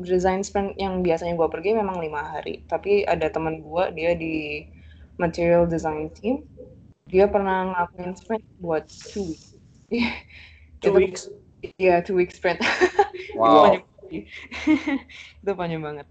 design 0.05 0.45
sprint 0.45 0.77
yang 0.77 1.01
biasanya 1.01 1.33
gua 1.33 1.49
pergi 1.49 1.73
memang 1.73 1.97
lima 1.97 2.21
hari 2.21 2.61
tapi 2.69 3.09
ada 3.09 3.33
teman 3.33 3.65
gua 3.65 3.89
dia 3.89 4.13
di 4.13 4.69
material 5.17 5.65
design 5.65 6.13
team 6.13 6.45
dia 7.15 7.31
pernah 7.31 7.71
ngelakuin 7.71 8.19
sprint 8.19 8.43
buat 8.59 8.91
two 9.15 9.31
weeks 9.31 9.55
Two 10.83 10.91
Itu- 10.91 10.99
weeks. 10.99 11.23
Iya, 11.81 12.05
two 12.05 12.19
week 12.19 12.35
sprint. 12.35 12.59
Wow. 13.35 13.83
itu 15.43 15.53
panjang, 15.59 15.83
banget. 15.83 16.07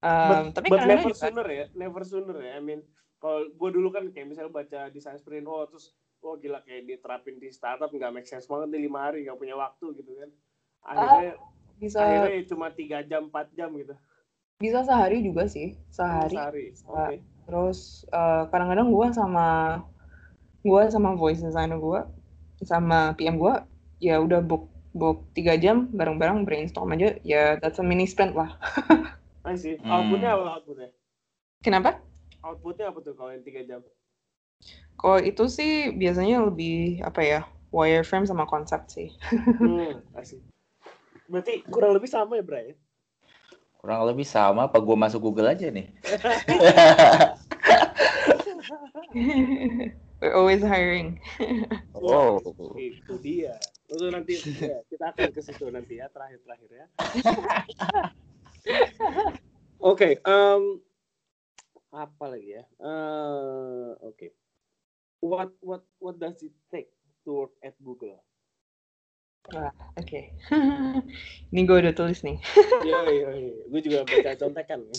Um, 0.00 0.48
but, 0.54 0.62
tapi 0.62 0.68
but 0.72 0.88
never 0.88 1.10
juga- 1.12 1.20
sooner 1.20 1.46
ya, 1.48 1.64
never 1.76 2.02
sooner 2.06 2.36
ya. 2.38 2.56
I 2.56 2.62
mean, 2.64 2.80
kalau 3.18 3.50
gue 3.50 3.70
dulu 3.76 3.92
kan 3.92 4.08
kayak 4.14 4.30
misalnya 4.30 4.52
baca 4.54 4.88
desain 4.88 5.18
sprint, 5.20 5.44
oh 5.44 5.66
terus 5.68 5.92
oh 6.22 6.38
gila 6.38 6.62
kayak 6.64 6.86
diterapin 6.86 7.36
di 7.42 7.50
startup 7.50 7.90
nggak 7.90 8.14
make 8.14 8.28
sense 8.30 8.46
banget 8.46 8.72
nih 8.72 8.86
lima 8.88 9.10
hari 9.10 9.26
nggak 9.26 9.36
punya 9.36 9.58
waktu 9.58 9.84
gitu 10.00 10.16
kan. 10.16 10.30
Akhirnya 10.86 11.32
bisa 11.76 11.98
akhirnya 11.98 12.30
ya 12.30 12.42
cuma 12.46 12.66
tiga 12.72 12.98
jam 13.04 13.28
empat 13.28 13.46
jam 13.52 13.68
gitu. 13.74 13.94
bisa 14.62 14.86
sehari 14.86 15.18
juga 15.26 15.50
sih, 15.50 15.74
sehari. 15.90 16.36
Sehari. 16.38 16.66
Oke. 16.86 17.16
Terus 17.50 18.06
uh, 18.14 18.46
kadang-kadang 18.48 18.94
gua 18.94 19.10
sama 19.10 19.48
gua 20.62 20.88
sama 20.88 21.18
voice 21.18 21.42
designer 21.42 21.78
gua 21.78 22.06
sama 22.62 23.14
PM 23.18 23.38
gua 23.38 23.66
ya 23.98 24.18
udah 24.18 24.42
book 24.42 24.70
book 24.92 25.24
tiga 25.32 25.56
jam 25.56 25.88
bareng-bareng 25.90 26.44
brainstorm 26.44 26.92
aja 26.94 27.16
ya 27.26 27.56
that's 27.58 27.80
a 27.80 27.84
mini 27.84 28.06
sprint 28.06 28.36
lah. 28.36 28.54
I 29.48 29.58
see. 29.58 29.74
Hmm. 29.80 29.90
Outputnya 29.90 30.38
apa 30.38 30.60
outputnya? 30.60 30.90
Kenapa? 31.64 31.98
Outputnya 32.46 32.94
apa 32.94 32.98
tuh 33.02 33.14
kalau 33.18 33.34
yang 33.34 33.42
tiga 33.42 33.66
jam? 33.66 33.82
Kalau 34.94 35.18
itu 35.18 35.50
sih 35.50 35.90
biasanya 35.98 36.46
lebih 36.46 37.02
apa 37.02 37.20
ya 37.26 37.40
wireframe 37.74 38.28
sama 38.28 38.46
konsep 38.46 38.86
sih. 38.86 39.10
Hmm, 39.62 39.98
I 40.14 40.22
see. 40.22 40.38
Berarti 41.26 41.64
kurang 41.66 41.96
lebih 41.96 42.10
sama 42.10 42.36
ya, 42.36 42.44
Bray? 42.44 42.76
Kurang 43.80 44.06
lebih 44.06 44.28
sama 44.28 44.70
apa 44.70 44.78
gue 44.78 44.94
masuk 44.94 45.32
Google 45.32 45.50
aja 45.50 45.66
nih? 45.72 45.90
We're 50.22 50.38
always 50.38 50.62
hiring. 50.62 51.18
Oh. 52.02 52.42
Itu 52.74 53.14
dia. 53.22 53.54
Itu 53.86 54.10
nanti 54.10 54.34
ya, 54.34 54.82
kita 54.90 55.14
akan 55.14 55.30
ke 55.30 55.38
situ 55.38 55.70
nanti 55.70 56.02
ya 56.02 56.10
terakhir-terakhir 56.10 56.70
ya. 56.74 56.86
Oke, 59.94 60.18
em, 60.18 60.82
apa 61.94 62.24
lagi 62.26 62.58
ya? 62.58 62.66
Eh, 62.66 63.90
Oke. 64.02 64.34
What 65.22 65.54
what 65.62 65.86
what 66.02 66.18
does 66.18 66.42
it 66.42 66.50
take 66.74 66.90
to 67.22 67.46
work 67.46 67.54
at 67.62 67.78
Google? 67.78 68.18
Oke. 69.94 70.34
Ini 71.54 71.60
gue 71.62 71.78
udah 71.86 71.94
tulis 71.94 72.26
nih. 72.26 72.42
Iya 72.82 72.98
iya 73.14 73.28
iya. 73.30 73.54
Gue 73.70 73.78
juga 73.78 74.02
baca 74.02 74.42
contekan. 74.42 74.90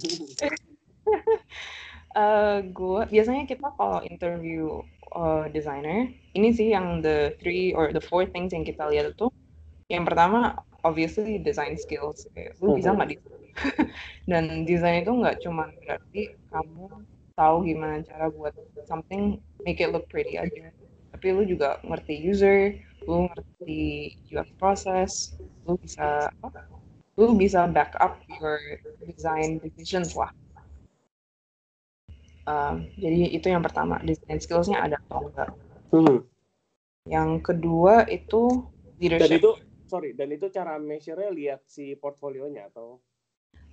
Eh 2.15 2.57
gue 2.71 3.01
biasanya 3.11 3.43
kita 3.43 3.75
kalau 3.75 3.99
interview 4.07 4.79
uh, 5.15 5.45
designer, 5.49 6.09
ini 6.33 6.49
sih 6.51 6.73
yang 6.73 6.99
the 7.05 7.37
three 7.39 7.71
or 7.73 7.93
the 7.93 8.01
four 8.01 8.25
things 8.27 8.51
yang 8.51 8.65
kita 8.65 8.85
lihat 8.89 9.13
itu. 9.13 9.29
Yang 9.87 10.03
pertama, 10.11 10.57
obviously 10.83 11.39
design 11.39 11.79
skills. 11.79 12.27
Lu 12.59 12.77
bisa 12.77 12.91
nggak 12.93 13.15
desain? 13.15 13.41
Dan 14.29 14.65
desain 14.65 15.05
itu 15.05 15.13
nggak 15.13 15.39
cuma 15.45 15.69
berarti 15.85 16.33
kamu 16.49 16.85
tahu 17.33 17.65
gimana 17.65 18.01
cara 18.05 18.29
buat 18.29 18.53
something 18.85 19.41
make 19.65 19.81
it 19.81 19.89
look 19.89 20.05
pretty 20.09 20.37
aja. 20.37 20.69
Tapi 21.13 21.27
lu 21.33 21.45
juga 21.45 21.77
ngerti 21.85 22.13
user, 22.19 22.77
lu 23.05 23.29
ngerti 23.29 24.13
UX 24.33 24.49
process, 24.57 25.11
lu 25.69 25.77
bisa 25.77 26.29
apa? 26.41 26.65
Lu 27.13 27.37
bisa 27.37 27.69
back 27.69 27.93
up 28.01 28.17
your 28.41 28.57
design 29.05 29.61
decisions 29.61 30.17
lah. 30.17 30.33
Um, 32.43 32.87
jadi 32.99 33.31
itu 33.31 33.47
yang 33.47 33.63
pertama, 33.63 34.03
design 34.03 34.39
skills-nya 34.39 34.83
ada 34.83 34.97
atau 35.07 35.31
enggak. 35.31 35.49
Hmm. 35.95 36.17
Yang 37.07 37.29
kedua 37.43 38.03
itu 38.07 38.67
Dan 38.99 38.99
leadership. 38.99 39.39
itu 39.39 39.51
sorry, 39.87 40.11
dan 40.15 40.31
itu 40.31 40.47
cara 40.51 40.75
measure-nya 40.79 41.31
lihat 41.31 41.61
si 41.67 41.95
portfolionya 41.95 42.67
atau 42.71 42.99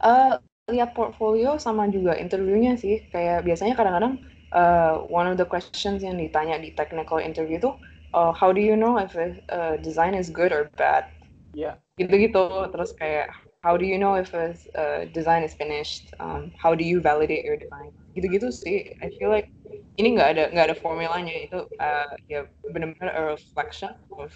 Eh, 0.00 0.34
lihat 0.72 0.96
portfolio 0.96 1.60
sama 1.60 1.88
juga 1.92 2.16
interviewnya 2.16 2.78
sih. 2.78 3.04
Kayak 3.12 3.44
biasanya 3.44 3.74
kadang-kadang 3.76 4.14
uh, 4.54 5.04
one 5.12 5.28
of 5.28 5.36
the 5.36 5.44
questions 5.44 6.00
yang 6.00 6.16
ditanya 6.16 6.56
di 6.56 6.72
technical 6.72 7.20
interview 7.20 7.60
itu, 7.60 7.70
uh, 8.16 8.32
how 8.32 8.48
do 8.48 8.62
you 8.62 8.78
know 8.78 8.96
if 8.96 9.12
a 9.18 9.36
uh, 9.52 9.74
design 9.84 10.16
is 10.16 10.32
good 10.32 10.54
or 10.56 10.72
bad? 10.80 11.04
ya 11.52 11.76
Gitu-gitu. 12.00 12.70
Terus 12.72 12.96
kayak 12.96 13.34
how 13.62 13.76
do 13.76 13.84
you 13.84 13.98
know 13.98 14.14
if 14.14 14.32
a 14.32 14.56
uh, 14.74 15.04
design 15.12 15.42
is 15.42 15.54
finished? 15.54 16.14
Um, 16.18 16.52
how 16.56 16.74
do 16.74 16.84
you 16.84 17.00
validate 17.00 17.44
your 17.44 17.56
design? 17.56 17.92
Gitu-gitu 18.16 18.48
sih. 18.48 18.96
I 19.04 19.12
feel 19.20 19.28
like 19.28 19.52
ini 20.00 20.16
nggak 20.16 20.28
ada 20.36 20.44
nggak 20.48 20.66
ada 20.72 20.76
formulanya 20.76 21.32
itu 21.32 21.68
uh, 21.76 22.12
ya 22.24 22.48
benar-benar 22.72 23.12
a 23.12 23.22
reflection 23.36 23.92
of 24.16 24.32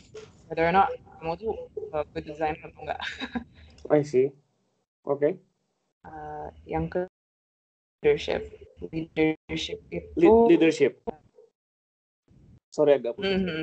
whether 0.49 0.68
or 0.68 0.75
not 0.77 0.93
kamu 1.20 1.41
tuh 1.41 1.53
uh, 1.97 2.05
good 2.12 2.29
designer 2.29 2.61
atau 2.61 2.81
enggak. 2.85 3.01
I 3.97 4.05
see. 4.05 4.29
Oke. 5.09 5.41
Uh, 6.05 6.53
yang 6.68 6.93
ke 6.93 7.09
leadership 8.05 8.45
leadership 8.93 9.81
itu 9.89 10.20
Le- 10.20 10.53
leadership. 10.53 11.01
Sorry 12.68 13.01
agak 13.01 13.16
putus. 13.16 13.41
Mhm. 13.41 13.61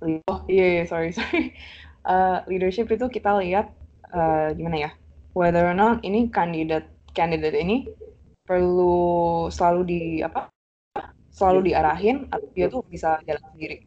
oh 0.00 0.40
iya 0.48 0.80
iya 0.80 0.84
sorry 0.84 1.12
sorry 1.16 1.56
Uh, 2.00 2.40
leadership 2.48 2.88
itu 2.88 3.12
kita 3.12 3.28
lihat 3.44 3.76
uh, 4.14 4.48
gimana 4.54 4.76
ya 4.88 4.90
whether 5.34 5.66
or 5.66 5.76
not 5.76 6.02
ini 6.02 6.30
kandidat 6.30 6.86
kandidat 7.14 7.54
ini 7.54 7.90
perlu 8.46 9.46
selalu 9.50 9.80
di 9.86 10.00
apa 10.26 10.50
selalu 11.30 11.70
diarahin 11.70 12.26
atau 12.28 12.48
dia 12.52 12.66
tuh 12.66 12.82
bisa 12.90 13.22
jalan 13.22 13.44
sendiri. 13.54 13.86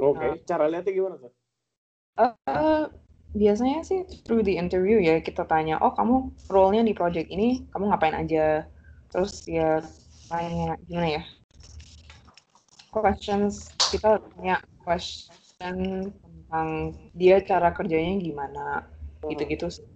Oke, 0.00 0.18
Nah. 0.18 0.34
cara 0.42 0.64
lihatnya 0.66 0.90
gimana 0.90 1.16
tuh? 1.20 1.32
Eh, 2.18 2.84
biasanya 3.36 3.84
sih 3.86 4.02
through 4.24 4.42
the 4.42 4.56
interview 4.56 4.98
ya 4.98 5.20
kita 5.20 5.44
tanya, 5.46 5.78
oh 5.84 5.92
kamu 5.94 6.32
role-nya 6.50 6.82
di 6.82 6.96
project 6.96 7.28
ini 7.30 7.68
kamu 7.70 7.92
ngapain 7.92 8.16
aja, 8.16 8.66
terus 9.12 9.44
ya 9.46 9.84
tanya 10.26 10.74
gimana 10.88 11.20
ya 11.20 11.22
questions 12.94 13.74
kita 13.90 14.22
tanya 14.22 14.62
question 14.86 16.08
tentang 16.44 16.94
dia 17.16 17.40
cara 17.42 17.72
kerjanya 17.72 18.20
gimana 18.20 18.64
gitu-gitu 19.26 19.72
sih. 19.72 19.86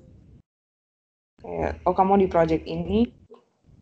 kayak 1.39 1.79
oh 1.87 1.95
kamu 1.95 2.27
di 2.27 2.27
project 2.27 2.67
ini 2.67 3.15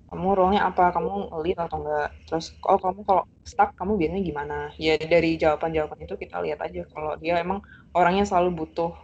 kamu 0.06 0.38
role-nya 0.38 0.62
apa 0.70 0.94
kamu 0.94 1.34
lead 1.42 1.58
atau 1.58 1.82
enggak? 1.82 2.14
Terus 2.30 2.54
oh 2.62 2.78
kamu 2.78 3.02
kalau 3.02 3.24
stuck 3.42 3.74
kamu 3.74 3.98
biasanya 3.98 4.22
gimana? 4.22 4.58
Ya 4.78 4.94
dari 4.96 5.34
jawaban-jawaban 5.34 5.98
itu 6.06 6.14
kita 6.14 6.38
lihat 6.46 6.62
aja 6.62 6.86
kalau 6.94 7.18
dia 7.18 7.42
emang 7.42 7.58
orangnya 7.90 8.22
selalu 8.22 8.64
butuh 8.64 8.94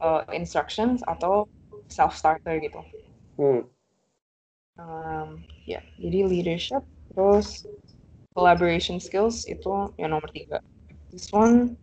uh, 0.00 0.24
instructions 0.32 1.04
atau 1.04 1.44
self 1.92 2.16
starter 2.16 2.56
gitu. 2.58 2.80
Hmm. 3.36 3.62
Um, 4.76 5.28
ya 5.68 5.80
jadi 6.00 6.28
leadership 6.28 6.84
terus 7.12 7.64
collaboration 8.36 9.00
skills 9.00 9.44
itu 9.44 9.92
yang 10.00 10.16
nomor 10.16 10.28
tiga. 10.32 10.64
This 11.12 11.28
one 11.32 11.76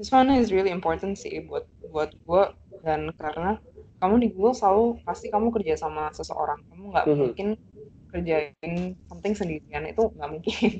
this 0.00 0.08
one 0.08 0.32
is 0.32 0.48
really 0.48 0.72
important 0.72 1.20
sih 1.20 1.44
buat 1.44 1.68
buat 1.92 2.16
gue 2.24 2.44
dan 2.80 3.12
karena 3.20 3.60
kamu 4.00 4.16
di 4.24 4.28
Google 4.32 4.56
selalu 4.56 5.04
pasti 5.04 5.28
kamu 5.28 5.52
kerja 5.52 5.76
sama 5.76 6.08
seseorang. 6.16 6.56
Kamu 6.72 6.88
nggak 6.88 7.04
Mhm. 7.04 7.16
mungkin 7.20 7.48
kerjain 8.08 8.96
something 9.12 9.36
sendirian. 9.36 9.84
Itu 9.84 10.08
nggak 10.16 10.30
mungkin. 10.32 10.70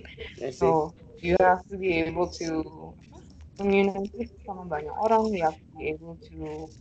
So 0.57 0.97
you 1.21 1.37
have 1.37 1.61
to 1.69 1.77
be 1.77 2.01
able 2.01 2.33
to 2.41 2.65
communicate 3.61 4.33
sama 4.49 4.65
banyak 4.65 4.97
orang. 4.97 5.29
You 5.37 5.45
have 5.45 5.61
to 5.61 5.69
be 5.77 5.93
able 5.93 6.17
to 6.33 6.73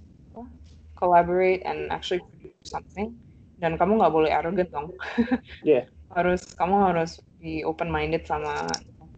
collaborate 0.96 1.68
and 1.68 1.92
actually 1.92 2.24
produce 2.24 2.56
something. 2.72 3.20
Dan 3.60 3.76
kamu 3.76 4.00
nggak 4.00 4.16
boleh 4.16 4.32
arrogant 4.32 4.72
dong. 4.72 4.96
Yeah. 5.60 5.92
harus 6.10 6.42
kamu 6.58 6.90
harus 6.90 7.22
be 7.38 7.62
open 7.62 7.92
minded 7.94 8.26
sama 8.26 8.66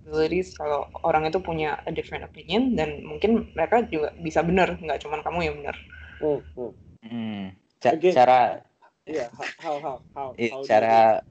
possibilities 0.01 0.57
kalau 0.57 0.89
orang 1.05 1.29
itu 1.29 1.39
punya 1.39 1.77
a 1.85 1.91
different 1.93 2.25
opinion 2.25 2.73
dan 2.73 3.05
mungkin 3.05 3.53
mereka 3.53 3.85
juga 3.93 4.09
bisa 4.17 4.41
benar 4.41 4.81
nggak 4.81 4.99
cuma 5.05 5.21
kamu 5.21 5.39
yang 5.47 5.55
benar 5.61 5.77
Hmm, 6.21 6.41
hmm. 6.57 6.71
Hmm. 7.01 7.41
Ca- 7.81 7.97
cara 7.97 8.61
Iya, 9.09 9.33
how 9.33 9.75
how 9.81 9.97
how 10.13 10.29
how 10.37 10.61
do 10.61 10.65
cara 10.69 11.25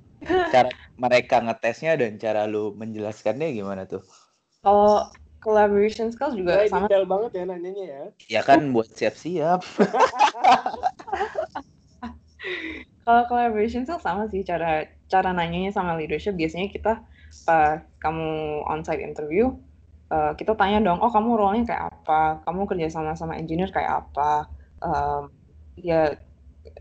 cara 0.52 0.70
mereka 0.98 1.36
ngetesnya 1.46 1.94
dan 2.00 2.18
cara 2.18 2.50
lu 2.50 2.74
menjelaskannya 2.74 3.54
gimana 3.54 3.86
tuh? 3.86 4.02
kalau 4.64 5.06
collaboration 5.40 6.12
skills 6.12 6.36
juga 6.36 6.60
Guys, 6.60 6.70
sama 6.70 6.86
detail 6.90 7.06
banget 7.08 7.30
ya 7.38 7.44
nanyanya 7.48 7.84
ya. 7.86 8.02
Ya 8.28 8.40
kan 8.46 8.60
buat 8.74 8.88
siap-siap. 8.94 9.60
Kalau 13.04 13.22
collaboration 13.30 13.82
skills 13.84 14.04
sama 14.04 14.24
sih 14.32 14.42
cara 14.46 14.86
cara 15.12 15.30
nanyanya 15.34 15.70
sama 15.74 15.96
leadership 15.98 16.34
biasanya 16.36 16.68
kita 16.70 16.92
pas 17.46 17.82
kamu 18.02 18.62
onsite 18.66 19.02
interview 19.02 19.54
eh, 20.10 20.32
kita 20.34 20.58
tanya 20.58 20.82
dong 20.82 20.98
oh 20.98 21.10
kamu 21.12 21.38
role-nya 21.38 21.64
kayak 21.70 21.84
apa? 21.90 22.42
Kamu 22.44 22.66
kerja 22.66 22.90
sama 22.90 23.14
sama 23.14 23.38
engineer 23.38 23.70
kayak 23.70 24.06
apa? 24.06 24.50
Um, 24.82 25.30
ya 25.78 26.16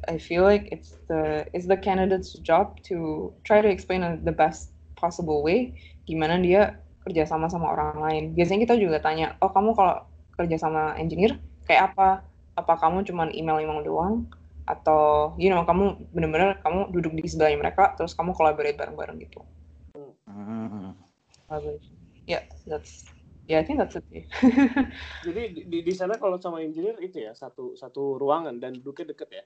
I 0.07 0.17
feel 0.17 0.43
like 0.43 0.67
it's 0.73 0.97
the 1.07 1.47
it's 1.55 1.67
the 1.69 1.77
candidate's 1.79 2.35
job 2.41 2.79
to 2.91 3.29
try 3.47 3.61
to 3.61 3.69
explain 3.69 4.03
in 4.03 4.25
the 4.25 4.35
best 4.35 4.75
possible 4.99 5.39
way 5.45 5.77
gimana 6.03 6.35
dia 6.41 6.81
kerja 7.05 7.23
sama 7.29 7.47
sama 7.47 7.71
orang 7.71 8.01
lain. 8.01 8.23
Biasanya 8.35 8.65
kita 8.67 8.75
juga 8.81 8.97
tanya 8.99 9.37
oh 9.39 9.51
kamu 9.53 9.77
kalau 9.77 10.03
kerja 10.35 10.57
sama 10.59 10.97
engineer 10.99 11.37
kayak 11.69 11.93
apa? 11.93 12.25
Apa 12.57 12.75
kamu 12.75 13.07
cuman 13.07 13.31
email 13.31 13.61
email 13.61 13.81
doang? 13.85 14.27
Atau 14.67 15.33
you 15.37 15.53
know 15.53 15.63
kamu 15.63 16.09
bener-bener 16.11 16.59
kamu 16.65 16.91
duduk 16.91 17.13
di 17.15 17.29
sebelahnya 17.29 17.57
mereka 17.61 17.93
terus 17.95 18.13
kamu 18.17 18.33
collaborate 18.35 18.77
bareng-bareng 18.77 19.17
gitu 19.21 19.41
Hmm. 20.29 20.93
collaboration 21.49 21.97
yeah 22.29 22.45
that's 22.69 23.09
yeah 23.49 23.57
I 23.57 23.65
think 23.65 23.81
that's 23.81 23.97
it 23.97 24.05
sih. 24.13 24.29
Jadi 25.27 25.65
di, 25.65 25.81
di, 25.81 25.93
sana 25.97 26.21
kalau 26.21 26.37
sama 26.37 26.61
engineer 26.61 27.01
itu 27.01 27.17
ya 27.25 27.33
satu 27.33 27.73
satu 27.73 28.21
ruangan 28.21 28.61
dan 28.61 28.77
duduknya 28.77 29.17
deket 29.17 29.29
ya. 29.33 29.45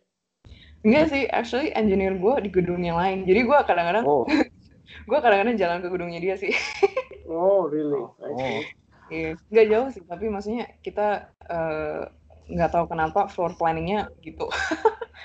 enggak 0.83 1.05
sih 1.15 1.23
actually 1.31 1.71
engineer 1.71 2.19
gue 2.19 2.35
di 2.43 2.51
gedung 2.51 2.83
yang 2.83 2.99
lain 2.99 3.23
jadi 3.23 3.47
gue 3.47 3.57
kadang-kadang 3.63 4.03
Oh, 4.03 4.27
gue 5.09 5.19
kadang-kadang 5.23 5.55
jalan 5.55 5.79
ke 5.79 5.87
gedungnya 5.87 6.19
dia 6.19 6.35
sih 6.35 6.51
Oh, 7.31 7.71
really? 7.71 8.03
Oh. 8.19 8.59
Iya, 9.07 9.39
nggak 9.47 9.67
jauh 9.71 9.87
sih 9.95 10.03
tapi 10.03 10.27
maksudnya 10.27 10.67
kita 10.83 11.31
eh, 11.47 12.03
nggak 12.51 12.71
tahu 12.75 12.85
kenapa 12.91 13.31
floor 13.31 13.55
planningnya 13.55 14.11
gitu 14.19 14.51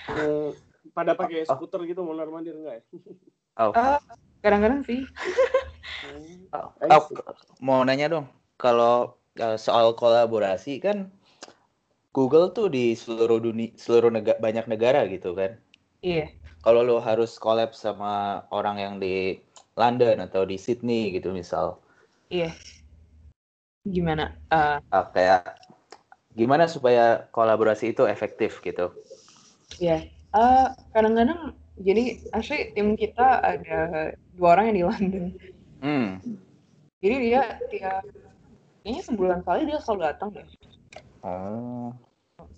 Hmm, 0.08 0.56
pada 0.96 1.12
pakai 1.12 1.44
Oh. 1.44 1.60
skuter 1.60 1.84
gitu 1.84 2.00
mondar 2.00 2.32
mandir 2.32 2.56
enggak 2.56 2.80
ya? 2.80 2.82
Oh. 3.60 3.72
Eh, 3.76 4.00
kadang-kadang 4.42 4.82
sih 4.86 5.02
Oh, 6.48 6.72
I 6.80 6.88
oh, 6.96 7.04
see. 7.04 7.16
mau 7.60 7.84
nanya 7.84 8.08
dong, 8.08 8.26
kalau 8.56 9.20
uh, 9.36 9.58
soal 9.60 9.92
kolaborasi 9.92 10.80
kan 10.80 11.12
Google 12.16 12.56
tuh 12.56 12.72
di 12.72 12.96
seluruh 12.96 13.36
dunia, 13.36 13.68
seluruh 13.76 14.08
negara, 14.08 14.40
banyak 14.40 14.64
negara 14.64 15.04
gitu 15.12 15.36
kan. 15.36 15.60
iya 16.00 16.32
Kalau 16.64 16.80
lo 16.82 16.98
harus 17.04 17.36
collab 17.36 17.76
sama 17.76 18.42
orang 18.48 18.76
yang 18.80 18.94
di 18.96 19.38
London 19.76 20.24
atau 20.24 20.42
di 20.48 20.56
Sydney 20.56 21.12
gitu 21.12 21.30
misal, 21.36 21.78
iya 22.32 22.50
gimana 23.84 24.32
Eh, 24.48 24.80
uh, 24.96 25.06
kayak 25.12 25.60
gimana 26.32 26.64
supaya 26.64 27.28
kolaborasi 27.30 27.92
itu 27.92 28.08
efektif 28.08 28.64
gitu? 28.64 28.90
Iya, 29.78 30.08
Eh, 30.28 30.66
kadang-kadang 30.92 31.56
jadi 31.82 32.04
actually 32.34 32.74
tim 32.74 32.94
kita 32.98 33.42
ada 33.42 34.12
dua 34.34 34.58
orang 34.58 34.72
yang 34.72 34.76
di 34.76 34.84
London. 34.84 35.24
Hmm. 35.78 36.10
Jadi 36.98 37.16
dia 37.30 37.42
tiap 37.70 38.02
kayaknya 38.82 39.02
sebulan 39.06 39.40
kali 39.46 39.60
dia 39.70 39.78
selalu 39.78 40.00
datang 40.10 40.28
deh. 40.34 40.46
Oh. 41.22 41.94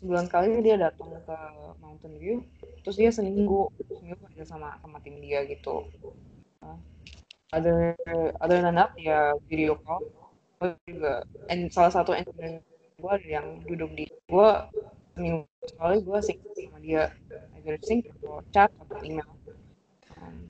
Sebulan 0.00 0.26
kali 0.32 0.64
dia 0.64 0.80
datang 0.80 1.12
ke 1.12 1.36
Mountain 1.80 2.14
View, 2.16 2.40
terus 2.80 2.96
dia 2.96 3.12
seminggu 3.12 3.68
seminggu 3.92 4.16
kerja 4.24 4.44
sama 4.48 4.80
sama 4.80 4.96
tim 5.04 5.20
dia 5.20 5.44
gitu. 5.44 5.84
Nah, 6.64 6.80
other 7.52 7.96
other 8.40 8.58
than 8.62 8.76
that 8.78 8.94
ya 8.96 9.34
video 9.50 9.76
call 9.82 10.00
Gua 10.60 10.76
juga 10.84 11.24
and 11.48 11.72
salah 11.72 11.88
satu 11.88 12.12
engineer 12.12 12.60
gue 13.00 13.08
ada 13.08 13.28
yang 13.40 13.64
duduk 13.64 13.90
di 13.96 14.04
gue 14.28 14.50
seminggu. 15.20 15.44
Sekali 15.68 15.96
gue 16.00 16.18
sync 16.24 16.40
sama 16.56 16.78
dia 16.80 17.12
either 17.60 17.76
sync 17.84 18.08
atau 18.16 18.40
chat 18.48 18.72
atau 18.80 18.96
email. 19.04 19.28
Um, 20.16 20.48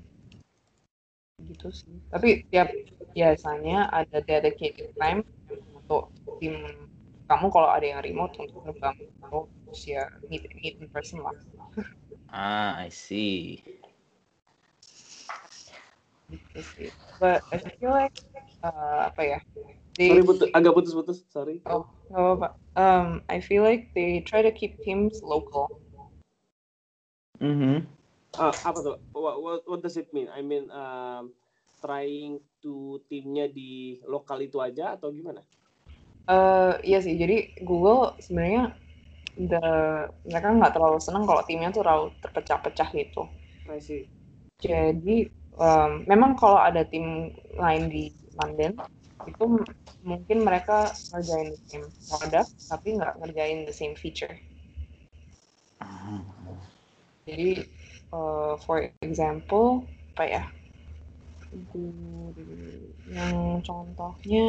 gitu 1.42 1.74
sih. 1.74 1.98
Tapi 2.14 2.46
tiap 2.54 2.70
biasanya 3.10 3.90
ada 3.90 4.22
dedicated 4.22 4.94
time 4.94 5.26
untuk 5.74 6.14
tim 6.38 6.86
kamu 7.26 7.50
kalau 7.50 7.70
ada 7.74 7.82
yang 7.82 7.98
remote 8.06 8.38
untuk 8.38 8.62
ngebang 8.62 8.94
atau 9.26 9.50
terus 9.66 9.82
ya 9.90 10.06
meet 10.30 10.46
meet 10.62 10.78
in 10.78 10.86
person 10.86 11.18
lah. 11.26 11.34
Ah, 12.30 12.78
I 12.78 12.94
see. 12.94 13.58
gitu 16.30 16.62
sih. 16.78 16.90
But 17.18 17.42
I 17.50 17.58
feel 17.58 17.90
like 17.90 18.14
uh, 18.62 19.10
apa 19.10 19.22
ya 19.26 19.38
they 19.98 20.10
Sorry 20.12 20.22
putus, 20.22 20.48
agak 20.54 20.72
putus-putus. 20.74 21.18
Sorry. 21.30 21.62
Oh, 21.66 21.86
nggak 22.10 22.22
apa-apa. 22.22 22.48
Um, 22.78 23.08
I 23.26 23.42
feel 23.42 23.66
like 23.66 23.90
they 23.94 24.22
try 24.22 24.42
to 24.42 24.52
keep 24.54 24.78
teams 24.82 25.22
local. 25.24 25.70
Mhm. 27.40 27.88
Ah, 28.38 28.54
apa 28.62 28.78
tuh? 28.78 28.96
What, 29.10 29.42
what, 29.42 29.58
what 29.66 29.80
does 29.82 29.98
it 29.98 30.12
mean? 30.14 30.30
I 30.30 30.38
mean, 30.44 30.70
um, 30.70 31.34
trying 31.82 32.38
to 32.62 33.02
timnya 33.10 33.50
di 33.50 33.98
lokal 34.06 34.38
itu 34.44 34.62
aja 34.62 34.94
atau 34.94 35.10
gimana? 35.10 35.42
Eh, 36.30 36.74
iya 36.86 37.02
sih. 37.02 37.18
Jadi 37.18 37.58
Google 37.66 38.14
sebenarnya 38.22 38.76
the- 39.34 40.08
mereka 40.30 40.48
nggak 40.54 40.74
terlalu 40.78 40.98
senang 41.02 41.26
kalau 41.26 41.42
timnya 41.42 41.74
tuh 41.74 41.82
terlalu 41.82 42.06
terpecah-pecah 42.22 42.88
gitu. 42.94 43.26
I 43.66 43.82
see. 43.82 44.06
Jadi 44.62 45.26
um, 45.58 46.04
memang 46.06 46.36
kalau 46.38 46.60
ada 46.60 46.86
tim 46.86 47.34
lain 47.58 47.90
di 47.90 48.14
London 48.38 48.78
itu 49.30 49.44
mungkin 50.02 50.38
mereka 50.42 50.90
ngerjain 51.14 51.54
the 51.54 51.60
same 51.70 51.86
product 52.10 52.50
tapi 52.66 52.98
nggak 52.98 53.14
ngerjain 53.22 53.62
the 53.64 53.74
same 53.74 53.94
feature. 53.94 54.34
Jadi 57.24 57.64
uh, 58.10 58.58
for 58.66 58.90
example 59.00 59.86
apa 60.18 60.24
ya? 60.26 60.44
Yang 63.10 63.38
contohnya 63.66 64.48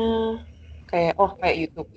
kayak 0.89 1.13
oh 1.21 1.31
kayak 1.37 1.57
YouTube. 1.57 1.89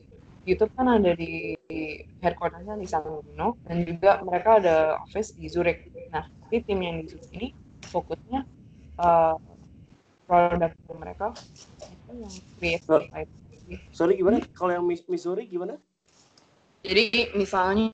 YouTube 0.45 0.77
kan 0.77 1.01
ada 1.01 1.17
di, 1.17 1.57
di 1.73 2.05
headquartersnya 2.21 2.77
di 2.77 2.85
San 2.85 3.01
Bruno 3.01 3.57
dan 3.65 3.81
juga 3.89 4.21
mereka 4.21 4.61
ada 4.61 5.01
office 5.01 5.33
di 5.41 5.49
Zurich. 5.49 5.89
Nah, 6.13 6.29
tapi 6.29 6.61
tim 6.69 6.85
yang 6.85 7.01
di 7.01 7.09
Zurich 7.09 7.33
ini 7.33 7.49
fokusnya 7.89 8.45
uh, 9.01 9.41
produk 10.27 10.73
mereka 10.97 11.27
itu 11.81 12.13
yang 12.17 12.35
creative 12.59 13.03
Oh. 13.65 13.79
Sorry 13.97 14.21
gimana? 14.21 14.45
Kalau 14.53 14.77
yang 14.77 14.85
Mis- 14.85 15.09
Missouri 15.09 15.49
gimana? 15.49 15.81
Jadi 16.85 17.33
misalnya 17.33 17.89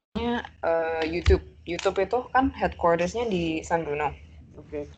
uh, 0.66 1.02
YouTube, 1.06 1.46
YouTube 1.62 2.02
itu 2.02 2.18
kan 2.34 2.50
headquartersnya 2.50 3.30
di 3.30 3.62
San 3.62 3.86
Bruno. 3.86 4.10
Oke. 4.58 4.90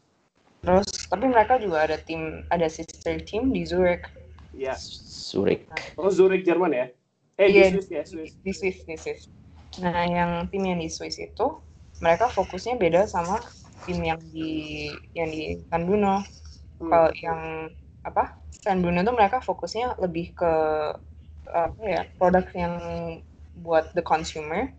Terus 0.64 0.89
tapi 1.12 1.28
mereka 1.28 1.61
juga 1.61 1.85
ada 1.85 2.01
tim, 2.01 2.41
ada 2.49 2.72
sister 2.72 3.20
team 3.20 3.53
di 3.53 3.68
Zurich. 3.68 4.09
Ya. 4.57 4.72
Zurich. 4.80 5.68
Oh 6.01 6.09
Zurich 6.09 6.49
Jerman 6.49 6.72
ya? 6.72 6.87
Eh 7.37 7.53
Iya, 7.53 7.68
di 7.68 7.85
Swiss 7.85 7.89
ya 7.93 8.03
Swiss. 8.09 8.33
di 8.41 8.53
Swiss, 8.57 8.78
di 8.89 8.97
Swiss. 8.97 9.28
Nah, 9.80 10.09
yang 10.09 10.49
tim 10.49 10.64
yang 10.64 10.80
di 10.80 10.89
Swiss 10.89 11.20
itu 11.20 11.61
mereka 12.01 12.33
fokusnya 12.33 12.80
beda 12.80 13.05
sama 13.05 13.41
tim 13.85 14.01
yang 14.01 14.20
di 14.33 14.89
yang 15.12 15.28
di 15.28 15.61
San 15.68 15.85
Bruno. 15.85 16.24
Hmm. 16.83 16.91
Kalau 16.91 17.11
yang 17.14 17.41
apa? 18.03 18.35
San 18.51 18.83
Bruno 18.83 19.03
itu 19.07 19.14
mereka 19.14 19.39
fokusnya 19.39 19.99
lebih 20.03 20.35
ke 20.35 20.53
apa 21.47 21.83
ya 21.83 22.03
produk 22.18 22.47
yang 22.55 22.74
buat 23.55 23.95
the 23.95 24.03
consumer. 24.03 24.70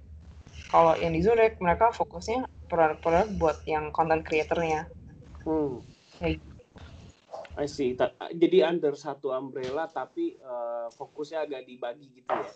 Kalau 0.67 0.99
yang 0.99 1.15
di 1.15 1.23
Zurich 1.23 1.59
mereka 1.63 1.95
fokusnya 1.95 2.43
produk-produk 2.67 3.27
buat 3.39 3.57
yang 3.63 3.91
content 3.95 4.23
creatornya. 4.23 4.87
Hmm. 5.47 5.79
Kayak 6.19 6.43
I 7.53 7.67
see. 7.69 7.93
Ta- 7.93 8.15
Jadi 8.33 8.65
under 8.65 8.95
satu 8.97 9.29
umbrella 9.35 9.85
tapi 9.87 10.35
eh, 10.39 10.87
fokusnya 10.95 11.45
agak 11.45 11.63
dibagi 11.69 12.07
gitu 12.11 12.31
ya. 12.33 12.51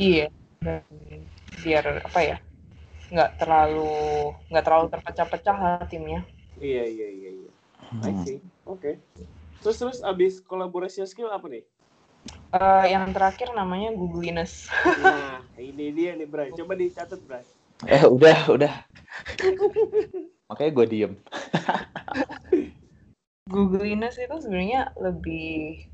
Iya, 0.00 0.26
biar 1.62 1.84
apa 2.00 2.20
ya, 2.24 2.36
nggak 3.12 3.30
terlalu 3.38 3.92
nggak 4.48 4.64
terlalu 4.64 4.86
terpecah-pecah 4.88 5.56
lah 5.60 5.84
timnya. 5.86 6.24
Iya 6.58 6.84
iya 6.88 7.08
iya 7.12 7.30
iya. 7.44 7.51
I 8.00 8.16
Hmm. 8.16 8.24
see. 8.24 8.38
Oke. 8.64 8.96
Terus 9.60 9.76
terus 9.76 9.98
abis 10.00 10.40
collaboration 10.40 11.04
skill 11.04 11.28
apa 11.28 11.44
nih? 11.52 11.64
Eh, 12.52 12.84
yang 12.92 13.12
terakhir 13.12 13.52
namanya 13.52 13.92
Googliness. 13.92 14.68
Nah, 15.00 15.40
ini 15.56 15.92
dia 15.92 16.12
nih, 16.16 16.28
Bray. 16.28 16.52
Coba 16.52 16.76
dicatat, 16.76 17.20
Bray. 17.24 17.44
Eh 17.88 18.04
udah 18.08 18.38
udah. 18.52 18.74
Makanya 20.48 20.70
gue 20.76 20.86
diem. 20.86 21.12
Googliness 23.48 24.20
itu 24.20 24.36
sebenarnya 24.38 24.92
lebih 25.00 25.88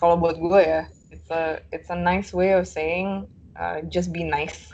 kalau 0.00 0.18
buat 0.18 0.38
gue 0.38 0.60
ya, 0.62 0.82
it's 1.12 1.30
a 1.30 1.62
it's 1.70 1.90
a 1.90 1.98
nice 1.98 2.34
way 2.34 2.54
of 2.54 2.66
saying 2.66 3.28
uh, 3.58 3.82
just 3.86 4.10
be 4.10 4.26
nice. 4.26 4.70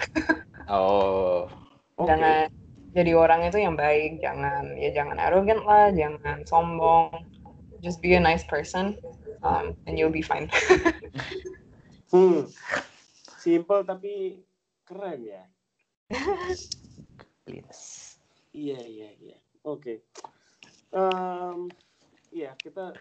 Oh. 0.71 1.51
Oke. 1.99 2.09
Jangan 2.09 2.49
jadi 2.91 3.13
orang 3.15 3.47
itu 3.47 3.59
yang 3.63 3.79
baik, 3.79 4.19
jangan 4.19 4.75
ya 4.75 4.91
jangan 4.91 5.17
arrogant 5.19 5.63
lah, 5.63 5.91
jangan 5.95 6.43
sombong. 6.45 7.11
Just 7.81 8.05
be 8.05 8.13
a 8.13 8.21
nice 8.21 8.45
person, 8.45 8.93
um, 9.41 9.73
and 9.89 9.97
you'll 9.97 10.13
be 10.13 10.23
fine. 10.23 10.51
Hmm. 12.11 12.43
Simple 13.39 13.87
tapi 13.87 14.43
keren 14.83 15.23
ya. 15.23 15.47
Please. 17.47 18.19
Iya 18.51 18.83
iya 18.83 19.11
iya. 19.15 19.39
Oke. 19.63 20.03
Em, 20.91 21.71
Iya 22.31 22.55
kita 22.59 22.95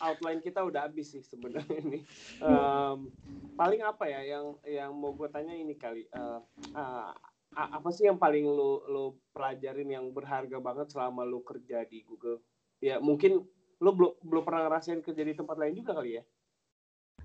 outline 0.00 0.40
kita 0.40 0.64
udah 0.64 0.88
habis 0.88 1.12
sih 1.12 1.20
sebenarnya 1.20 1.84
ini. 1.84 2.00
Em, 2.40 2.98
paling 3.60 3.84
apa 3.84 4.08
ya 4.08 4.20
yang 4.24 4.56
yang 4.64 4.90
mau 4.96 5.12
gue 5.12 5.28
tanya 5.28 5.52
ini 5.52 5.76
kali. 5.76 6.08
eh, 6.08 6.40
ah, 6.72 7.12
a- 7.12 7.29
apa 7.54 7.90
sih 7.90 8.06
yang 8.06 8.14
paling 8.18 8.46
lo 8.46 8.86
lo 8.86 9.04
pelajarin 9.34 9.90
yang 9.90 10.06
berharga 10.14 10.62
banget 10.62 10.94
selama 10.94 11.26
lo 11.26 11.42
kerja 11.42 11.82
di 11.82 12.06
Google? 12.06 12.38
Ya 12.78 13.02
mungkin 13.02 13.42
lo 13.80 13.90
belum 13.96 14.12
belum 14.22 14.42
pernah 14.46 14.70
ngerasain 14.70 15.02
kerja 15.02 15.22
di 15.26 15.34
tempat 15.34 15.56
lain 15.58 15.74
juga 15.74 15.98
kali 15.98 16.20
ya? 16.20 16.24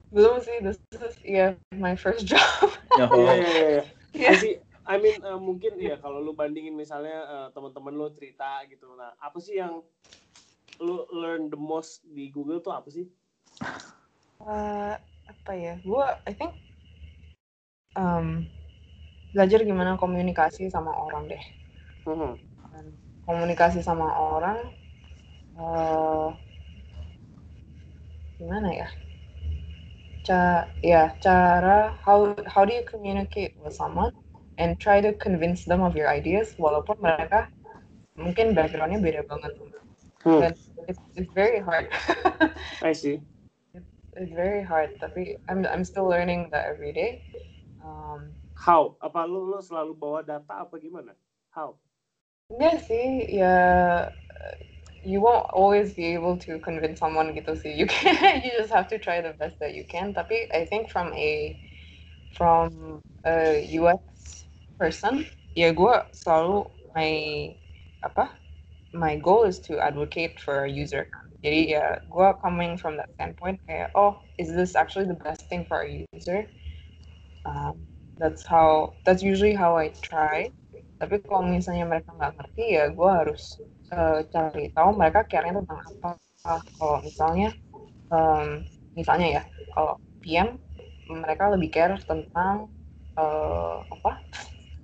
Belum 0.10 0.40
sih, 0.42 0.62
this 0.64 0.80
is 0.96 1.16
yeah 1.22 1.54
my 1.76 1.94
first 1.94 2.26
job. 2.30 2.42
Iya 2.96 3.06
Oh. 3.12 3.22
iya 3.22 3.50
iya. 3.52 3.84
I 3.84 3.86
Yeah. 4.16 4.38
see. 4.40 4.56
I 4.86 5.02
mean 5.02 5.18
eh, 5.18 5.40
mungkin 5.42 5.82
ya 5.82 5.98
kalau 5.98 6.22
lu 6.22 6.32
bandingin 6.38 6.78
misalnya 6.78 7.26
eh, 7.26 7.48
teman-teman 7.52 7.94
lu 7.94 8.08
cerita 8.14 8.62
gitu. 8.70 8.94
Nah, 8.96 9.18
apa 9.18 9.38
sih 9.42 9.58
yang 9.60 9.82
lu 10.80 11.06
learn 11.12 11.50
the 11.52 11.58
most 11.60 12.06
di 12.06 12.30
Google 12.32 12.62
tuh 12.62 12.72
apa 12.74 12.88
sih? 12.90 13.06
Eh, 14.46 14.96
apa 15.26 15.52
ya? 15.58 15.82
Gue, 15.82 16.06
I 16.06 16.34
think 16.38 16.54
um, 17.98 18.46
belajar 19.36 19.68
gimana 19.68 20.00
komunikasi 20.00 20.72
sama 20.72 20.96
orang 20.96 21.28
deh. 21.28 21.44
Hmm. 22.08 22.40
Komunikasi 23.28 23.84
sama 23.84 24.08
orang, 24.16 24.72
eh 25.60 26.30
gimana 28.40 28.70
ya? 28.72 28.88
Ca 30.24 30.72
ya 30.80 31.12
cara 31.20 32.00
how 32.00 32.32
how 32.48 32.64
do 32.64 32.72
you 32.72 32.88
communicate 32.88 33.60
with 33.60 33.76
someone 33.76 34.16
and 34.56 34.80
try 34.80 35.04
to 35.04 35.12
convince 35.20 35.68
them 35.68 35.84
of 35.84 36.00
your 36.00 36.08
ideas 36.08 36.56
walaupun 36.56 36.96
mereka 37.04 37.52
mungkin 38.16 38.56
backgroundnya 38.56 39.04
beda 39.04 39.28
banget. 39.28 39.52
Hmm. 40.24 40.40
Dan 40.40 40.54
it's, 40.88 41.02
it's 41.20 41.32
very 41.36 41.60
hard. 41.60 41.92
I 42.80 42.96
see. 42.96 43.20
it's 44.16 44.32
very 44.32 44.64
hard 44.64 44.96
tapi 44.98 45.36
I'm 45.52 45.68
I'm 45.68 45.84
still 45.84 46.08
learning 46.08 46.50
that 46.56 46.72
every 46.72 46.96
day. 46.96 47.20
Um, 47.84 48.34
How? 48.66 48.98
Apa 48.98 49.30
lu 49.30 49.46
lu 49.46 49.62
selalu 49.62 49.94
bawa 49.94 50.26
data 50.26 50.66
apa 50.66 50.82
gimana? 50.82 51.14
How? 51.54 51.78
enggak 52.50 52.82
sih 52.82 53.26
ya 53.30 53.54
you 55.06 55.22
won't 55.22 55.46
always 55.54 55.94
be 55.94 56.18
able 56.18 56.34
to 56.34 56.58
convince 56.66 56.98
someone 56.98 57.30
gitu 57.38 57.54
sih. 57.54 57.70
You 57.78 57.86
can 57.86 58.18
you 58.46 58.50
just 58.58 58.74
have 58.74 58.90
to 58.90 58.98
try 58.98 59.22
the 59.22 59.38
best 59.38 59.62
that 59.62 59.78
you 59.78 59.86
can. 59.86 60.18
Tapi 60.18 60.50
I 60.50 60.66
think 60.66 60.90
from 60.90 61.14
a 61.14 61.62
from 62.34 62.98
a 63.22 63.62
UX 63.70 64.02
person 64.82 65.30
ya 65.54 65.70
gue 65.70 65.96
selalu 66.10 66.66
my 66.98 67.12
apa 68.02 68.34
my 68.98 69.14
goal 69.22 69.46
is 69.46 69.62
to 69.62 69.78
advocate 69.78 70.42
for 70.42 70.66
a 70.66 70.72
user. 70.74 71.06
Jadi 71.46 71.78
ya 71.78 72.02
gue 72.02 72.28
coming 72.42 72.82
from 72.82 72.98
that 72.98 73.14
standpoint 73.14 73.62
kayak 73.70 73.94
oh 73.94 74.26
is 74.42 74.50
this 74.50 74.74
actually 74.74 75.06
the 75.06 75.22
best 75.22 75.46
thing 75.54 75.62
for 75.70 75.86
our 75.86 75.90
user? 76.18 76.50
Um, 77.46 77.86
that's 78.20 78.44
how 78.48 78.96
that's 79.04 79.24
usually 79.24 79.54
how 79.56 79.76
I 79.76 79.92
try. 80.04 80.52
Tapi 81.00 81.22
kalau 81.28 81.44
misalnya 81.46 81.86
mereka 81.88 82.16
nggak 82.16 82.34
ngerti 82.40 82.64
ya 82.80 82.86
gue 82.92 83.10
harus 83.12 83.60
eh, 83.92 84.20
cari 84.32 84.72
tahu 84.72 84.90
mereka 84.96 85.28
care-nya 85.28 85.60
tentang 85.64 85.80
apa. 85.84 86.12
Kalau 86.78 86.98
misalnya 87.04 87.50
em, 88.14 88.64
misalnya 88.96 89.28
ya 89.42 89.44
kalau 89.74 90.00
PM 90.24 90.58
mereka 91.10 91.52
lebih 91.54 91.70
care 91.74 91.96
tentang 92.02 92.70
eh, 93.18 93.78
apa 93.92 94.12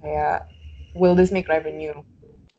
kayak 0.01 0.49
will 0.97 1.15
this 1.15 1.31
make 1.31 1.47
revenue 1.47 1.95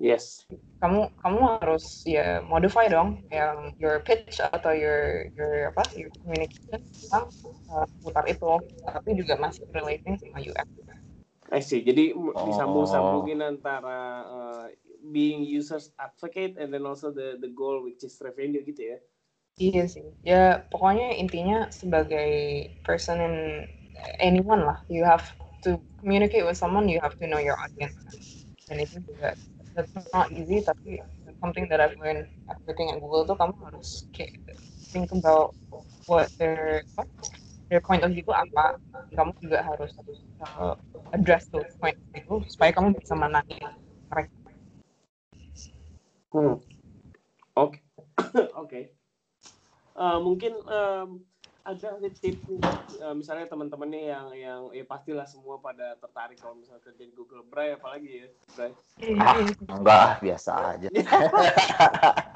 Yes. 0.02 0.42
Kamu 0.82 1.14
kamu 1.22 1.40
harus 1.62 2.02
ya 2.02 2.42
modify 2.42 2.90
dong 2.90 3.22
yang 3.30 3.70
your 3.78 4.02
pitch 4.02 4.42
atau 4.42 4.74
your 4.74 5.30
your 5.38 5.70
apa 5.70 5.86
your 5.94 6.10
communication 6.18 6.82
tentang 6.82 7.30
uh, 7.70 7.86
putar 8.02 8.26
itu 8.26 8.58
tapi 8.82 9.14
juga 9.14 9.38
masih 9.38 9.62
relating 9.70 10.18
sama 10.18 10.42
UX. 10.42 10.66
I 11.52 11.60
see. 11.62 11.86
Jadi 11.86 12.16
Oh. 12.16 12.34
disambung-sambungin 12.34 13.44
antara 13.44 14.26
uh, 14.26 14.66
being 15.14 15.46
users 15.46 15.94
advocate 16.02 16.58
and 16.58 16.74
then 16.74 16.82
also 16.82 17.14
the 17.14 17.38
the 17.38 17.50
goal 17.54 17.84
which 17.84 18.02
is 18.02 18.18
revenue 18.18 18.64
gitu 18.66 18.96
ya. 18.96 18.98
Iya 19.60 19.84
sih. 19.86 20.06
Ya 20.26 20.66
pokoknya 20.72 21.14
intinya 21.14 21.70
sebagai 21.70 22.66
person 22.82 23.20
in 23.22 23.36
anyone 24.18 24.64
lah, 24.64 24.80
you 24.88 25.04
have 25.04 25.28
to 25.62 25.78
communicate 26.00 26.42
with 26.42 26.56
someone, 26.56 26.88
you 26.88 26.98
have 26.98 27.14
to 27.20 27.28
know 27.28 27.38
your 27.38 27.54
audience. 27.60 27.94
Dan 28.66 28.80
itu 28.80 29.04
juga 29.04 29.36
that's 29.74 29.92
not 30.12 30.28
easy 30.32 30.60
tapi 30.60 31.00
something 31.40 31.66
that 31.68 31.80
I've 31.80 31.96
learned 31.98 32.28
at 32.48 32.56
working 32.68 32.92
at 32.92 33.00
Google 33.00 33.24
tuh 33.24 33.36
kamu 33.36 33.54
harus 33.68 34.06
kayak 34.12 34.32
think 34.92 35.10
about 35.12 35.56
what 36.04 36.28
their 36.36 36.84
what 36.94 37.08
their 37.72 37.80
point 37.80 38.04
of 38.04 38.12
view 38.12 38.24
itu 38.24 38.32
apa. 38.32 38.76
Kamu 39.12 39.32
juga 39.40 39.60
harus 39.64 39.92
uh, 40.40 40.76
address 41.12 41.48
those 41.52 41.68
points 41.80 42.00
itu 42.16 42.44
supaya 42.48 42.72
kamu 42.72 42.96
bisa 42.96 43.12
menangin 43.16 43.60
mereka. 44.08 44.32
Hmm. 46.32 46.56
Oke. 47.52 47.84
Oke. 48.56 48.80
Eh, 49.92 50.18
mungkin 50.24 50.56
em, 50.64 51.08
ada 51.62 52.10
tip 52.10 52.42
nih, 52.50 52.58
eh, 52.98 53.14
misalnya 53.14 53.46
teman-teman 53.46 53.88
nih 53.90 54.04
yang 54.10 54.26
yang 54.34 54.60
ya 54.74 54.84
pastilah 54.86 55.26
semua 55.26 55.62
pada 55.62 55.94
tertarik 55.98 56.38
kalau 56.42 56.58
misalnya 56.58 56.82
kerja 56.82 57.06
di 57.06 57.14
Google 57.14 57.46
Bray 57.46 57.78
apalagi 57.78 58.26
ya, 58.26 58.28
Bray. 58.58 58.72
Ah, 59.22 59.38
enggak, 59.70 60.08
biasa 60.20 60.52
aja. 60.74 60.88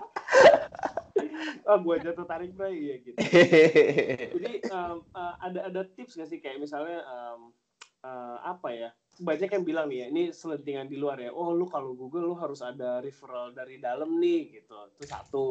oh 1.67 1.79
gue 1.83 1.97
jatuh 2.01 2.27
tarik 2.27 2.55
bray. 2.55 2.75
Iya 2.79 2.95
gitu. 3.03 3.19
Jadi 4.39 4.53
um, 4.71 5.03
uh, 5.13 5.35
ada 5.43 5.67
ada 5.67 5.83
tips 5.85 6.15
gak 6.17 6.31
sih? 6.31 6.39
Kayak 6.39 6.63
misalnya 6.63 7.03
um, 7.07 7.51
uh, 8.07 8.39
apa 8.47 8.71
ya? 8.71 8.91
Banyak 9.17 9.49
yang 9.49 9.65
bilang 9.65 9.87
nih 9.91 10.07
ya 10.07 10.07
ini 10.13 10.23
selentingan 10.31 10.87
di 10.87 10.97
luar 11.01 11.19
ya. 11.19 11.35
Oh 11.35 11.51
lu 11.51 11.67
kalau 11.67 11.97
Google 11.99 12.31
lu 12.31 12.37
harus 12.39 12.63
ada 12.63 13.03
referral 13.03 13.51
dari 13.51 13.83
dalam 13.83 14.23
nih 14.23 14.63
gitu. 14.63 14.75
Itu 14.97 15.05
satu. 15.05 15.47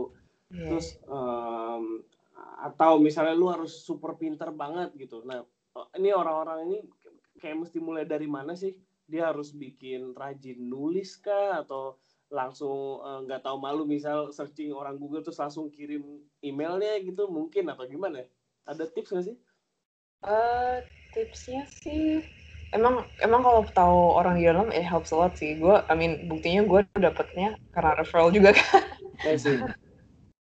Yeah. 0.45 0.69
terus 0.69 1.01
um, 1.09 2.05
atau 2.35 2.99
misalnya 2.99 3.35
lu 3.35 3.47
harus 3.47 3.83
super 3.83 4.15
pinter 4.19 4.51
banget 4.51 4.91
gitu. 4.99 5.23
Nah 5.23 5.43
ini 5.95 6.11
orang-orang 6.11 6.67
ini 6.67 6.77
kayak 7.39 7.67
mesti 7.67 7.77
mulai 7.79 8.03
dari 8.03 8.27
mana 8.27 8.55
sih? 8.55 8.75
Dia 9.05 9.29
harus 9.31 9.53
bikin 9.53 10.15
rajin 10.15 10.59
nulis 10.59 11.15
kah? 11.19 11.61
Atau 11.63 11.99
langsung 12.31 13.05
eh, 13.05 13.19
nggak 13.29 13.41
uh, 13.41 13.45
tahu 13.45 13.57
malu 13.61 13.83
misal 13.85 14.33
searching 14.33 14.73
orang 14.73 14.97
Google 14.97 15.21
terus 15.23 15.39
langsung 15.39 15.71
kirim 15.71 16.03
emailnya 16.43 16.99
gitu? 17.03 17.27
Mungkin 17.29 17.71
atau 17.71 17.85
gimana? 17.87 18.25
Ada 18.65 18.89
tips 18.89 19.13
nggak 19.13 19.25
sih? 19.31 19.37
Uh, 20.25 20.81
tipsnya 21.13 21.69
sih 21.69 22.25
emang 22.73 23.05
emang 23.21 23.45
kalau 23.45 23.61
tahu 23.71 23.99
orang 24.19 24.41
di 24.41 24.43
dalam 24.49 24.67
eh 24.73 24.83
helps 24.83 25.13
a 25.13 25.17
lot 25.17 25.33
sih. 25.37 25.55
Gue 25.55 25.79
I 25.85 25.93
mean 25.93 26.27
buktinya 26.27 26.65
gue 26.65 26.81
dapetnya 26.97 27.55
karena 27.71 27.95
referral 27.95 28.33
juga 28.33 28.51
kan. 28.51 28.83
I 29.23 29.37
see. 29.39 29.61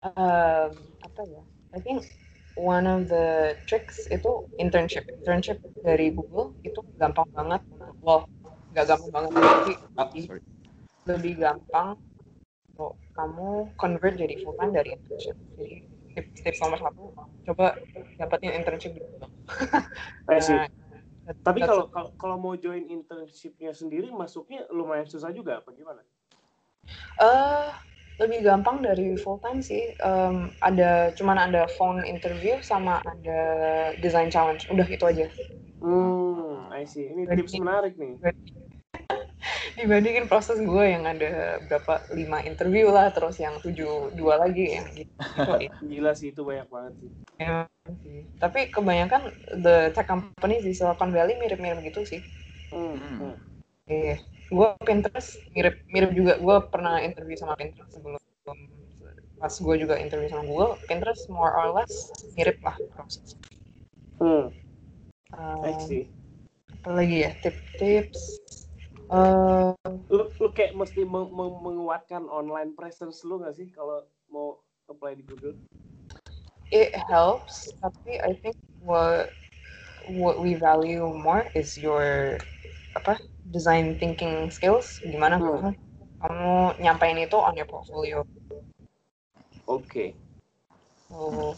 um, 0.03 0.71
apa 1.03 1.21
ya 1.29 1.43
I 1.73 1.79
think 1.81 2.05
one 2.53 2.85
of 2.85 3.09
the 3.09 3.57
tricks 3.65 4.05
itu 4.13 4.45
internship. 4.61 5.09
Internship 5.09 5.57
dari 5.81 6.13
Google 6.13 6.53
itu 6.61 6.85
gampang 7.01 7.25
banget. 7.33 7.61
Well 8.05 8.29
nggak 8.73 8.89
gampang 8.89 9.29
banget 9.29 9.77
tapi 9.93 10.19
oh, 10.25 10.33
lebih, 10.33 10.49
lebih 11.05 11.33
gampang 11.37 11.93
untuk 12.73 12.97
kamu 13.13 13.69
convert 13.77 14.17
jadi 14.17 14.35
full 14.41 14.57
time 14.57 14.73
dari 14.73 14.89
internship. 14.97 15.37
Jadi 15.57 15.75
tips, 16.13 16.41
tips 16.41 16.59
nomor 16.61 16.79
satu 16.81 17.03
coba 17.49 17.77
dapetin 18.17 18.53
internship 18.53 18.93
di 18.93 19.01
Google. 19.01 19.29
Nah, 21.23 21.39
tapi 21.39 21.63
kalau 21.63 21.87
kalau 22.19 22.35
mau 22.35 22.51
join 22.59 22.83
internshipnya 22.91 23.71
sendiri 23.71 24.11
masuknya 24.11 24.67
lumayan 24.67 25.07
susah 25.07 25.31
juga 25.31 25.63
apa 25.63 25.71
gimana? 25.71 26.03
Uh, 27.15 27.71
lebih 28.21 28.45
gampang 28.45 28.85
dari 28.85 29.17
full 29.17 29.41
time 29.41 29.63
sih. 29.63 29.93
Um, 30.01 30.53
ada 30.61 31.13
cuman 31.17 31.37
ada 31.49 31.65
phone 31.77 32.05
interview 32.05 32.61
sama 32.61 33.01
ada 33.05 33.41
design 33.97 34.29
challenge. 34.29 34.69
Udah 34.69 34.85
itu 34.85 35.03
aja. 35.05 35.25
Hmm, 35.81 36.69
I 36.69 36.85
see. 36.85 37.09
Ini 37.09 37.27
tips 37.33 37.57
menarik 37.57 37.97
nih 37.97 38.19
dibandingin 39.79 40.29
proses 40.29 40.61
gue 40.61 40.85
yang 40.85 41.03
ada 41.03 41.59
berapa 41.65 42.07
lima 42.13 42.45
interview 42.45 42.93
lah 42.93 43.09
terus 43.11 43.41
yang 43.41 43.57
tujuh 43.59 44.13
dua 44.15 44.39
lagi 44.39 44.77
yang 44.77 44.87
gitu 44.93 45.11
gila 45.89 46.13
sih 46.13 46.31
itu 46.31 46.41
banyak 46.45 46.67
banget 46.69 46.93
sih 47.01 47.11
ya, 47.41 47.65
tapi 48.39 48.69
kebanyakan 48.69 49.33
the 49.59 49.91
tech 49.91 50.07
company 50.07 50.61
di 50.61 50.71
Silicon 50.71 51.11
Valley 51.11 51.35
mirip-mirip 51.41 51.81
gitu 51.83 52.05
sih 52.05 52.21
hmm. 52.71 52.97
hmm. 52.97 53.35
iya 53.89 54.17
gue 54.51 54.69
Pinterest 54.83 55.39
mirip 55.55 55.83
mirip 55.91 56.11
juga 56.11 56.33
gue 56.39 56.57
pernah 56.67 56.99
interview 56.99 57.37
sama 57.39 57.55
Pinterest 57.55 57.91
sebelum 57.93 58.19
pas 59.39 59.53
gue 59.53 59.75
juga 59.75 59.95
interview 59.99 60.31
sama 60.31 60.43
Google 60.47 60.75
Pinterest 60.87 61.27
more 61.31 61.51
or 61.51 61.75
less 61.75 62.11
mirip 62.35 62.59
lah 62.63 62.75
proses 62.95 63.37
hmm. 64.19 64.51
Um, 65.33 65.65
I 65.65 65.73
see. 65.81 66.05
Apa 66.85 67.01
lagi 67.01 67.25
ya 67.25 67.33
tips-tips 67.41 68.43
Uh, 69.13 69.77
lu, 70.09 70.25
lu 70.41 70.49
kayak 70.55 70.73
mesti 70.73 71.05
meng 71.05 71.29
meng 71.29 71.61
menguatkan 71.61 72.25
online 72.33 72.73
presence 72.73 73.21
lu 73.21 73.37
gak 73.37 73.53
sih 73.53 73.69
kalau 73.69 74.01
mau 74.31 74.57
apply 74.89 75.13
di 75.13 75.21
Google? 75.21 75.53
It 76.73 76.97
helps, 77.11 77.69
tapi 77.77 78.17
I 78.17 78.33
think 78.41 78.57
what 78.81 79.29
what 80.17 80.41
we 80.41 80.57
value 80.57 81.05
more 81.13 81.45
is 81.53 81.77
your 81.77 82.41
apa 82.97 83.21
design 83.49 83.99
thinking 83.99 84.47
skills. 84.53 85.01
Gimana 85.03 85.41
hmm. 85.41 85.73
kamu 86.23 86.53
nyampain 86.79 87.19
itu 87.19 87.35
on 87.35 87.57
your 87.57 87.67
portfolio? 87.67 88.23
Oke. 89.67 89.83
Okay. 89.87 90.09
So, 91.11 91.55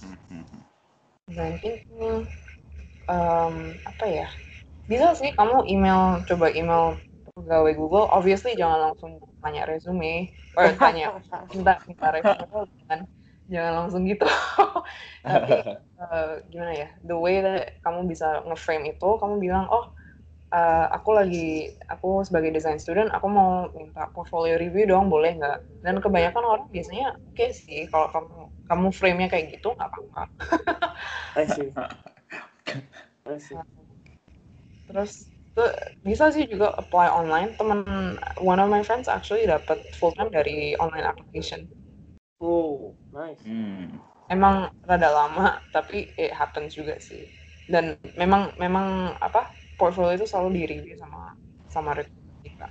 design 1.30 1.56
thinking, 1.62 2.26
um, 3.10 3.56
apa 3.86 4.06
ya? 4.06 4.28
Bisa 4.86 5.18
sih 5.18 5.34
kamu 5.34 5.66
email, 5.66 6.22
coba 6.30 6.54
email 6.54 6.98
pegawai 7.36 7.74
Google, 7.76 8.08
obviously 8.08 8.56
jangan 8.56 8.92
langsung 8.92 9.20
tanya 9.44 9.68
resume, 9.68 10.32
or 10.56 10.72
tanya 10.80 11.20
minta 11.52 11.76
minta 11.84 12.08
resume 12.16 12.48
jangan 12.48 13.00
jangan 13.52 13.74
langsung 13.84 14.02
gitu. 14.08 14.24
Tapi 15.26 15.52
uh, 16.00 16.40
gimana 16.52 16.74
ya, 16.74 16.88
the 17.04 17.18
way 17.18 17.44
that 17.44 17.76
kamu 17.84 18.08
bisa 18.08 18.40
ngeframe 18.48 18.88
itu, 18.88 19.10
kamu 19.20 19.42
bilang 19.44 19.68
oh 19.68 19.92
uh, 20.54 20.86
aku 20.94 21.10
lagi 21.16 21.74
aku 21.90 22.22
sebagai 22.28 22.54
design 22.54 22.78
student 22.78 23.10
aku 23.10 23.26
mau 23.26 23.72
minta 23.74 24.10
portfolio 24.14 24.60
review 24.60 24.86
dong 24.90 25.10
boleh 25.10 25.38
nggak? 25.40 25.60
Dan 25.82 26.04
kebanyakan 26.04 26.44
orang 26.44 26.66
biasanya 26.70 27.16
oke 27.16 27.34
okay 27.34 27.50
sih 27.56 27.88
kalau 27.90 28.12
kamu 28.14 28.38
kamu 28.70 28.88
frame-nya 28.94 29.28
kayak 29.32 29.58
gitu 29.58 29.74
nggak 29.74 29.90
apa-apa. 29.90 30.24
Terus 34.86 35.14
bisa 36.04 36.30
sih 36.36 36.46
juga 36.46 36.76
apply 36.76 37.08
online. 37.10 37.56
Temen 37.56 37.82
one 38.44 38.60
of 38.60 38.68
my 38.68 38.84
friends 38.84 39.08
actually 39.08 39.48
dapat 39.48 39.82
full 39.98 40.12
time 40.14 40.30
dari 40.30 40.76
online 40.78 41.08
application. 41.08 41.66
Oh 42.44 42.92
nice. 43.16 43.40
Hmm. 43.48 43.96
emang 44.26 44.74
rada 44.90 45.14
lama 45.14 45.62
tapi 45.70 46.10
it 46.18 46.34
happens 46.34 46.74
juga 46.74 46.98
sih. 46.98 47.30
Dan 47.70 47.98
memang 48.18 48.54
memang 48.58 49.18
apa 49.22 49.54
portfolio 49.76 50.16
itu 50.16 50.28
selalu 50.28 50.50
di 50.56 50.62
review 50.68 50.96
sama 51.00 51.36
sama 51.70 51.92
kita 52.44 52.68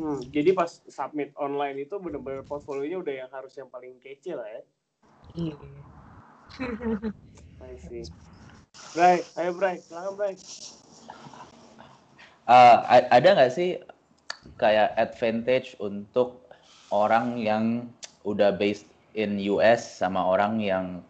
hmm, 0.00 0.32
jadi 0.32 0.50
pas 0.56 0.80
submit 0.88 1.30
online 1.38 1.84
itu 1.84 1.96
benar-benar 2.00 2.42
portfolionya 2.44 2.98
udah 3.00 3.14
yang 3.24 3.30
harus 3.30 3.54
yang 3.54 3.68
paling 3.70 3.96
kece 4.02 4.34
lah 4.34 4.48
ya? 4.48 4.62
Iya. 5.34 5.56
I 7.64 7.74
see. 7.78 8.06
Bray, 8.94 9.26
ayo 9.38 9.50
Bray, 9.58 9.82
silakan 9.82 10.14
Bray. 10.14 10.34
Uh, 12.44 12.76
ada 13.10 13.28
nggak 13.34 13.52
sih 13.54 13.80
kayak 14.60 14.92
advantage 15.00 15.74
untuk 15.80 16.44
orang 16.92 17.40
yang 17.40 17.88
udah 18.22 18.52
based 18.54 18.86
in 19.16 19.40
US 19.48 19.80
sama 19.82 20.20
orang 20.20 20.60
yang 20.60 21.00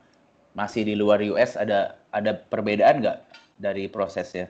masih 0.54 0.86
di 0.86 0.94
luar 0.94 1.18
US 1.34 1.58
ada 1.58 1.98
ada 2.14 2.38
perbedaan 2.48 3.02
nggak 3.02 3.18
dari 3.58 3.90
prosesnya? 3.90 4.46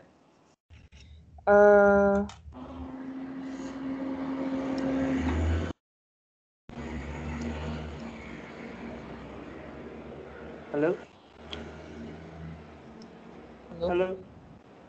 Uh, 1.44 2.24
Halo? 10.72 10.96
Halo? 13.70 13.86
Halo? 13.92 14.06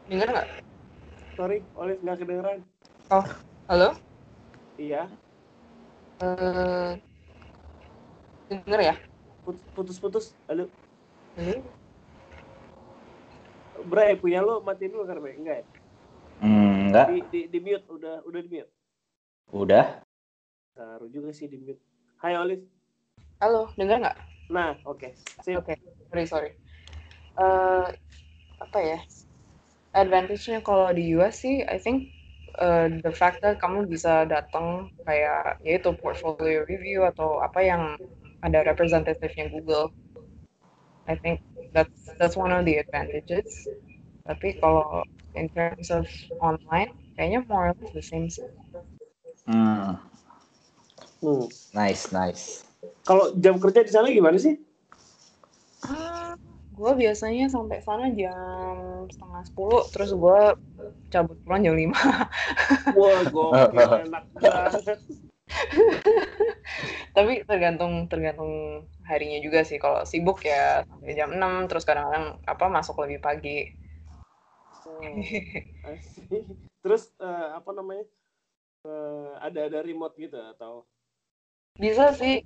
Dengar 0.08 0.28
nggak? 0.32 0.50
sorry 1.36 1.60
Olive 1.76 2.00
nggak 2.00 2.18
kedengeran 2.24 2.60
oh 3.12 3.28
halo 3.68 3.92
iya 4.80 5.04
uh, 6.24 6.96
denger 8.48 8.80
ya 8.80 8.96
putus-putus 9.76 10.32
halo 10.48 10.72
halo 11.36 11.60
Bray 13.84 14.16
punya 14.16 14.40
lo 14.40 14.64
mati 14.64 14.88
dulu 14.88 15.04
Bray 15.04 15.36
enggak 15.36 15.58
ya 15.60 15.66
Hmm, 15.68 15.85
enggak. 16.96 17.08
Di, 17.12 17.20
di, 17.28 17.42
di 17.52 17.60
mute, 17.60 17.86
udah 17.92 18.16
udah 18.24 18.40
di 18.40 18.50
mute. 18.56 18.72
Udah. 19.52 19.86
Taruh 20.80 21.10
juga 21.12 21.36
sih 21.36 21.52
di 21.52 21.60
mute. 21.60 21.84
Hai 22.24 22.40
Olive. 22.40 22.64
Halo, 23.44 23.68
dengar 23.76 24.00
nggak? 24.00 24.18
Nah, 24.48 24.80
oke. 24.88 25.12
Okay. 25.44 25.56
Oke, 25.60 25.76
okay. 25.76 25.78
sorry 26.08 26.26
sorry. 26.26 26.52
Uh, 27.36 27.92
apa 28.64 28.80
ya? 28.80 29.00
advantage-nya 29.96 30.60
kalau 30.60 30.92
di 30.92 31.16
US 31.16 31.42
sih, 31.42 31.64
I 31.64 31.80
think 31.80 32.12
uh, 32.60 32.92
the 33.02 33.16
fact 33.16 33.40
that 33.42 33.58
kamu 33.64 33.88
bisa 33.88 34.28
datang 34.28 34.92
kayak 35.08 35.58
yaitu 35.64 35.96
portfolio 35.96 36.68
review 36.68 37.08
atau 37.08 37.40
apa 37.40 37.64
yang 37.64 37.96
ada 38.44 38.68
representative-nya 38.68 39.50
Google. 39.56 39.96
I 41.08 41.16
think 41.16 41.42
that's 41.72 42.12
that's 42.20 42.36
one 42.36 42.52
of 42.52 42.68
the 42.68 42.76
advantages. 42.84 43.72
Tapi 44.28 44.60
kalau 44.60 45.08
in 45.36 45.52
terms 45.52 45.92
of 45.92 46.08
online, 46.40 46.96
kayaknya 47.20 47.44
more 47.46 47.72
or 47.72 47.76
less 47.78 47.94
the 47.94 48.04
same 48.04 48.28
sih. 48.32 48.48
Hmm. 49.46 50.00
Hmm. 51.22 51.46
Nice, 51.76 52.10
nice. 52.10 52.66
Kalau 53.06 53.36
jam 53.38 53.62
kerja 53.62 53.86
di 53.86 53.92
sana 53.94 54.10
gimana 54.10 54.40
sih? 54.42 54.58
Uh, 55.86 56.34
gue 56.74 56.92
biasanya 56.98 57.46
sampai 57.48 57.78
sana 57.86 58.10
jam 58.18 59.06
setengah 59.06 59.44
sepuluh 59.46 59.86
terus 59.94 60.12
gue 60.18 60.40
cabut 61.14 61.38
pulang 61.46 61.62
jam 61.62 61.78
lima 61.78 61.94
wah 62.98 63.22
gue 63.22 63.50
enak 64.10 64.24
banget 64.34 64.98
Tapi 67.16 67.46
tergantung 67.48 68.10
tergantung 68.12 68.84
harinya 69.08 69.40
juga 69.40 69.64
sih. 69.64 69.78
Kalau 69.80 70.04
sibuk 70.04 70.44
ya 70.44 70.84
sampai 70.84 71.16
jam 71.16 71.32
6 71.32 71.70
terus 71.70 71.86
kadang-kadang 71.88 72.42
apa 72.44 72.66
masuk 72.68 73.00
lebih 73.06 73.20
pagi. 73.24 73.72
See. 74.86 75.66
Terus 76.86 77.10
eh, 77.18 77.50
apa 77.58 77.70
namanya? 77.74 78.06
Eh, 78.86 79.32
ada 79.42 79.60
ada 79.66 79.80
remote 79.82 80.14
gitu 80.22 80.38
atau? 80.38 80.86
Bisa 81.82 82.14
sih. 82.14 82.46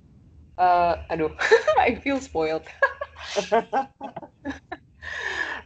Eh, 0.56 0.94
aduh, 1.12 1.32
I 1.86 1.96
feel 2.00 2.18
spoiled. 2.20 2.64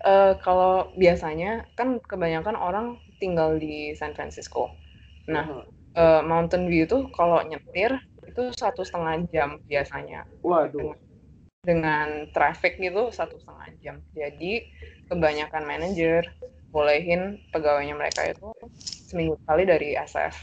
Eh, 0.04 0.36
kalau 0.44 0.92
biasanya 1.00 1.64
kan 1.72 1.96
kebanyakan 1.96 2.60
orang 2.60 3.00
tinggal 3.16 3.56
di 3.56 3.96
San 3.96 4.12
Francisco. 4.12 4.76
Nah, 5.32 5.64
eh, 5.96 6.20
Mountain 6.20 6.68
View 6.68 6.84
tuh 6.84 7.08
kalau 7.08 7.40
nyetir 7.40 7.96
itu 8.28 8.52
satu 8.52 8.84
setengah 8.84 9.24
jam 9.32 9.56
biasanya. 9.64 10.28
Waduh. 10.44 10.92
dengan 11.64 12.28
traffic 12.28 12.76
gitu 12.76 13.08
satu 13.08 13.40
setengah 13.40 13.68
jam. 13.80 13.96
Jadi 14.12 14.68
kebanyakan 15.08 15.64
manajer 15.64 16.28
bolehin 16.74 17.38
pegawainya 17.54 17.94
mereka 17.94 18.26
itu 18.26 18.50
seminggu 19.06 19.38
sekali 19.46 19.62
dari 19.62 19.94
SF. 19.94 20.34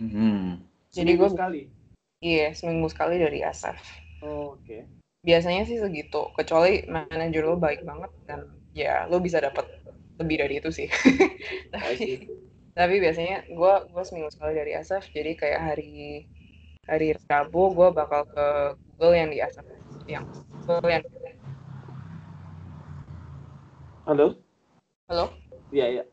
Hmm. 0.00 0.64
Jadi 0.96 1.12
Seminggu 1.12 1.20
gue 1.20 1.30
sekali. 1.36 1.60
iya 2.24 2.56
seminggu 2.56 2.88
sekali 2.88 3.20
dari 3.20 3.44
SF. 3.44 3.78
Oh, 4.24 4.56
Oke. 4.56 4.88
Biasanya 5.20 5.68
sih 5.68 5.76
segitu. 5.76 6.32
Kecuali 6.32 6.88
manajer 6.88 7.44
lo 7.44 7.60
baik 7.60 7.84
banget 7.84 8.08
dan 8.24 8.48
ya 8.72 9.04
lo 9.12 9.20
bisa 9.20 9.44
dapat 9.44 9.68
lebih 10.16 10.40
dari 10.40 10.54
itu 10.64 10.72
sih. 10.72 10.88
Tapi 11.74 12.32
tapi 12.74 12.98
biasanya 12.98 13.46
gue 13.46 13.74
gue 13.92 14.02
seminggu 14.08 14.32
sekali 14.32 14.56
dari 14.56 14.72
SF. 14.74 15.12
Jadi 15.12 15.30
kayak 15.36 15.60
hari 15.62 16.24
hari 16.88 17.12
Rabu 17.28 17.76
gue 17.76 17.88
bakal 17.92 18.24
ke 18.28 18.46
Google 18.96 19.14
yang 19.20 19.28
di 19.30 19.38
SF 19.44 19.66
yang 20.08 20.24
Google 20.64 20.90
yang 20.90 21.04
Halo? 24.04 24.36
Halo 25.04 25.28
Iya, 25.68 25.86
iya. 25.90 26.04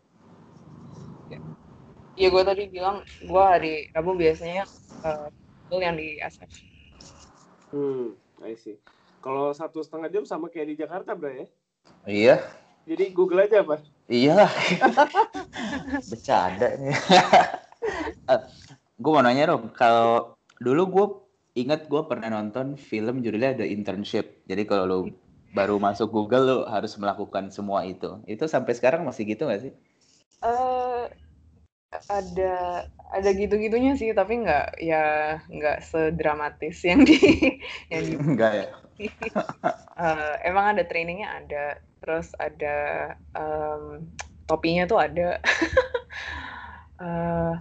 Iya 2.18 2.28
gue 2.28 2.44
tadi 2.44 2.64
bilang 2.68 3.06
gue 3.24 3.44
hari 3.46 3.88
Rabu 3.94 4.18
biasanya 4.18 4.66
uh, 5.06 5.30
yang 5.72 5.96
di 5.96 6.18
SF. 6.18 6.52
Hmm, 7.72 8.18
I 8.42 8.58
see. 8.58 8.76
Kalau 9.22 9.54
satu 9.54 9.86
setengah 9.86 10.10
jam 10.10 10.26
sama 10.26 10.50
kayak 10.50 10.74
di 10.74 10.76
Jakarta, 10.82 11.14
bro 11.14 11.30
ya? 11.30 11.46
Iya. 12.10 12.36
Jadi 12.90 13.14
Google 13.14 13.46
aja, 13.46 13.62
Pak. 13.62 13.86
Iya. 14.10 14.50
Bercanda 16.12 16.74
nih. 16.76 16.92
gue 19.02 19.12
mau 19.14 19.24
nanya 19.24 19.56
dong, 19.56 19.70
kalau 19.78 20.36
dulu 20.58 20.84
gue 20.90 21.06
ingat 21.64 21.86
gue 21.86 22.02
pernah 22.10 22.34
nonton 22.34 22.76
film 22.76 23.22
judulnya 23.22 23.62
The 23.62 23.70
Internship. 23.70 24.44
Jadi 24.50 24.66
kalau 24.66 24.84
lo 24.90 24.98
baru 25.52 25.76
masuk 25.78 26.10
Google 26.12 26.44
lo 26.48 26.58
harus 26.68 26.96
melakukan 26.96 27.52
semua 27.52 27.84
itu. 27.84 28.20
Itu 28.28 28.48
sampai 28.48 28.74
sekarang 28.76 29.04
masih 29.04 29.28
gitu 29.28 29.48
nggak 29.48 29.62
sih? 29.68 29.74
Eh 30.42 31.04
ada 32.08 32.56
ada 33.12 33.30
gitu-gitunya 33.36 34.00
sih, 34.00 34.16
tapi 34.16 34.42
nggak 34.48 34.80
ya 34.80 35.38
nggak 35.52 35.84
sedramatis 35.84 36.80
yang 36.88 37.04
di 37.04 37.20
yang 37.92 38.04
di 38.08 38.16
Enggak 38.24 38.54
ya. 38.56 38.68
Eh, 40.02 40.36
emang 40.50 40.74
ada 40.74 40.82
trainingnya 40.88 41.30
ada, 41.30 41.78
terus 42.02 42.34
ada 42.42 43.12
em, 43.38 44.10
topinya 44.50 44.90
tuh 44.90 44.98
ada. 44.98 45.38
Eh 47.02 47.54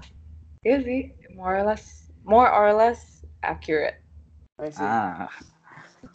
iya 0.68 0.78
sih, 0.84 1.00
more 1.32 1.60
or 1.60 1.64
less 1.64 2.12
more 2.24 2.48
or 2.48 2.72
less 2.76 3.24
accurate. 3.40 4.00
I 4.60 4.68
see. 4.68 4.84
Ah, 4.84 5.32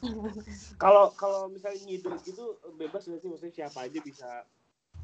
Kalau 0.83 1.15
kalau 1.15 1.47
misalnya 1.47 1.81
ngide 1.85 2.11
gitu 2.27 2.59
bebas 2.75 3.07
nggak 3.07 3.21
sih? 3.21 3.29
Maksudnya 3.31 3.55
siapa 3.55 3.87
aja 3.87 3.99
bisa 4.03 4.29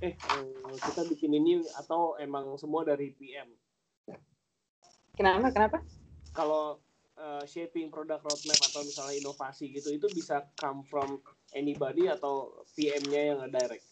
eh 0.02 0.18
eh, 0.18 0.78
kita 0.82 1.06
bikin 1.06 1.32
ini 1.38 1.62
atau 1.78 2.18
emang 2.18 2.58
semua 2.58 2.82
dari 2.82 3.14
PM? 3.14 3.50
Kenapa? 5.14 5.54
Kenapa? 5.54 5.78
Kalau 6.34 6.80
eh, 7.20 7.44
shaping 7.46 7.92
product 7.94 8.24
roadmap 8.26 8.60
atau 8.72 8.82
misalnya 8.82 9.16
inovasi 9.20 9.70
gitu 9.76 9.94
itu 9.94 10.08
bisa 10.12 10.48
come 10.58 10.82
from 10.88 11.20
anybody 11.54 12.08
atau 12.08 12.66
PM-nya 12.74 13.36
yang 13.36 13.40
direct? 13.52 13.91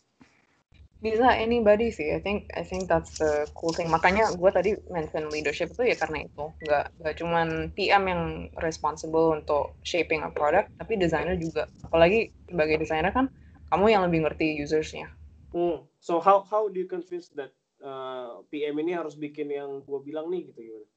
Bisa 1.00 1.32
anybody 1.32 1.96
sih. 1.96 2.12
I 2.12 2.20
think 2.20 2.52
I 2.52 2.68
think 2.68 2.92
that's 2.92 3.24
the 3.24 3.48
cool 3.56 3.72
thing. 3.72 3.88
Makanya 3.88 4.36
gue 4.36 4.52
tadi 4.52 4.76
mention 4.92 5.32
leadership 5.32 5.72
itu 5.72 5.88
ya 5.88 5.96
karena 5.96 6.28
itu. 6.28 6.52
Nggak 6.60 6.86
nggak 7.00 7.16
cuman 7.24 7.48
PM 7.72 8.04
yang 8.12 8.24
responsible 8.60 9.32
untuk 9.32 9.80
shaping 9.88 10.28
a 10.28 10.32
product, 10.32 10.68
tapi 10.76 11.00
desainer 11.00 11.40
juga. 11.40 11.72
Apalagi 11.88 12.36
sebagai 12.52 12.84
desainer 12.84 13.16
kan 13.16 13.32
kamu 13.72 13.86
yang 13.96 14.04
lebih 14.04 14.28
ngerti 14.28 14.60
usersnya. 14.60 15.08
Hmm. 15.56 15.88
So 16.04 16.20
how 16.20 16.44
how 16.44 16.68
do 16.68 16.76
you 16.76 16.90
convince 16.92 17.32
that 17.40 17.56
uh, 17.80 18.44
PM 18.52 18.84
ini 18.84 19.00
harus 19.00 19.16
bikin 19.16 19.56
yang 19.56 19.80
gue 19.88 20.00
bilang 20.04 20.28
nih 20.28 20.52
gitu 20.52 20.68
gimana? 20.68 20.88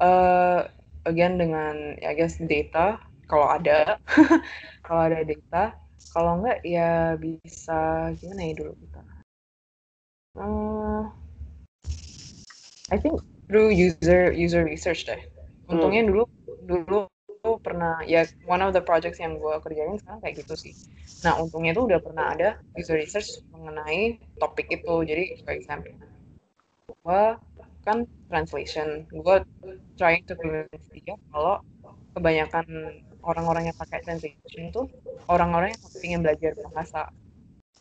Eh 0.00 0.60
again 1.10 1.34
dengan 1.34 1.98
I 1.98 2.14
guess 2.14 2.38
data 2.38 3.02
kalau 3.26 3.46
ada 3.46 3.98
kalau 4.86 5.02
ada 5.10 5.26
data 5.26 5.74
kalau 6.10 6.40
enggak 6.40 6.58
ya 6.64 7.14
bisa 7.20 8.10
gimana 8.18 8.42
ya 8.48 8.52
dulu 8.56 8.72
kita? 8.80 9.00
Eh, 10.40 11.02
I 12.90 12.96
think 12.98 13.22
through 13.46 13.74
user 13.74 14.30
user 14.30 14.62
research 14.62 15.06
deh. 15.06 15.20
Untungnya 15.66 16.06
dulu 16.06 16.24
dulu 16.66 17.06
tuh 17.40 17.56
pernah 17.58 18.04
ya 18.04 18.28
one 18.44 18.60
of 18.60 18.76
the 18.76 18.84
projects 18.84 19.18
yang 19.18 19.40
gue 19.40 19.54
kerjain 19.64 19.96
sekarang 19.98 20.20
kayak 20.22 20.44
gitu 20.44 20.54
sih. 20.54 20.74
Nah 21.26 21.40
untungnya 21.40 21.72
tuh 21.72 21.88
udah 21.90 22.00
pernah 22.02 22.30
ada 22.36 22.48
user 22.76 22.98
research 22.98 23.42
mengenai 23.50 24.20
topik 24.38 24.70
itu. 24.70 24.94
Jadi 25.02 25.24
for 25.42 25.52
example 25.56 25.94
gue 26.90 27.22
kan 27.82 28.04
translation. 28.28 29.08
Gue 29.10 29.42
trying 29.96 30.22
to 30.28 30.36
convince 30.36 30.86
dia 30.92 31.16
kalau 31.32 31.58
kebanyakan 32.14 32.66
orang-orang 33.22 33.70
yang 33.70 33.76
pakai 33.76 34.00
translation 34.04 34.70
itu 34.70 34.82
orang-orang 35.28 35.76
yang 35.76 35.82
ingin 36.02 36.20
belajar 36.24 36.52
bahasa 36.68 37.02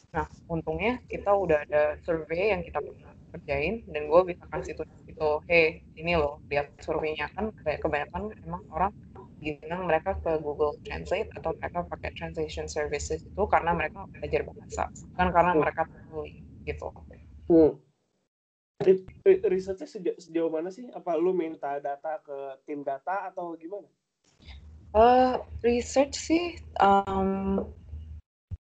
nah 0.09 0.25
untungnya 0.49 0.97
kita 1.05 1.29
udah 1.29 1.61
ada 1.69 1.83
survei 2.01 2.49
yang 2.49 2.65
kita 2.65 2.81
pernah 2.81 3.13
kerjain 3.29 3.85
dan 3.85 4.09
gue 4.09 4.21
bisa 4.25 4.41
kasih 4.49 4.73
tuh 4.73 4.85
gitu 5.05 5.37
hey 5.45 5.85
ini 6.01 6.17
loh 6.17 6.41
lihat 6.49 6.73
surveinya 6.81 7.29
kan 7.37 7.53
kayak 7.61 7.79
kebanyakan 7.85 8.33
emang 8.41 8.63
orang 8.73 8.91
bilang 9.39 9.87
mereka 9.87 10.17
ke 10.19 10.35
Google 10.43 10.75
Translate 10.83 11.31
atau 11.37 11.55
mereka 11.55 11.85
pakai 11.87 12.11
translation 12.11 12.67
services 12.67 13.23
itu 13.23 13.43
karena 13.47 13.71
mereka 13.71 14.03
belajar 14.11 14.41
bahasa 14.43 14.83
kan 15.15 15.29
karena 15.31 15.53
Hmm. 15.55 15.61
mereka 15.63 15.81
perlu 15.87 16.25
gitu 16.65 16.89
Hmm. 17.49 17.81
Ri- 18.79 19.03
ri- 19.27 19.43
Risetnya 19.43 19.87
sejauh, 19.89 20.15
sejauh 20.21 20.47
mana 20.53 20.71
sih? 20.71 20.87
Apa 20.93 21.19
lu 21.19 21.35
minta 21.35 21.81
data 21.83 22.15
ke 22.23 22.37
tim 22.63 22.79
data 22.79 23.27
atau 23.27 23.51
gimana? 23.59 23.89
Eh, 24.95 25.33
research 25.61 26.15
sih 26.17 26.57
em, 26.81 27.61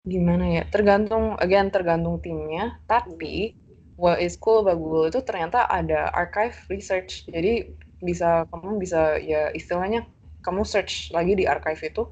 gimana 0.06 0.44
ya? 0.56 0.62
Tergantung, 0.74 1.24
again 1.44 1.68
tergantung 1.74 2.16
timnya. 2.24 2.78
Tapi 2.90 3.54
what 4.02 4.18
is 4.22 4.34
cool 4.42 4.62
about 4.62 4.78
Google 4.82 5.06
itu 5.10 5.20
ternyata 5.28 5.66
ada 5.78 6.10
archive 6.14 6.56
research. 6.72 7.26
Jadi 7.34 7.74
bisa 8.02 8.44
kamu 8.50 8.76
bisa 8.82 9.16
ya 9.22 9.50
istilahnya 9.58 10.04
kamu 10.44 10.62
search 10.62 11.10
lagi 11.16 11.32
di 11.34 11.44
archive 11.48 11.80
itu 11.90 12.02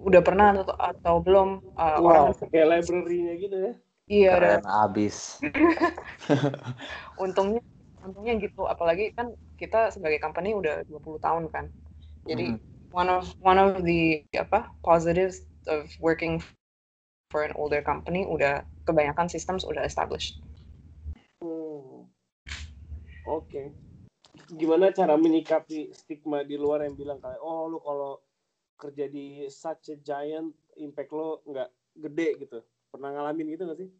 udah 0.00 0.22
pernah 0.24 0.46
atau, 0.56 0.76
atau 0.76 1.14
belum 1.26 1.48
eh, 1.76 2.00
orang 2.08 2.24
Wow, 2.26 2.34
kayak 2.50 2.66
library-nya 2.72 3.32
gitu 3.44 3.56
ya. 3.66 3.72
iya 4.10 4.28
ada 4.38 4.52
keren 4.52 4.64
abis. 4.66 5.16
untungnya 7.24 7.60
untungnya 8.00 8.34
gitu 8.40 8.64
apalagi 8.64 9.12
kan 9.12 9.26
kita 9.60 9.92
sebagai 9.94 10.18
company 10.24 10.56
udah 10.56 10.82
20 10.88 11.20
tahun 11.20 11.44
kan 11.52 11.64
jadi 12.24 12.46
Hmm. 12.46 12.56
One 12.90 13.08
of 13.08 13.30
one 13.38 13.58
of 13.58 13.82
the 13.86 14.22
apa 14.34 14.70
positives 14.82 15.46
of 15.70 15.90
working 16.02 16.42
for 17.30 17.46
an 17.46 17.54
older 17.54 17.82
company 17.82 18.26
udah 18.26 18.66
kebanyakan 18.86 19.30
systems 19.30 19.62
udah 19.62 19.86
established 19.86 20.38
Hmm. 21.40 22.04
Oke. 23.24 23.72
Gimana 24.52 24.92
cara 24.92 25.16
menyikapi 25.16 25.88
stigma 25.96 26.44
di 26.44 26.60
luar 26.60 26.84
yang 26.84 26.92
bilang 26.92 27.16
kayak, 27.16 27.40
oh 27.40 27.64
lu 27.64 27.80
kalau 27.80 28.20
kerja 28.76 29.08
di 29.08 29.48
such 29.48 29.92
a 29.92 29.96
giant, 30.04 30.52
impact 30.76 31.12
lo 31.16 31.40
nggak 31.48 31.68
gede 31.96 32.28
gitu. 32.44 32.58
Pernah 32.92 33.16
ngalamin 33.16 33.56
gitu 33.56 33.62
nggak 33.64 33.80
sih? 33.80 33.90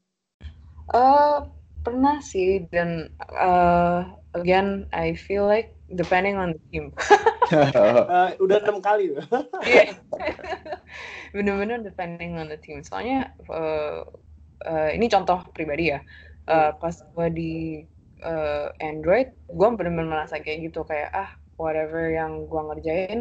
Eh 0.93 1.39
pernah 1.81 2.21
sih 2.21 2.69
dan 2.69 3.09
eh, 3.25 4.01
again 4.37 4.85
I 4.93 5.17
feel 5.17 5.49
like 5.49 5.73
depending 5.89 6.37
on 6.37 6.53
the 6.53 6.61
team 6.69 6.93
Eh, 8.11 8.31
udah 8.43 8.57
enam 8.63 8.79
kali. 8.79 9.15
Loh. 9.15 9.27
Iya. 9.63 9.95
bener-bener 11.35 11.83
depending 11.83 12.39
on 12.39 12.51
the 12.51 12.59
team. 12.59 12.83
Soalnya 12.83 13.35
eh, 13.37 14.01
eh, 14.67 14.91
ini 14.97 15.07
contoh 15.11 15.43
pribadi 15.55 15.95
ya. 15.95 16.01
Eh, 16.51 16.71
pas 16.79 16.95
gue 16.95 17.27
di 17.31 17.55
eh, 18.23 18.69
Android 18.83 19.29
gue 19.51 19.69
bener-bener 19.75 20.11
merasa 20.11 20.39
kayak 20.43 20.71
gitu. 20.71 20.83
Kayak 20.87 21.11
ah 21.15 21.31
whatever 21.61 22.09
yang 22.11 22.49
gue 22.49 22.61
ngerjain 22.73 23.21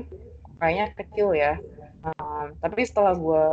kayaknya 0.60 0.86
kecil 0.96 1.36
ya. 1.36 1.54
Um, 2.00 2.56
tapi 2.64 2.88
setelah 2.88 3.12
gue 3.16 3.46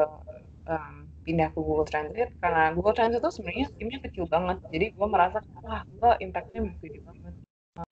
um, 0.70 0.94
pindah 1.26 1.50
ke 1.50 1.58
Google 1.58 1.86
Translate 1.86 2.32
karena 2.38 2.70
Google 2.70 2.94
Translate 2.94 3.22
itu 3.22 3.32
sebenarnya 3.34 3.66
timnya 3.74 3.98
kecil 4.02 4.24
banget. 4.30 4.58
Jadi 4.70 4.86
gue 4.94 5.08
merasa 5.10 5.38
wah 5.62 5.82
gue 5.82 6.12
impactnya 6.22 6.62
gede 6.78 7.00
banget 7.02 7.34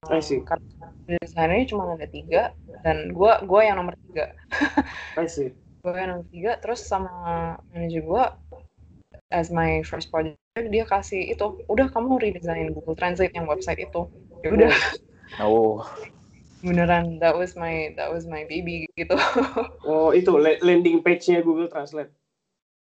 I 0.08 0.20
see. 0.20 0.40
karena 0.40 0.64
desainernya 1.04 1.66
cuma 1.68 1.92
ada 1.92 2.08
tiga 2.08 2.52
dan 2.80 3.12
gue 3.12 3.32
gue 3.44 3.60
yang 3.60 3.76
nomor 3.76 3.94
tiga 4.08 4.32
I 5.20 5.28
see. 5.28 5.52
gue 5.84 5.92
yang 5.92 6.16
nomor 6.16 6.26
tiga 6.32 6.56
terus 6.58 6.84
sama 6.84 7.12
manajer 7.68 8.00
gue 8.00 8.24
as 9.28 9.52
my 9.52 9.84
first 9.84 10.08
project 10.08 10.38
dia 10.70 10.84
kasih 10.86 11.34
itu 11.34 11.60
udah 11.66 11.90
kamu 11.90 12.16
redesign 12.22 12.70
Google 12.72 12.96
Translate 12.96 13.34
yang 13.34 13.44
website 13.44 13.82
itu 13.82 14.06
ya 14.40 14.48
udah 14.54 14.72
Oh, 15.42 15.82
beneran 16.62 17.18
that 17.18 17.34
was 17.34 17.58
my 17.58 17.90
that 17.98 18.06
was 18.08 18.22
my 18.24 18.46
baby 18.46 18.86
gitu 18.94 19.18
Oh 19.84 20.14
itu 20.14 20.30
la- 20.38 20.62
landing 20.62 21.04
page-nya 21.04 21.44
Google 21.44 21.68
Translate. 21.68 22.08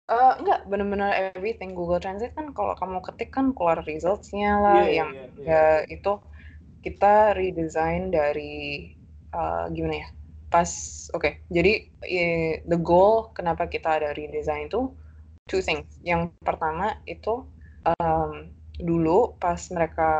Eh 0.06 0.32
enggak 0.38 0.64
bener-bener 0.70 1.10
everything 1.34 1.74
Google 1.74 1.98
Translate 1.98 2.32
kan 2.32 2.54
kalau 2.54 2.72
kamu 2.78 3.02
ketik 3.02 3.34
kan 3.34 3.50
keluar 3.52 3.82
results-nya 3.82 4.62
lah 4.62 4.86
Iya, 4.86 5.02
yang 5.02 5.10
iya, 5.12 5.24
iya. 5.36 5.44
ya 5.44 5.62
itu 5.90 6.12
kita 6.82 7.36
redesign 7.36 8.10
dari 8.12 8.94
eh, 9.32 9.64
gimana 9.72 9.94
ya 10.04 10.08
pas 10.46 10.70
oke 11.12 11.42
jadi 11.50 11.72
eh, 12.06 12.62
the 12.64 12.78
goal 12.78 13.34
kenapa 13.34 13.66
kita 13.66 13.98
ada 14.00 14.14
redesign 14.14 14.70
itu 14.70 14.94
two 15.50 15.62
things 15.62 15.86
yang 16.02 16.30
pertama 16.42 16.98
itu 17.06 17.46
em, 17.86 18.54
dulu 18.78 19.34
pas 19.38 19.58
mereka 19.72 20.10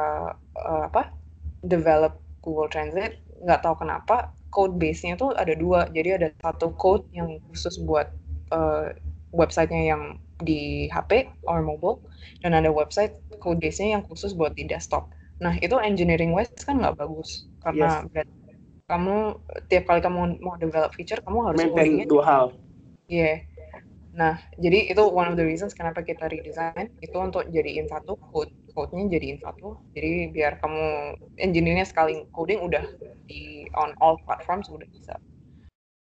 eh, 0.57 0.83
apa 0.89 1.15
develop 1.63 2.19
Google 2.43 2.71
Translate 2.71 3.19
nggak 3.43 3.61
tahu 3.63 3.87
kenapa 3.87 4.33
code 4.51 4.81
base-nya 4.81 5.19
tuh 5.21 5.37
ada 5.37 5.53
dua 5.53 5.91
jadi 5.93 6.17
ada 6.17 6.29
satu 6.41 6.73
code 6.79 7.05
yang 7.13 7.39
khusus 7.51 7.77
buat 7.83 8.11
eh, 8.55 8.97
websitenya 9.35 9.85
yang 9.93 10.03
di 10.45 10.89
HP 10.93 11.29
or 11.49 11.65
mobile 11.65 12.05
dan 12.45 12.53
ada 12.53 12.69
website 12.69 13.17
code 13.41 13.61
base-nya 13.61 14.01
yang 14.01 14.05
khusus 14.05 14.37
buat 14.37 14.53
di 14.53 14.69
desktop. 14.69 15.09
Nah 15.43 15.55
itu 15.61 15.77
engineering 15.81 16.33
wise 16.33 16.53
kan 16.65 16.81
nggak 16.81 16.97
bagus 16.97 17.49
karena 17.61 18.05
berarti 18.09 18.37
kamu 18.87 19.17
tiap 19.67 19.85
kali 19.91 20.01
kamu 20.01 20.39
mau 20.39 20.55
develop 20.57 20.95
feature 20.95 21.19
kamu 21.21 21.39
harus 21.51 21.59
Maintain 21.59 22.07
dua 22.07 22.25
hal. 22.25 22.47
Iya. 23.11 23.43
Nah, 24.17 24.41
jadi 24.57 24.89
itu 24.89 25.03
one 25.13 25.29
of 25.29 25.37
the 25.37 25.45
reasons 25.45 25.77
kenapa 25.77 26.01
kita 26.01 26.33
redesign 26.33 26.89
itu 27.05 27.13
untuk 27.21 27.45
jadiin 27.53 27.85
satu 27.85 28.17
code, 28.33 28.49
code-nya 28.73 29.13
jadiin 29.13 29.37
satu. 29.37 29.77
Jadi 29.93 30.33
biar 30.33 30.57
kamu 30.57 31.13
engineer-nya 31.37 31.85
sekali 31.85 32.25
coding 32.33 32.65
udah 32.65 32.81
di 33.29 33.69
on 33.77 33.93
all 34.01 34.17
platforms 34.25 34.73
udah 34.73 34.89
bisa. 34.89 35.21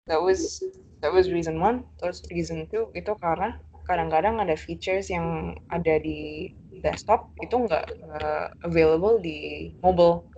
That 0.08 0.24
was 0.24 0.64
that 1.04 1.12
was 1.12 1.28
reason 1.28 1.60
one. 1.60 1.84
Terus 2.00 2.24
reason 2.32 2.64
two 2.72 2.88
itu 2.96 3.12
karena 3.20 3.60
kadang-kadang 3.88 4.36
ada 4.38 4.52
features 4.54 5.08
yang 5.08 5.56
ada 5.72 5.96
di 5.96 6.52
desktop 6.84 7.32
itu 7.40 7.56
nggak 7.56 7.84
nggak 8.04 8.44
available 8.68 9.16
di 9.18 9.72
mobile. 9.80 10.28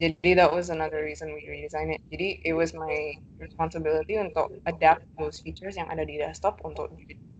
Jadi 0.00 0.32
that 0.38 0.48
was 0.48 0.72
another 0.72 1.04
reason 1.04 1.34
we 1.36 1.44
redesign 1.44 1.92
it. 1.92 2.00
Jadi 2.08 2.40
it 2.46 2.54
was 2.56 2.72
my 2.72 3.12
responsibility 3.36 4.16
untuk 4.16 4.48
adapt 4.64 5.04
those 5.20 5.42
features 5.44 5.76
yang 5.76 5.90
ada 5.92 6.06
di 6.06 6.16
desktop 6.16 6.56
untuk 6.64 6.88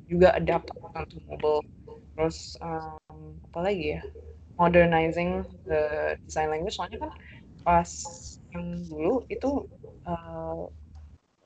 juga 0.04 0.36
adapt 0.36 0.68
untuk 0.76 1.22
mobile. 1.30 1.62
Terus 2.18 2.58
um, 2.60 3.40
apa 3.48 3.58
lagi 3.64 3.96
ya? 3.96 4.02
Modernizing 4.60 5.48
the 5.64 6.12
design 6.28 6.52
language. 6.52 6.76
Soalnya 6.76 7.08
kan 7.08 7.12
pas 7.64 7.88
yang 8.52 8.84
dulu 8.90 9.24
itu 9.32 9.64
uh, 10.04 10.68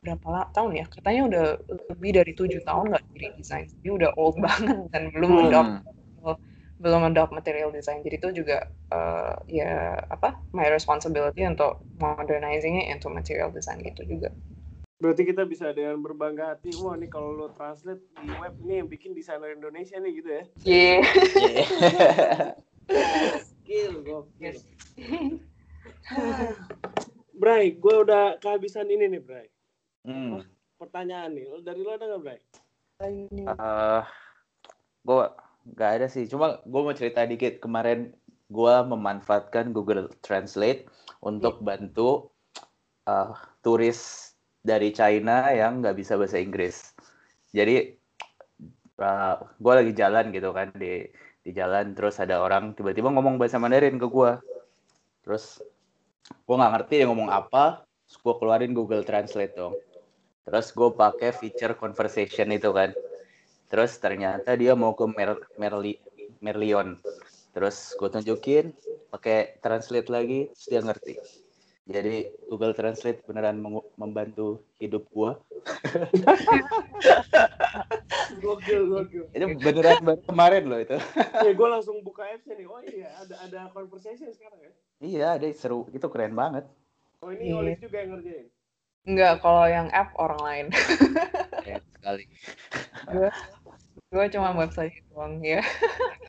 berapa 0.04 0.26
lah, 0.28 0.44
tahun 0.52 0.76
ya? 0.76 0.84
Katanya 0.84 1.22
udah 1.32 1.44
lebih 1.96 2.10
dari 2.20 2.32
tujuh 2.36 2.60
tahun 2.60 2.92
nggak 2.92 3.04
di 3.16 3.32
desain. 3.40 3.64
Jadi 3.64 3.88
udah 3.88 4.10
old 4.20 4.36
banget 4.44 4.76
dan 4.92 5.08
belum 5.08 5.30
Hmm. 5.32 5.44
adopt 5.48 5.72
belum 6.74 7.06
adopt 7.06 7.30
material 7.30 7.70
design. 7.70 8.02
Jadi 8.02 8.18
itu 8.18 8.44
juga 8.44 8.66
uh, 8.90 9.38
ya 9.46 9.94
apa 10.10 10.42
my 10.52 10.66
responsibility 10.68 11.46
untuk 11.46 11.86
modernizing 12.02 12.82
it 12.82 12.90
into 12.90 13.06
material 13.08 13.48
design 13.54 13.78
gitu 13.80 14.02
juga. 14.04 14.34
Berarti 14.98 15.22
kita 15.22 15.46
bisa 15.46 15.70
dengan 15.70 16.02
berbangga 16.02 16.54
hati, 16.54 16.74
wah 16.82 16.98
nih 16.98 17.06
kalau 17.06 17.30
lo 17.30 17.46
translate 17.54 18.02
di 18.18 18.26
web 18.42 18.54
ini 18.66 18.82
yang 18.82 18.88
bikin 18.90 19.14
desainer 19.14 19.54
Indonesia 19.54 20.02
nih 20.02 20.12
gitu 20.18 20.30
ya. 20.30 20.44
Yeah. 20.66 21.02
Skill, 23.42 24.02
gokil. 24.02 24.42
Yes. 24.42 24.66
Bray, 27.34 27.74
gue 27.74 27.94
udah 28.06 28.38
kehabisan 28.38 28.86
ini 28.90 29.10
nih, 29.10 29.22
Bray. 29.22 29.46
Hmm. 30.04 30.44
Pertanyaan 30.76 31.32
nih, 31.32 31.44
Lo- 31.48 31.64
dari 31.64 31.80
lo 31.80 31.96
ada 31.96 32.04
nggak, 32.04 32.20
Bray? 32.20 32.40
Eh, 33.00 34.02
gue 35.02 35.24
nggak 35.74 35.90
ada 36.00 36.06
sih. 36.06 36.28
Cuma 36.28 36.60
gue 36.62 36.80
mau 36.84 36.94
cerita 36.94 37.24
dikit. 37.24 37.58
Kemarin 37.58 38.12
gue 38.52 38.74
memanfaatkan 38.84 39.72
Google 39.72 40.12
Translate 40.20 40.86
untuk 41.24 41.64
bantu 41.64 42.28
eh, 43.08 43.32
turis 43.64 44.32
dari 44.64 44.92
China 44.92 45.48
yang 45.52 45.80
nggak 45.80 45.96
bisa 45.96 46.16
bahasa 46.20 46.40
Inggris. 46.40 46.92
Jadi 47.52 47.96
gue 49.58 49.72
lagi 49.74 49.92
jalan 49.92 50.30
gitu 50.30 50.54
kan 50.54 50.70
di 50.78 51.02
di 51.44 51.50
jalan 51.52 51.92
terus 51.92 52.22
ada 52.22 52.40
orang 52.40 52.72
tiba-tiba 52.72 53.10
ngomong 53.12 53.36
bahasa 53.36 53.60
Mandarin 53.60 54.00
ke 54.00 54.06
gue. 54.08 54.32
Terus 55.26 55.60
gue 56.30 56.54
nggak 56.56 56.72
ngerti 56.78 56.94
dia 57.02 57.06
ngomong 57.08 57.28
apa. 57.28 57.84
Terus 58.08 58.16
gue 58.20 58.34
keluarin 58.40 58.72
Google 58.72 59.04
Translate 59.04 59.56
dong. 59.56 59.74
Terus 60.44 60.66
gue 60.76 60.90
pakai 60.92 61.30
feature 61.32 61.74
conversation 61.74 62.52
itu 62.52 62.70
kan. 62.70 62.92
Terus 63.72 63.96
ternyata 63.96 64.52
dia 64.54 64.76
mau 64.76 64.92
ke 64.92 65.08
Mer 65.08 65.40
Merli 65.56 65.96
Merlion. 66.44 67.00
Terus 67.56 67.96
gue 67.96 68.08
tunjukin 68.12 68.70
pakai 69.08 69.56
translate 69.64 70.10
lagi, 70.12 70.52
terus 70.52 70.66
dia 70.68 70.80
ngerti. 70.84 71.14
Jadi 71.84 72.32
Google 72.48 72.72
Translate 72.72 73.20
beneran 73.28 73.60
membantu 74.00 74.64
hidup 74.80 75.04
gua. 75.12 75.36
Gokil, 78.40 78.82
gokil. 78.88 79.24
Itu 79.36 79.44
beneran 79.60 80.00
baru 80.00 80.20
kemarin 80.24 80.64
loh 80.64 80.80
itu. 80.80 80.96
ya, 81.44 81.52
gue 81.52 81.68
langsung 81.68 82.00
buka 82.00 82.24
apps 82.24 82.48
nih. 82.48 82.64
Oh 82.64 82.80
iya, 82.80 83.08
ada 83.20 83.34
ada 83.44 83.60
conversation 83.72 84.32
sekarang 84.32 84.60
ya. 84.64 84.72
iya, 85.00 85.26
ada 85.36 85.44
seru. 85.52 85.88
Itu 85.92 86.08
keren 86.08 86.32
banget. 86.32 86.64
Oh 87.20 87.32
ini 87.32 87.52
Iya. 87.52 87.60
Olis 87.60 87.78
juga 87.80 87.96
yang 88.00 88.10
ngerjain. 88.16 88.46
Enggak, 89.04 89.44
kalau 89.44 89.68
yang 89.68 89.92
app 89.92 90.16
orang 90.16 90.40
lain. 90.40 90.66
Keren 91.60 91.84
sekali. 92.00 92.24
gue 93.12 93.30
gue 94.14 94.24
cuma 94.32 94.54
website 94.56 94.94
doang 95.12 95.44
ya. 95.44 95.60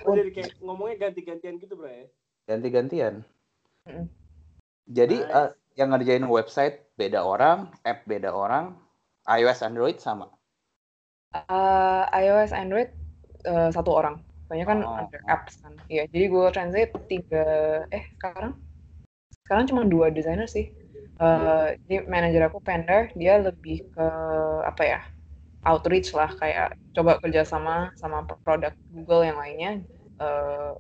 Oh, 0.04 0.14
jadi 0.14 0.30
kayak 0.34 0.52
ngomongnya 0.60 1.08
ganti-gantian 1.08 1.56
gitu, 1.58 1.74
Bray. 1.80 2.12
Ganti-gantian. 2.46 3.24
Mm. 3.88 4.06
Jadi 4.86 5.18
Nice. 5.24 5.34
eh, 5.34 5.50
yang 5.76 5.90
ngerjain 5.96 6.26
website 6.28 6.86
beda 6.94 7.24
orang, 7.24 7.72
app 7.82 8.06
beda 8.06 8.30
orang, 8.30 8.76
iOS 9.26 9.66
Android 9.66 9.98
sama. 9.98 10.30
Eh, 11.34 12.04
iOS 12.22 12.52
Android 12.52 12.92
eh, 13.46 13.70
satu 13.72 13.92
orang. 13.96 14.20
Banyak 14.46 14.68
kan 14.70 14.80
Oh. 14.86 15.00
under 15.02 15.22
apps 15.26 15.58
kan. 15.60 15.74
Iya, 15.90 16.06
jadi 16.14 16.26
Google 16.30 16.54
Translate 16.54 16.94
tiga 17.10 17.46
eh 17.90 18.06
sekarang 18.20 18.54
sekarang 19.46 19.66
cuma 19.66 19.82
dua 19.86 20.14
desainer 20.14 20.46
sih. 20.46 20.70
Eh, 21.16 21.68
jadi 21.88 21.96
manajer 22.12 22.42
aku 22.52 22.60
Pender, 22.60 23.08
dia 23.16 23.40
lebih 23.40 23.88
ke 23.96 24.08
apa 24.68 24.84
ya? 24.84 25.00
outreach 25.66 26.14
lah 26.14 26.30
kayak 26.30 26.78
coba 26.94 27.18
kerjasama 27.18 27.90
sama 27.98 28.22
produk 28.46 28.70
Google 28.86 29.26
yang 29.26 29.38
lainnya 29.42 29.72
eh, 30.22 30.72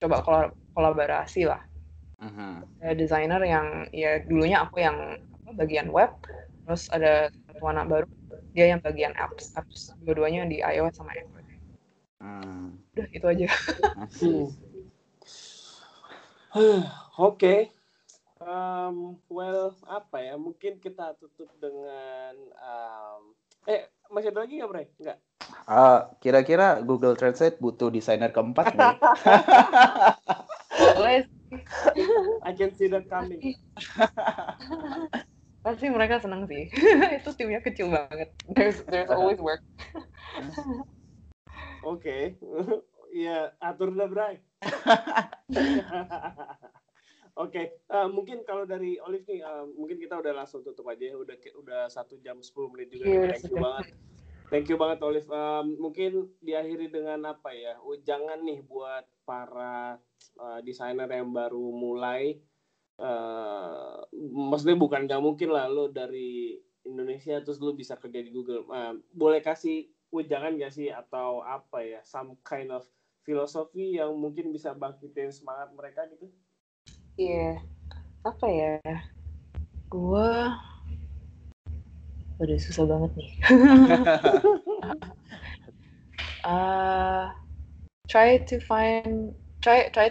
coba 0.00 0.16
kol- 0.24 0.54
kolaborasi 0.72 1.44
lah 1.44 1.60
Mhm. 2.24 2.64
ada 2.80 2.92
desainer 2.96 3.42
yang 3.44 3.66
ya 3.92 4.24
dulunya 4.24 4.64
aku 4.64 4.80
yang 4.80 4.96
apa, 5.20 5.50
bagian 5.60 5.92
web 5.92 6.08
terus 6.64 6.88
ada 6.88 7.28
satu 7.52 7.64
anak 7.68 7.84
baru 7.92 8.06
dia 8.56 8.72
yang 8.72 8.80
bagian 8.80 9.12
apps 9.12 9.52
apps 9.52 9.92
dua-duanya 10.00 10.48
di 10.48 10.64
iOS 10.64 10.96
sama 10.96 11.12
Android 11.12 11.48
Hmm. 12.20 12.80
udah 12.96 13.06
itu 13.12 13.26
aja 13.28 13.46
Asik. 14.08 14.48
Oke. 17.28 17.68
Um, 18.40 19.20
well, 19.28 19.76
apa 19.84 20.16
ya? 20.24 20.34
Mungkin 20.40 20.80
kita 20.80 21.14
tutup 21.20 21.52
dengan 21.60 22.34
um, 22.56 23.36
eh 23.68 23.92
masih 24.08 24.32
ada 24.32 24.42
lagi 24.48 24.56
nggak, 24.58 24.70
Bray? 24.72 24.86
Nggak. 24.96 25.18
Ah, 25.68 26.08
kira-kira 26.18 26.80
Google 26.80 27.14
Translate 27.14 27.60
butuh 27.60 27.92
desainer 27.92 28.32
keempat 28.32 28.72
nggak? 28.74 28.96
I 32.48 32.52
can 32.56 32.72
see 32.72 32.88
that 32.88 33.06
coming. 33.12 33.40
pasti 35.60 35.92
mereka 35.92 36.16
senang 36.24 36.48
sih 36.48 36.72
itu 37.20 37.30
timnya 37.36 37.60
kecil 37.60 37.92
banget 37.92 38.32
there's 38.56 38.80
there's 38.88 39.12
always 39.12 39.36
work 39.36 39.60
Oke. 41.80 42.36
Iya, 43.10 43.56
atur 43.58 43.90
dah, 43.96 44.04
Bray. 44.04 44.36
Oke, 47.40 47.80
uh, 47.88 48.04
mungkin 48.12 48.44
kalau 48.44 48.68
dari 48.68 49.00
Olive 49.00 49.24
nih, 49.24 49.40
uh, 49.40 49.64
mungkin 49.72 49.96
kita 49.96 50.20
udah 50.20 50.44
langsung 50.44 50.60
tutup 50.60 50.84
aja. 50.92 51.08
ya. 51.08 51.16
Udah 51.16 51.36
udah 51.56 51.80
satu 51.88 52.20
jam 52.20 52.44
10 52.44 52.52
menit 52.68 52.92
juga. 52.92 53.04
Iya, 53.08 53.16
nih. 53.16 53.28
Thank 53.32 53.40
you 53.40 53.48
sudah. 53.48 53.64
banget. 53.64 53.86
Thank 54.50 54.66
you 54.68 54.76
banget 54.76 54.98
Olive. 55.00 55.30
Um, 55.32 55.66
mungkin 55.80 56.12
diakhiri 56.44 56.92
dengan 56.92 57.32
apa 57.32 57.54
ya? 57.56 57.80
Jangan 58.04 58.44
nih 58.44 58.60
buat 58.66 59.08
para 59.24 59.96
uh, 60.36 60.60
desainer 60.60 61.08
yang 61.08 61.32
baru 61.32 61.64
mulai. 61.72 62.36
Uh, 63.00 64.04
maksudnya 64.52 64.76
bukan 64.76 65.08
nggak 65.08 65.24
mungkin 65.24 65.56
lah 65.56 65.64
lo 65.64 65.88
dari 65.88 66.60
Indonesia 66.84 67.40
terus 67.40 67.56
lo 67.64 67.72
bisa 67.72 67.96
kerja 67.96 68.20
di 68.20 68.28
Google. 68.28 68.68
Uh, 68.68 69.00
boleh 69.16 69.40
kasih 69.40 69.88
jangan 70.26 70.58
gak 70.58 70.74
sih 70.74 70.90
atau 70.90 71.40
apa 71.46 71.86
ya? 71.86 72.02
Some 72.02 72.36
kind 72.44 72.74
of 72.74 72.84
filosofi 73.22 73.96
yang 73.96 74.12
mungkin 74.18 74.50
bisa 74.50 74.74
bangkitin 74.74 75.30
semangat 75.30 75.70
mereka 75.72 76.04
gitu? 76.10 76.28
Iya, 77.20 77.60
apa 78.24 78.46
ya? 78.48 78.80
Gua 79.92 80.56
udah 82.40 82.56
susah 82.56 82.88
banget 82.88 83.10
nih. 83.20 83.30
uh, 86.48 87.28
try 88.12 88.40
to 88.40 88.56
find 88.64 89.36
try 89.60 89.92
try 89.92 90.08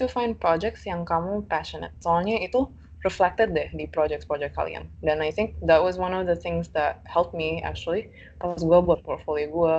to 0.00 0.06
find 0.08 0.40
projects 0.40 0.88
yang 0.88 1.04
kamu 1.04 1.44
passionate. 1.44 1.92
Soalnya 2.00 2.40
itu 2.40 2.72
reflected 3.04 3.52
deh 3.52 3.68
di 3.76 3.84
project-project 3.92 4.56
kalian. 4.56 4.88
Dan 5.04 5.20
I 5.20 5.28
think 5.28 5.60
that 5.68 5.84
was 5.84 6.00
one 6.00 6.16
of 6.16 6.24
the 6.24 6.40
things 6.40 6.72
that 6.72 7.04
helped 7.04 7.36
me 7.36 7.60
actually 7.60 8.08
pas 8.40 8.56
gue 8.56 8.78
buat 8.80 9.04
portfolio 9.04 9.52
gue. 9.52 9.76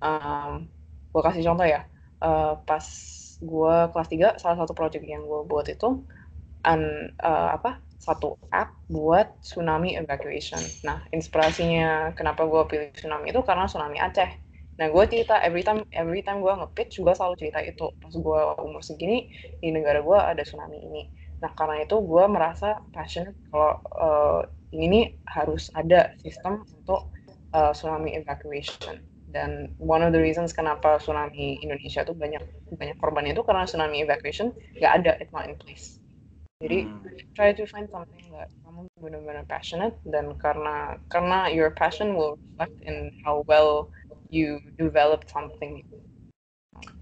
Um, 0.00 0.72
gue 1.12 1.20
kasih 1.20 1.44
contoh 1.52 1.68
ya. 1.68 1.84
Uh, 2.24 2.56
pas 2.64 2.84
gue 3.44 3.76
kelas 3.92 4.08
3 4.08 4.40
salah 4.40 4.56
satu 4.64 4.72
project 4.72 5.04
yang 5.04 5.22
gue 5.28 5.44
buat 5.44 5.68
itu 5.68 6.02
an 6.64 7.12
uh, 7.20 7.54
apa 7.60 7.84
satu 8.00 8.36
app 8.52 8.76
buat 8.92 9.40
tsunami 9.40 9.96
evacuation. 9.96 10.60
Nah, 10.84 11.04
inspirasinya 11.12 12.12
kenapa 12.12 12.44
gue 12.44 12.62
pilih 12.68 12.88
tsunami 12.92 13.32
itu 13.32 13.40
karena 13.40 13.64
tsunami 13.64 13.96
Aceh. 13.96 14.28
Nah, 14.76 14.86
gue 14.90 15.04
cerita 15.08 15.40
every 15.40 15.64
time 15.64 15.86
every 15.94 16.20
time 16.20 16.44
gue 16.44 16.52
nge-pitch, 16.52 17.00
gue 17.00 17.14
selalu 17.16 17.34
cerita 17.40 17.64
itu. 17.64 17.88
Pas 17.96 18.12
gue 18.12 18.40
umur 18.60 18.84
segini 18.84 19.32
di 19.60 19.72
negara 19.72 20.04
gue 20.04 20.18
ada 20.18 20.42
tsunami 20.44 20.84
ini. 20.84 21.02
Nah, 21.40 21.52
karena 21.56 21.80
itu 21.80 21.96
gue 22.00 22.24
merasa 22.28 22.80
passionate 22.92 23.36
kalau 23.48 23.80
uh, 23.96 24.40
ini 24.74 25.16
harus 25.24 25.72
ada 25.72 26.12
sistem 26.20 26.66
untuk 26.76 27.08
uh, 27.56 27.72
tsunami 27.72 28.18
evacuation. 28.20 29.13
Dan 29.34 29.74
one 29.82 30.06
of 30.06 30.14
the 30.14 30.22
reasons 30.22 30.54
kenapa 30.54 31.02
tsunami 31.02 31.58
Indonesia 31.58 32.06
tuh 32.06 32.14
banyak 32.14 32.38
banyak 32.78 32.96
korbannya 33.02 33.34
itu 33.34 33.42
karena 33.42 33.66
tsunami 33.66 34.06
evacuation 34.06 34.54
nggak 34.78 34.92
ada, 35.02 35.12
it's 35.18 35.34
not 35.34 35.50
in 35.50 35.58
place. 35.58 35.98
Jadi 36.62 36.86
Hmm. 36.86 37.02
try 37.34 37.50
to 37.50 37.66
find 37.66 37.90
something 37.90 38.30
that 38.30 38.46
kamu 38.62 38.86
benar-benar 39.02 39.42
passionate 39.50 39.98
dan 40.06 40.38
karena 40.38 40.96
karena 41.10 41.50
your 41.50 41.74
passion 41.74 42.14
will 42.14 42.38
reflect 42.38 42.78
in 42.86 43.10
how 43.26 43.42
well 43.50 43.90
you 44.30 44.62
develop 44.78 45.26
something. 45.26 45.82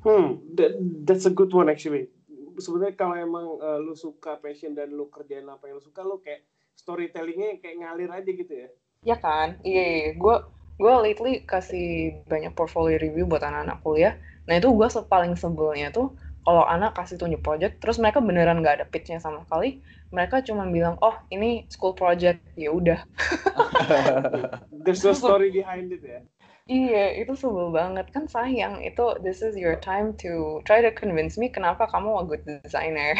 Hmm, 0.01 0.41
that, 0.57 0.75
that's 1.05 1.29
a 1.29 1.33
good 1.33 1.53
one 1.53 1.69
actually. 1.69 2.09
Sebenarnya 2.57 2.97
kalau 2.97 3.15
emang 3.15 3.61
uh, 3.61 3.77
lu 3.77 3.93
suka 3.93 4.41
passion 4.41 4.73
dan 4.73 4.89
lu 4.89 5.13
kerjain 5.13 5.45
apa 5.47 5.69
yang 5.69 5.79
lu 5.79 5.85
suka, 5.85 6.01
lu 6.01 6.19
kayak 6.25 6.49
storytellingnya 6.75 7.61
kayak 7.61 7.77
ngalir 7.77 8.11
aja 8.11 8.31
gitu 8.33 8.53
ya. 8.53 8.69
Ya 9.05 9.17
kan? 9.21 9.61
Iya, 9.63 9.85
iya. 9.85 10.11
gue 10.17 10.37
gue 10.83 10.95
lately 10.99 11.47
kasih 11.47 12.19
banyak 12.27 12.51
portfolio 12.59 12.99
review 12.99 13.31
buat 13.31 13.47
anak-anak 13.47 13.79
kuliah. 13.87 14.19
Nah 14.51 14.59
itu 14.59 14.75
gue 14.75 14.89
paling 15.07 15.39
sebelnya 15.39 15.95
tuh 15.95 16.11
kalau 16.43 16.67
anak 16.67 16.99
kasih 16.99 17.23
tunjuk 17.23 17.39
project, 17.39 17.79
terus 17.79 18.03
mereka 18.03 18.19
beneran 18.19 18.59
nggak 18.59 18.83
ada 18.83 18.87
pitch-nya 18.91 19.23
sama 19.23 19.47
sekali, 19.47 19.79
mereka 20.11 20.43
cuma 20.43 20.67
bilang, 20.67 20.99
oh 20.99 21.15
ini 21.31 21.71
school 21.71 21.95
project, 21.95 22.43
ya 22.59 22.75
udah. 22.75 22.99
There's 24.83 25.07
no 25.07 25.15
story 25.15 25.55
behind 25.55 25.95
it 25.95 26.03
ya. 26.03 26.27
Iya, 26.67 27.23
itu 27.23 27.35
sebel 27.39 27.71
banget 27.71 28.11
kan 28.11 28.27
sayang. 28.27 28.83
Itu 28.83 29.19
this 29.23 29.43
is 29.43 29.55
your 29.55 29.79
time 29.79 30.15
to 30.19 30.63
try 30.67 30.83
to 30.83 30.91
convince 30.95 31.39
me 31.39 31.51
kenapa 31.51 31.87
kamu 31.91 32.11
a 32.11 32.25
good 32.27 32.43
designer. 32.47 33.15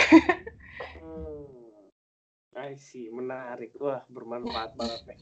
Hmm. 0.99 1.47
I 2.59 2.75
see, 2.79 3.11
menarik. 3.11 3.75
Wah, 3.79 4.03
bermanfaat 4.11 4.75
banget 4.79 5.01
nih. 5.15 5.19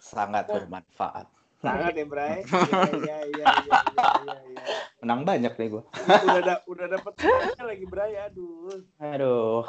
Sangat 0.00 0.48
bermanfaat. 0.48 1.37
Sangat 1.58 1.92
ya, 1.98 2.06
Bray. 2.06 2.46
Iya, 3.02 3.18
iya, 3.34 3.46
iya, 3.46 3.46
iya, 3.66 3.74
iya, 4.22 4.38
iya. 4.46 4.64
Menang 5.02 5.26
banyak 5.26 5.52
nih 5.58 5.68
gue. 5.74 5.82
Udah 6.06 6.42
da 6.46 6.54
udah 6.70 6.86
dapet 6.86 7.14
lagi, 7.58 7.86
Bray. 7.86 8.14
Aduh. 8.30 8.86
Aduh. 9.02 9.66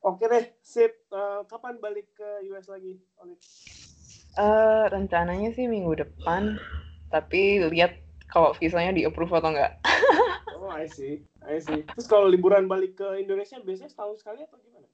Oke 0.00 0.24
deh, 0.30 0.44
sip. 0.62 0.94
Eh, 1.10 1.40
kapan 1.50 1.82
balik 1.82 2.06
ke 2.14 2.46
US 2.54 2.70
lagi, 2.70 3.02
Olive? 3.18 3.42
Eh, 4.38 4.84
rencananya 4.94 5.50
sih 5.58 5.66
minggu 5.66 5.98
depan, 5.98 6.54
tapi 7.10 7.66
lihat 7.66 7.98
kalau 8.30 8.54
visanya 8.54 8.94
di 8.94 9.02
approve 9.02 9.34
atau 9.34 9.50
enggak. 9.50 9.74
Oh, 10.60 10.68
I 10.68 10.84
see. 10.84 11.24
I 11.40 11.56
see. 11.56 11.88
Terus 11.88 12.04
kalau 12.04 12.28
liburan 12.28 12.68
balik 12.68 13.00
ke 13.00 13.08
Indonesia 13.16 13.56
biasanya 13.64 13.88
setahun 13.96 14.20
sekali 14.20 14.44
atau 14.44 14.60
gimana? 14.60 14.84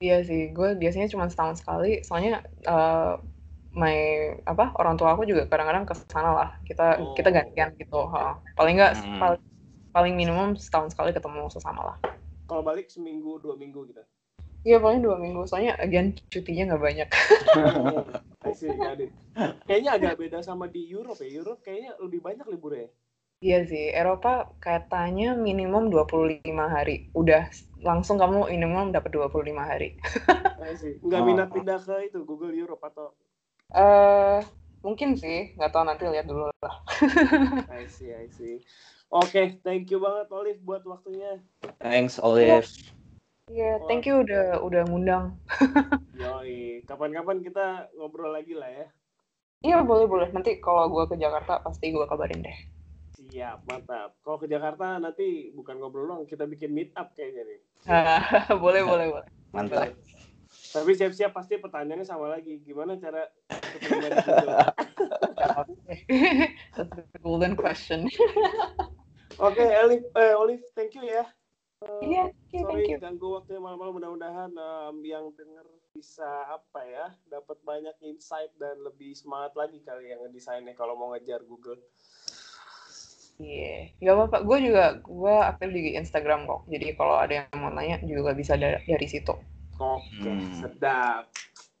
Iya 0.00 0.24
sih, 0.24 0.48
gue 0.56 0.80
biasanya 0.80 1.12
cuma 1.12 1.28
setahun 1.28 1.60
sekali. 1.60 2.00
Soalnya 2.00 2.40
eh 2.64 3.14
my 3.72 3.96
apa 4.44 4.74
orang 4.76 4.98
tua 4.98 5.14
aku 5.14 5.22
juga 5.24 5.46
kadang-kadang 5.46 5.86
ke 5.86 5.94
sana 6.10 6.30
lah. 6.34 6.48
Kita 6.66 6.98
Oh. 6.98 7.14
kita 7.14 7.30
gantian 7.30 7.70
gitu. 7.78 8.00
ha. 8.10 8.34
Paling 8.54 8.74
enggak 8.76 8.98
Hmm. 8.98 9.18
paling, 9.18 9.42
paling 9.90 10.14
minimum 10.14 10.48
setahun 10.54 10.90
sekali 10.92 11.10
ketemu 11.10 11.46
sesama 11.48 11.94
lah. 11.94 11.96
Kalau 12.46 12.66
balik 12.66 12.90
seminggu, 12.90 13.38
dua 13.38 13.54
minggu 13.54 13.86
gitu. 13.90 14.02
Iya 14.60 14.76
paling 14.76 15.00
dua 15.00 15.16
minggu. 15.16 15.46
Soalnya 15.46 15.78
again 15.78 16.12
cutinya 16.28 16.74
nggak 16.74 16.82
banyak. 16.82 17.08
Oh, 17.56 18.04
I 18.44 18.52
see, 18.52 18.68
got 18.74 18.98
it. 18.98 19.14
Kayaknya 19.64 19.90
agak 19.96 20.14
beda 20.18 20.38
sama 20.42 20.66
di 20.66 20.84
Europe 20.84 21.22
ya. 21.22 21.30
Europe 21.30 21.62
kayaknya 21.62 21.94
lebih 22.02 22.20
banyak 22.20 22.44
liburnya. 22.50 22.86
ya. 22.86 22.90
Iya 23.40 23.58
sih, 23.64 23.88
Eropa 23.88 24.52
katanya 24.60 25.32
minimum 25.32 25.88
25 25.88 26.44
hari. 26.68 27.08
Udah 27.16 27.48
langsung 27.80 28.20
kamu 28.20 28.52
minimum 28.52 28.92
dapat 28.92 29.16
25 29.16 29.64
hari. 29.64 29.96
See. 30.76 31.00
Nggak 31.00 31.20
Oh. 31.20 31.26
minat 31.26 31.48
pindah 31.48 31.80
ke 31.80 32.12
itu 32.12 32.20
Google 32.28 32.52
Europe 32.52 32.84
atau 32.84 33.16
Eh 33.70 34.38
mungkin 34.82 35.14
sih, 35.14 35.54
nggak 35.54 35.70
tahu 35.70 35.84
nanti 35.86 36.04
lihat 36.10 36.26
dulu 36.26 36.50
lah. 36.50 36.74
I 37.70 37.86
see, 37.86 38.10
I 38.10 38.26
see. 38.26 38.58
Oke, 39.10 39.62
thank 39.62 39.90
you 39.90 40.02
banget 40.02 40.26
Olive 40.34 40.62
buat 40.62 40.82
waktunya. 40.86 41.38
Thanks 41.78 42.18
Olive. 42.18 42.66
Iya, 43.50 43.82
thank 43.86 44.06
you 44.06 44.22
udah 44.22 44.62
udah 44.62 44.82
ngundang. 44.86 45.38
Yoi, 46.22 46.82
kapan-kapan 46.86 47.42
kita 47.42 47.90
ngobrol 47.98 48.34
lagi 48.34 48.54
lah 48.54 48.70
ya. 48.70 48.86
Iya 49.62 49.78
boleh 49.86 50.06
boleh. 50.06 50.28
Nanti 50.34 50.58
kalau 50.58 50.90
gue 50.90 51.04
ke 51.10 51.16
Jakarta 51.18 51.62
pasti 51.62 51.94
gue 51.94 52.06
kabarin 52.06 52.42
deh. 52.42 52.58
Siap, 53.18 53.66
mantap. 53.68 54.16
Kalau 54.24 54.38
ke 54.40 54.46
Jakarta 54.48 54.96
nanti 54.98 55.52
bukan 55.52 55.78
ngobrol 55.78 56.08
doang, 56.08 56.22
kita 56.24 56.46
bikin 56.48 56.72
meet 56.72 56.90
up 56.96 57.12
kayaknya 57.14 57.44
nih. 57.44 57.60
boleh 58.62 58.82
boleh 58.82 59.06
boleh. 59.14 59.28
Mantap. 59.52 59.94
Tapi 60.70 60.90
siap-siap 60.94 61.34
pasti 61.34 61.58
pertanyaannya 61.58 62.06
sama 62.06 62.30
lagi. 62.30 62.62
Gimana 62.62 62.94
cara? 62.94 63.26
That's 66.76 66.94
the 66.94 67.18
golden 67.20 67.58
question. 67.58 68.06
Oke, 69.40 69.64
Olive, 69.64 70.04
eh, 70.14 70.34
Olive, 70.36 70.62
thank 70.76 70.94
you 70.94 71.02
ya. 71.02 71.24
Eh, 71.80 72.00
Iya, 72.04 72.24
iya, 72.52 72.60
sorry 72.60 72.84
thank 72.84 72.92
you. 72.92 72.98
ganggu 73.00 73.28
waktunya 73.34 73.58
malam-malam. 73.58 73.94
Mudah-mudahan 73.96 74.52
em, 74.52 74.96
yang 75.02 75.32
denger 75.32 75.64
bisa 75.90 76.28
apa 76.46 76.84
ya, 76.84 77.06
dapat 77.26 77.56
banyak 77.64 77.96
insight 78.04 78.52
dan 78.60 78.78
lebih 78.78 79.16
semangat 79.16 79.56
lagi 79.56 79.80
kali 79.80 80.12
yang 80.12 80.20
ngedesainnya 80.22 80.76
kalau 80.76 80.94
mau 80.94 81.10
ngejar 81.10 81.40
Google. 81.42 81.80
Iya, 83.40 83.96
nggak 83.96 84.14
apa-apa. 84.14 84.38
Gue 84.44 84.58
juga 84.60 85.00
gue 85.00 85.34
aktif 85.40 85.68
di 85.72 85.96
Instagram 85.96 86.44
kok. 86.44 86.68
Jadi 86.68 86.92
kalau 86.92 87.16
ada 87.16 87.32
yang 87.40 87.48
mau 87.56 87.72
nanya 87.72 87.96
juga 88.04 88.36
bisa 88.36 88.60
da- 88.60 88.84
dari 88.84 89.06
situ. 89.08 89.32
Oke, 89.80 90.28
Hmm. 90.28 90.52
sedap. 90.60 91.24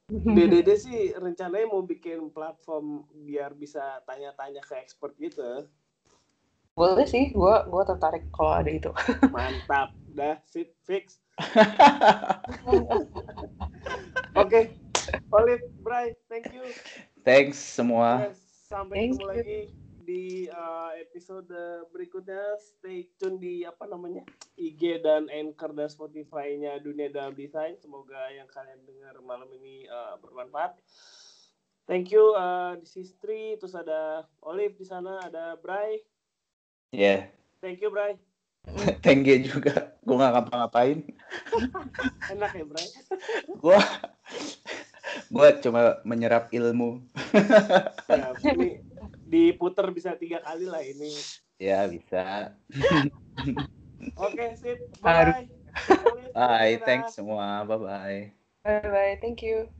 DDD 0.36 0.68
sih 0.74 1.00
rencananya 1.14 1.68
mau 1.68 1.84
bikin 1.84 2.32
platform 2.32 3.04
biar 3.12 3.52
bisa 3.52 4.00
tanya-tanya 4.08 4.64
ke 4.64 4.74
expert 4.80 5.12
gitu. 5.20 5.68
Boleh 6.72 7.04
sih, 7.04 7.28
gue 7.30 7.56
gue 7.68 7.82
tertarik 7.84 8.32
kalau 8.32 8.56
ada 8.56 8.72
itu. 8.72 8.88
Mantap, 9.36 9.92
dah 10.16 10.40
sit 10.48 10.72
fix. 10.88 11.20
Oke, 14.40 14.80
Olive, 15.28 15.62
Bray, 15.84 16.16
thank 16.32 16.48
you. 16.56 16.64
Thanks 17.20 17.60
semua. 17.60 18.32
Sampai 18.64 18.96
Thank 18.96 19.20
ketemu 19.20 19.24
you. 19.28 19.30
lagi 19.36 19.60
di 20.10 20.50
uh, 20.50 20.90
episode 20.98 21.54
berikutnya. 21.94 22.58
Stay 22.58 23.06
tune 23.14 23.38
di 23.38 23.62
apa 23.62 23.86
namanya 23.86 24.26
IG 24.58 25.06
dan 25.06 25.30
Anchor 25.30 25.70
dan 25.70 25.86
Spotify-nya 25.86 26.82
Dunia 26.82 27.06
Dalam 27.14 27.38
Desain. 27.38 27.78
Semoga 27.78 28.18
yang 28.34 28.50
kalian 28.50 28.82
dengar 28.82 29.14
malam 29.22 29.46
ini 29.54 29.86
uh, 29.86 30.18
bermanfaat. 30.18 30.74
Thank 31.86 32.10
you. 32.10 32.34
Uh, 32.34 32.74
this 32.82 32.98
is 32.98 33.14
Tri. 33.22 33.54
Terus 33.62 33.78
ada 33.78 34.26
Olive 34.42 34.74
di 34.74 34.86
sana, 34.86 35.22
ada 35.22 35.54
Bray. 35.62 36.02
Yeah. 36.90 37.30
Thank 37.62 37.78
you, 37.78 37.94
Bray. 37.94 38.18
Thank 39.06 39.30
you 39.30 39.46
juga. 39.46 39.94
Gue 40.02 40.18
gak 40.18 40.34
ngapa-ngapain. 40.34 41.06
Enak 42.34 42.50
ya, 42.58 42.64
Bray? 42.66 42.86
Gue 43.62 43.78
gue 45.30 45.48
cuma 45.62 46.02
menyerap 46.02 46.50
ilmu. 46.50 47.02
ya, 48.06 48.34
ini 48.54 48.89
diputer 49.30 49.86
bisa 49.94 50.18
tiga 50.18 50.42
kali 50.42 50.66
lah 50.66 50.82
ini. 50.82 51.14
Ya 51.62 51.86
bisa. 51.86 52.50
Oke, 54.26 54.58
sip. 54.58 54.82
Harus. 55.06 55.46
Bye. 56.34 56.34
Bye, 56.34 56.76
thanks 56.82 57.14
semua. 57.14 57.62
Bye 57.62 57.78
bye. 57.78 58.20
Bye 58.66 58.90
bye. 58.90 59.14
Thank 59.22 59.46
you. 59.46 59.70